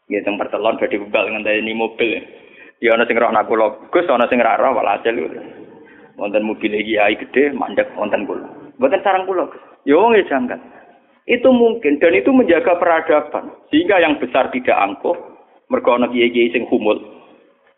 Nggih 0.10 0.26
teng 0.26 0.42
pertelon 0.42 0.82
badhe 0.82 0.98
bebal 0.98 1.30
ngenteni 1.30 1.74
mobil. 1.78 2.18
Ya 2.82 2.98
ana 2.98 3.06
sing 3.06 3.14
roh 3.22 3.30
aku 3.30 3.54
Gus 3.94 4.10
ana 4.10 4.26
sing 4.26 4.42
ra 4.42 4.58
roh 4.58 4.74
walhasil. 4.74 5.14
Wonten 6.18 6.44
mobil 6.50 6.74
iki 6.74 6.98
ai 6.98 7.14
gede 7.14 7.54
mandek 7.54 7.94
wonten 7.94 8.26
kula. 8.26 8.50
Mboten 8.82 9.06
sarang 9.06 9.30
kula. 9.30 9.46
Ya 9.86 9.96
wong 9.96 10.18
e 10.18 10.26
jangkat. 10.26 10.58
Itu 11.30 11.54
mungkin 11.54 12.02
dan 12.02 12.18
itu 12.18 12.34
menjaga 12.34 12.82
peradaban 12.82 13.54
sehingga 13.70 14.02
yang 14.02 14.18
besar 14.18 14.50
tidak 14.50 14.74
angkuh 14.74 15.14
mergo 15.70 15.94
ana 15.94 16.10
kiai-kiai 16.10 16.50
sing 16.50 16.66
humul. 16.74 16.98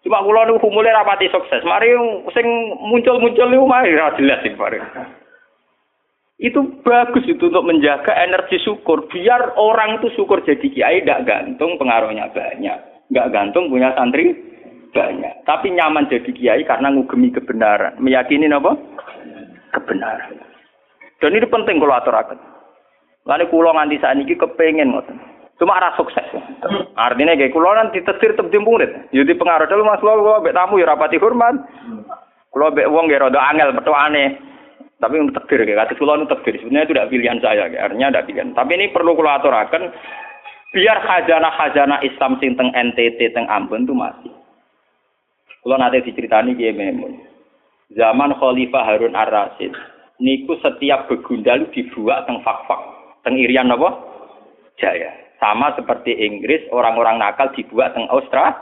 Cuma 0.02 0.24
kula 0.24 0.48
niku 0.48 0.72
humule 0.72 0.88
rapati 0.88 1.28
sukses. 1.30 1.62
Mari 1.68 1.94
sing 2.32 2.48
muncul-muncul 2.80 3.52
niku 3.52 3.66
mari 3.68 3.92
ra 3.92 4.16
jelas 4.16 4.40
sing 4.40 4.56
bareng. 4.56 4.82
Itu 6.42 6.82
bagus 6.82 7.22
itu 7.30 7.54
untuk 7.54 7.70
menjaga 7.70 8.18
energi 8.18 8.58
syukur. 8.66 9.06
Biar 9.14 9.54
orang 9.62 10.02
itu 10.02 10.10
syukur 10.18 10.42
jadi 10.42 10.66
kiai 10.74 11.06
tidak 11.06 11.30
gantung 11.30 11.78
pengaruhnya 11.78 12.34
banyak. 12.34 12.78
Nggak 13.14 13.30
gantung 13.30 13.70
punya 13.70 13.94
santri 13.94 14.34
banyak. 14.90 15.46
Tapi 15.46 15.70
nyaman 15.70 16.10
jadi 16.10 16.32
kiai 16.34 16.66
karena 16.66 16.90
ngugemi 16.90 17.30
kebenaran. 17.30 17.94
Meyakini 18.02 18.50
apa? 18.50 18.74
Kebenaran. 19.78 20.34
Dan 21.22 21.38
ini 21.38 21.46
penting 21.46 21.78
kalau 21.78 21.94
aturakan. 22.02 22.42
Lalu 23.30 23.46
kulo 23.54 23.70
nganti 23.78 24.02
saat 24.02 24.18
ini 24.18 24.34
kepengen 24.34 24.98
ngoten. 24.98 25.22
Cuma 25.62 25.78
arah 25.78 25.94
sukses. 25.94 26.26
Artinya 26.98 27.38
kayak 27.38 27.54
kulo 27.54 27.70
nanti 27.78 28.02
tesir 28.02 28.34
tetep 28.34 28.50
murid. 28.58 29.14
Jadi 29.14 29.38
pengaruh 29.38 29.70
dulu 29.70 29.86
mas 29.86 30.02
kulo 30.02 30.42
bek 30.42 30.58
tamu 30.58 30.82
ya 30.82 30.90
rapati 30.90 31.22
hormat. 31.22 31.54
Kulo 32.50 32.74
bek 32.74 32.90
ya 32.90 33.22
rada 33.22 33.40
angel 33.46 33.78
betul 33.78 33.94
aneh. 33.94 34.51
Tapi 35.02 35.18
untuk 35.18 35.42
takdir, 35.42 35.66
kayak 35.66 35.90
kata 35.90 35.98
kulo 35.98 36.14
takdir. 36.30 36.62
Sebenarnya 36.62 36.86
itu 36.86 36.94
tidak 36.94 37.10
pilihan 37.10 37.40
saya, 37.42 37.66
artinya 37.74 38.14
tidak 38.14 38.26
pilihan. 38.30 38.50
Tapi 38.54 38.72
ini 38.78 38.94
perlu 38.94 39.18
kulo 39.18 39.34
aturakan, 39.34 39.90
biar 40.78 40.98
khazanah-khazanah 41.02 42.06
Islam 42.06 42.38
sing 42.38 42.54
teng 42.54 42.70
NTT, 42.70 43.34
teng 43.34 43.50
Ambon 43.50 43.90
itu 43.90 43.98
masih. 43.98 44.30
Kulo 45.66 45.82
nanti 45.82 46.06
diceritani 46.06 46.54
kiai 46.54 46.78
Memun. 46.78 47.18
Zaman 47.98 48.38
Khalifah 48.38 48.88
Harun 48.88 49.18
Ar-Rasyid, 49.18 49.74
niku 50.22 50.56
setiap 50.62 51.10
begundal 51.10 51.66
dibuat 51.74 52.30
teng 52.30 52.46
fak-fak, 52.46 52.82
teng 53.26 53.42
Irian 53.42 53.74
apa? 53.74 53.90
Jaya. 54.78 55.12
Sama 55.42 55.74
seperti 55.74 56.14
Inggris, 56.14 56.62
orang-orang 56.70 57.18
nakal 57.18 57.50
dibuat 57.58 57.98
teng 57.98 58.06
Australia 58.14 58.62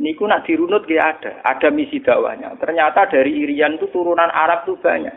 niku 0.00 0.24
nak 0.24 0.48
dirunut 0.48 0.88
gak 0.88 1.20
ada, 1.20 1.32
ada 1.44 1.68
misi 1.68 2.00
dakwahnya. 2.00 2.56
Ternyata 2.56 3.10
dari 3.12 3.44
Irian 3.44 3.76
itu 3.76 3.88
turunan 3.92 4.30
Arab 4.32 4.64
tuh 4.64 4.80
banyak. 4.80 5.12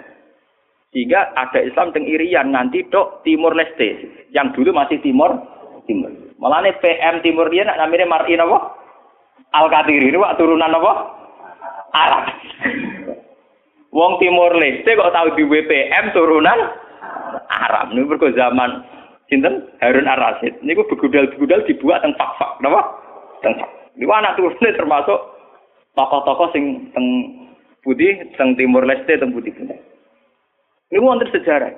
Sehingga 0.92 1.36
ada 1.36 1.60
Islam 1.60 1.92
teng 1.92 2.08
Irian 2.08 2.56
nanti 2.56 2.84
dok 2.88 3.24
Timur 3.28 3.52
Leste, 3.52 4.00
yang 4.32 4.56
dulu 4.56 4.72
masih 4.72 5.00
Timur 5.04 5.36
Timur. 5.86 6.12
Malah 6.42 6.66
nih 6.66 6.76
PM 6.82 7.22
Timur 7.22 7.48
dia 7.48 7.68
nak 7.68 7.80
namanya 7.80 8.10
Marin 8.10 8.44
apa? 8.44 8.58
Al 9.56 9.68
Katiri 9.72 10.12
ini 10.12 10.18
wak 10.20 10.36
turunan 10.36 10.72
apa? 10.72 10.94
Arab. 11.96 12.26
Wong 13.96 14.20
Timur 14.20 14.52
Leste 14.60 14.98
kok 14.98 15.14
tahu 15.16 15.28
di 15.40 15.44
WPM 15.48 16.12
turunan 16.12 16.60
Arab. 17.48 17.96
Ini 17.96 18.04
berko 18.08 18.34
zaman 18.36 18.84
sinten 19.32 19.72
Harun 19.80 20.10
Ar-Rasyid. 20.10 20.60
Niku 20.64 20.84
begudal-begudal 20.92 21.64
dibuat 21.64 22.04
teng 22.04 22.18
fak-fak, 22.20 22.60
napa? 22.60 22.82
Niku 23.96 24.12
anak 24.12 24.36
turune 24.36 24.70
termasuk 24.76 25.20
tokoh-tokoh 25.96 26.52
sing 26.52 26.92
teng 26.92 27.08
Budi, 27.86 28.18
teng 28.36 28.58
Timur 28.60 28.84
Leste, 28.84 29.16
teng 29.16 29.32
Budi 29.32 29.54
Ini 29.56 29.78
Niku 30.92 31.04
wonten 31.06 31.32
sejarah. 31.32 31.72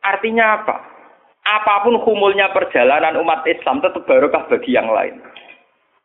Artinya 0.00 0.60
apa? 0.60 0.76
Apa 1.40 1.84
pun 1.84 1.96
humulnya 2.04 2.52
perjalanan 2.52 3.16
umat 3.20 3.44
Islam 3.48 3.80
tetap 3.80 4.04
barokah 4.04 4.46
bagi 4.48 4.76
yang 4.76 4.88
lain. 4.92 5.18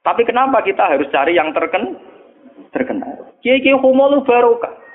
Tapi 0.02 0.24
kenapa 0.24 0.64
kita 0.64 0.86
harus 0.86 1.12
cari 1.12 1.36
yang 1.36 1.52
terken 1.52 2.00
terkenal? 2.72 3.36
Kiai-kiai 3.44 3.76
humul 3.76 4.24
barokah. 4.24 4.86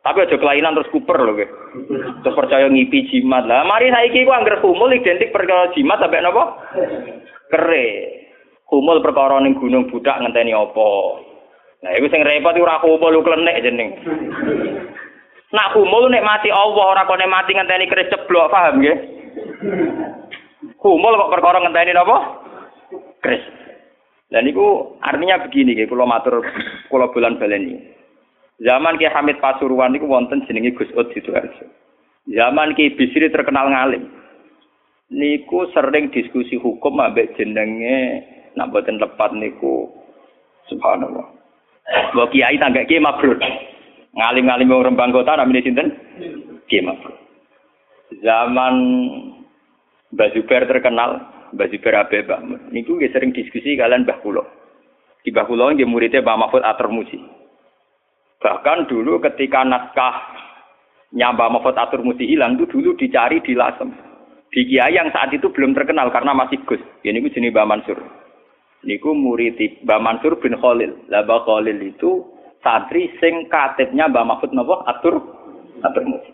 Tapi 0.00 0.24
aja 0.24 0.36
kelainan 0.40 0.72
terus 0.72 0.88
kuper 0.96 1.12
loh, 1.20 1.36
Terus 1.36 2.32
percaya 2.32 2.72
ngipi 2.72 3.04
jimat 3.12 3.44
lah. 3.44 3.68
Mari 3.68 3.92
saiki 3.92 4.24
ku 4.24 4.32
anggar 4.32 4.56
humul 4.64 4.96
identik 4.96 5.28
perkara 5.28 5.68
jimat 5.76 6.00
sampai 6.00 6.24
napa? 6.24 6.56
Kere. 7.52 8.19
Kumul 8.70 9.02
perkara 9.02 9.42
ning 9.42 9.58
gunung 9.58 9.90
budak 9.90 10.22
ngenteni 10.22 10.54
apa. 10.54 10.86
Nah, 11.82 11.90
iku 11.98 12.06
sing 12.06 12.22
repot 12.22 12.54
ora 12.54 12.78
kumul 12.78 13.10
lu 13.10 13.26
klenek 13.26 13.66
jeneng. 13.66 13.98
Nak 15.50 15.74
kumul 15.74 16.06
nek 16.06 16.22
mati 16.22 16.54
Allah 16.54 16.84
ora 16.94 17.02
kok 17.02 17.18
nek 17.18 17.32
mati 17.32 17.50
ngenteni 17.50 17.90
keris 17.90 18.06
ceblok, 18.14 18.54
paham 18.54 18.78
nggih? 18.78 18.96
Kumul 20.78 21.18
kok 21.18 21.32
perkara 21.34 21.58
ngenteni 21.66 21.90
napa? 21.90 22.16
Keris. 23.26 23.42
Dan 24.30 24.46
niku 24.46 24.94
artinya 25.02 25.42
begini 25.42 25.74
nggih, 25.74 25.90
kula 25.90 26.06
matur 26.06 26.38
kula 26.86 27.10
bulan 27.10 27.42
baleni. 27.42 27.74
Zaman 28.62 29.00
Ki 29.00 29.10
Hamid 29.10 29.42
Pasuruan 29.42 29.90
niku 29.90 30.06
wonten 30.06 30.46
jenenge 30.46 30.78
Gus 30.78 30.94
Ud 30.94 31.10
Sidoarjo. 31.10 31.66
Zaman 32.30 32.78
Ki 32.78 32.94
Bisri 32.94 33.32
terkenal 33.34 33.66
ngalim. 33.72 34.06
Niku 35.10 35.66
sering 35.74 36.14
diskusi 36.14 36.54
hukum 36.54 37.02
ambek 37.02 37.34
jenenge 37.34 38.22
nak 38.60 38.76
boten 38.76 39.00
lepat 39.00 39.32
niku 39.32 39.88
subhanallah. 40.68 41.24
Mbok 42.12 42.28
kiai 42.36 42.60
tangga 42.60 42.84
kiai 42.84 43.00
mabrur. 43.00 43.40
Ngalim-ngalim 44.12 44.68
wong 44.68 44.84
Rembang 44.84 45.16
kota 45.16 45.38
namanya 45.38 45.64
sinten? 45.64 45.88
Kiai 46.68 46.84
Ma'ruf. 46.84 47.16
Zaman 48.20 48.74
Mbak 50.12 50.30
Zubair 50.34 50.66
terkenal, 50.66 51.22
Mbak 51.54 51.70
Zubair 51.70 51.94
Abe 52.02 52.26
Mbak 52.26 52.74
Niku 52.74 52.98
sering 53.14 53.30
diskusi 53.30 53.78
kalian 53.78 54.02
Mbah 54.02 54.18
Kulo. 54.20 54.42
Di 55.22 55.30
Mbah 55.30 55.46
Kulo 55.46 55.70
nggih 55.70 55.86
muridnya 55.86 56.20
Mbah 56.20 56.36
Mahfud 56.36 56.66
Atur 56.66 56.90
Musi. 56.90 57.16
Bahkan 58.42 58.90
dulu 58.90 59.22
ketika 59.30 59.62
naskah 59.62 60.14
nyamba 61.14 61.46
Mahfud 61.54 61.78
Atur 61.78 62.02
Musi 62.02 62.26
hilang 62.26 62.58
itu 62.58 62.66
dulu 62.66 62.98
dicari 62.98 63.38
di 63.46 63.54
Lasem. 63.54 63.94
Di 64.50 64.66
Kiai 64.66 64.98
yang 64.98 65.14
saat 65.14 65.30
itu 65.30 65.46
belum 65.54 65.70
terkenal 65.78 66.10
karena 66.10 66.34
masih 66.34 66.58
Gus. 66.66 66.82
Ya 67.06 67.14
niku 67.14 67.30
jenis 67.30 67.54
Mbah 67.54 67.66
Mansur. 67.66 67.98
Niku 68.80 69.12
murid 69.12 69.60
Mbah 69.84 70.00
Mansur 70.00 70.40
bin 70.40 70.56
Khalil. 70.56 70.96
Lah 71.12 71.24
Mbah 71.28 71.44
Khalil 71.44 71.78
itu 71.84 72.24
santri 72.64 73.12
sing 73.20 73.48
katibnya 73.52 74.08
Mbah 74.08 74.24
Mahfud 74.24 74.56
napa 74.56 74.80
Atur 74.88 75.20
Atur 75.84 76.04
Musi. 76.08 76.32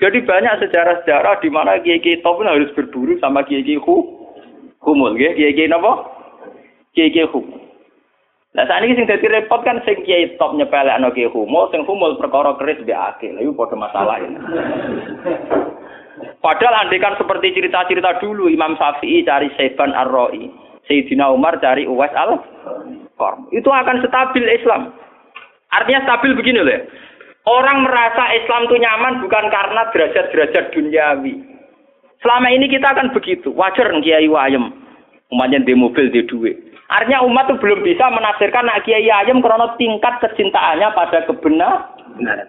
Jadi 0.00 0.24
banyak 0.24 0.64
sejarah-sejarah 0.64 1.44
di 1.44 1.52
mana 1.52 1.76
kiai-kiai 1.76 2.24
top 2.24 2.40
harus 2.40 2.72
berburu 2.72 3.20
sama 3.20 3.44
kiai-kiai 3.44 3.76
hu, 3.84 4.00
humul, 4.80 5.12
kiai-kiai 5.12 5.68
napa? 5.68 6.08
Kiai-kiai 6.96 7.28
humul. 7.28 7.60
Nah 8.50 8.66
saat 8.66 8.82
ini 8.82 8.98
sing 8.98 9.06
dadi 9.06 9.30
repot 9.30 9.62
kan 9.62 9.78
sing 9.86 10.02
kiai 10.02 10.34
top 10.34 10.58
nyepelek 10.58 10.96
ana 10.96 11.14
kiai 11.14 11.30
humul, 11.30 11.70
sing 11.70 11.86
humul 11.86 12.18
perkara 12.18 12.58
keris 12.58 12.82
mbek 12.82 12.98
akil. 12.98 13.38
Lha 13.38 13.52
padha 13.54 13.76
masalah 13.78 14.16
ini. 14.18 14.38
Padahal 16.40 16.88
andekan 16.88 17.14
seperti 17.20 17.54
cerita-cerita 17.54 18.18
dulu 18.18 18.48
Imam 18.48 18.74
Syafi'i 18.80 19.24
cari 19.24 19.52
Saiban 19.54 19.92
Ar-Ra'i, 19.92 20.48
Sayyidina 20.90 21.30
Umar 21.30 21.62
cari 21.62 21.86
Uwais 21.86 22.10
al-Qarm. 22.10 23.46
Itu 23.54 23.70
akan 23.70 24.02
stabil 24.02 24.42
Islam. 24.50 24.90
Artinya 25.70 26.02
stabil 26.02 26.34
begini 26.34 26.66
loh. 26.66 26.82
Orang 27.46 27.86
merasa 27.86 28.34
Islam 28.34 28.66
itu 28.66 28.76
nyaman 28.82 29.22
bukan 29.22 29.44
karena 29.54 29.86
derajat-derajat 29.94 30.74
duniawi. 30.74 31.38
Selama 32.26 32.50
ini 32.50 32.66
kita 32.66 32.90
akan 32.90 33.14
begitu. 33.14 33.54
Wajar 33.54 33.94
Kiai 34.02 34.26
Wayem. 34.26 34.74
Umatnya 35.30 35.62
di 35.62 35.78
mobil, 35.78 36.10
di 36.10 36.26
duit. 36.26 36.58
Artinya 36.90 37.22
umat 37.22 37.46
itu 37.46 37.62
belum 37.62 37.86
bisa 37.86 38.10
menafsirkan 38.10 38.66
Kiai 38.82 39.06
Ayem 39.06 39.38
karena 39.38 39.70
tingkat 39.78 40.18
kecintaannya 40.18 40.90
pada 40.90 41.22
kebenar, 41.22 41.94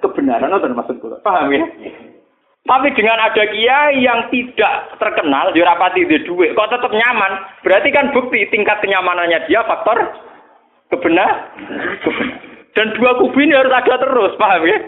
kebenaran 0.01 0.49
itu 0.49 0.65
termasuk 0.65 0.97
paham 1.22 1.53
ya? 1.53 1.61
Tapi 2.72 2.88
dengan 2.95 3.19
ada 3.19 3.43
kiai 3.52 3.99
yang 3.99 4.31
tidak 4.31 4.95
terkenal, 4.95 5.52
di 5.52 5.60
rapati 5.60 6.07
di 6.07 6.23
duit, 6.23 6.56
kok 6.56 6.72
tetap 6.72 6.88
nyaman, 6.88 7.43
berarti 7.68 7.91
kan 7.91 8.15
bukti 8.15 8.48
tingkat 8.48 8.80
kenyamanannya 8.80 9.43
dia 9.52 9.60
faktor 9.68 9.99
kebenar. 10.88 11.52
Dan 12.72 12.95
dua 12.95 13.19
kubu 13.19 13.35
ini 13.43 13.52
harus 13.52 13.76
ada 13.76 13.99
terus, 13.99 14.39
paham 14.39 14.64
ya? 14.64 14.80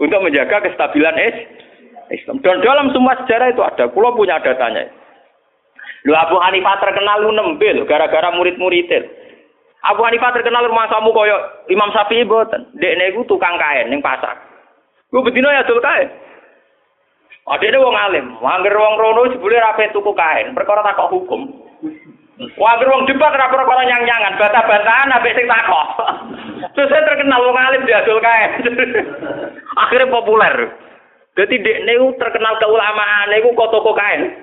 Untuk 0.00 0.24
menjaga 0.24 0.64
kestabilan 0.64 1.20
Islam. 2.08 2.40
Dan 2.40 2.64
dalam 2.64 2.88
semua 2.96 3.20
sejarah 3.20 3.52
itu 3.52 3.60
ada. 3.60 3.84
Pulau 3.92 4.16
punya 4.16 4.40
datanya. 4.40 4.88
Lu 6.08 6.16
Abu 6.16 6.40
Hanifah 6.40 6.80
terkenal 6.80 7.28
lu 7.28 7.36
nembil 7.36 7.84
gara-gara 7.84 8.32
murid-muridnya. 8.32 9.04
Abu 9.84 10.00
Hanifah 10.00 10.32
terkenal 10.32 10.64
rumah 10.64 10.88
samu 10.88 11.12
koyo 11.12 11.36
Imam 11.68 11.92
Syafi'i 11.92 12.24
boten. 12.24 12.72
Dekne 12.80 13.12
iku 13.12 13.28
tukang 13.28 13.60
kain 13.60 13.92
ning 13.92 14.00
pasar. 14.00 14.53
Ku 15.14 15.22
bedino 15.22 15.46
ya 15.46 15.62
dul 15.62 15.78
kain. 15.78 16.10
Adene 17.46 17.78
wong 17.78 17.94
alim, 17.94 18.26
angger 18.42 18.74
wong 18.74 18.94
rono 18.98 19.30
jebule 19.30 19.62
ra 19.62 19.78
tuku 19.78 20.10
kain, 20.10 20.50
perkara 20.58 20.82
takok 20.82 21.14
hukum. 21.14 21.46
Wah, 22.58 22.74
wong 22.82 23.06
debat 23.06 23.30
ora 23.30 23.46
perkara 23.46 23.86
nyang-nyangan, 23.86 24.34
bantah-bantahan 24.42 25.14
ambek 25.14 25.38
sing 25.38 25.46
takok. 25.46 25.86
Terus 26.74 26.90
saya 26.90 27.06
terkenal 27.06 27.46
wong 27.46 27.54
alim 27.54 27.86
diadol 27.86 28.18
kae. 28.18 28.58
Akhirnya 29.86 30.10
populer. 30.10 30.54
Jadi 31.38 31.62
dek 31.62 31.78
niku 31.86 32.18
terkenal 32.18 32.58
keulamaan 32.58 33.30
niku 33.30 33.54
kok 33.54 33.70
toko 33.70 33.94
kain. 33.94 34.34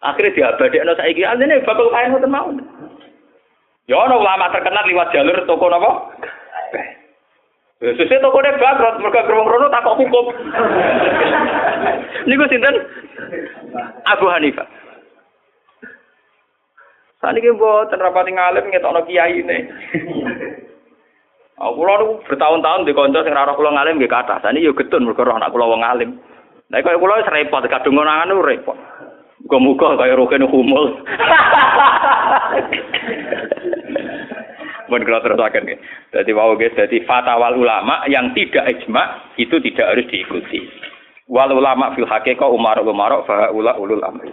Akhirnya 0.00 0.32
diabadekno 0.32 0.96
saiki 0.96 1.28
asline 1.28 1.60
bakal 1.66 1.92
kain 1.92 2.16
ngoten 2.16 2.32
mawon. 2.32 2.56
Ya 3.84 4.00
ana 4.00 4.16
ulama 4.16 4.48
terkenal 4.48 4.84
liwat 4.88 5.12
jalur 5.12 5.44
toko 5.44 5.68
napa? 5.68 5.90
Sesuai 7.78 8.18
toko 8.18 8.42
deh 8.42 8.58
bangkrut, 8.58 8.98
mereka 8.98 9.30
rono 9.30 9.70
takok 9.70 10.02
hukum. 10.02 10.34
Niku 12.26 12.44
sinten? 12.50 12.74
Abu 14.02 14.26
Hanifah. 14.26 14.66
Saniki 17.22 17.54
mboten 17.54 18.02
rapati 18.02 18.34
ngalim 18.34 18.66
ngetokno 18.66 19.06
kiai 19.06 19.42
ini. 19.42 19.58
Aku 21.62 21.78
kula 21.78 22.02
niku 22.02 22.14
bertahun-tahun 22.26 22.82
di 22.82 22.94
kanca 22.98 23.22
sing 23.22 23.34
ora 23.38 23.54
kula 23.54 23.70
ngalim 23.70 24.02
nggih 24.02 24.10
kathah. 24.10 24.42
Sani 24.42 24.66
yo 24.66 24.74
getun 24.74 25.06
mergo 25.06 25.22
anak 25.22 25.54
kula 25.54 25.70
wong 25.70 25.86
ngalim. 25.86 26.18
Lah 26.74 26.82
kaya 26.82 26.98
kula 26.98 27.22
wis 27.22 27.30
repot 27.30 27.62
kadung 27.62 27.94
ngonangan 27.94 28.34
repot. 28.42 28.74
Muga-muga 29.46 30.02
kaya 30.02 30.18
roken 30.18 30.50
humul. 30.50 30.98
Mun 34.88 35.04
kula 35.04 35.20
terusaken 35.20 35.68
nggih. 35.68 35.80
Dadi 36.12 36.30
wau 36.32 36.56
guys, 36.56 36.72
dadi 36.72 37.04
fatwa 37.04 37.52
ulama 37.52 38.08
yang 38.08 38.32
tidak 38.32 38.64
ijma 38.72 39.36
itu 39.36 39.60
tidak 39.60 39.96
harus 39.96 40.08
diikuti. 40.08 40.64
Wal 41.28 41.52
ulama 41.52 41.92
fil 41.92 42.08
haqiqah 42.08 42.48
umar 42.48 42.80
umar 42.80 43.20
fa 43.28 43.52
ulul 43.52 44.00
amri. 44.00 44.32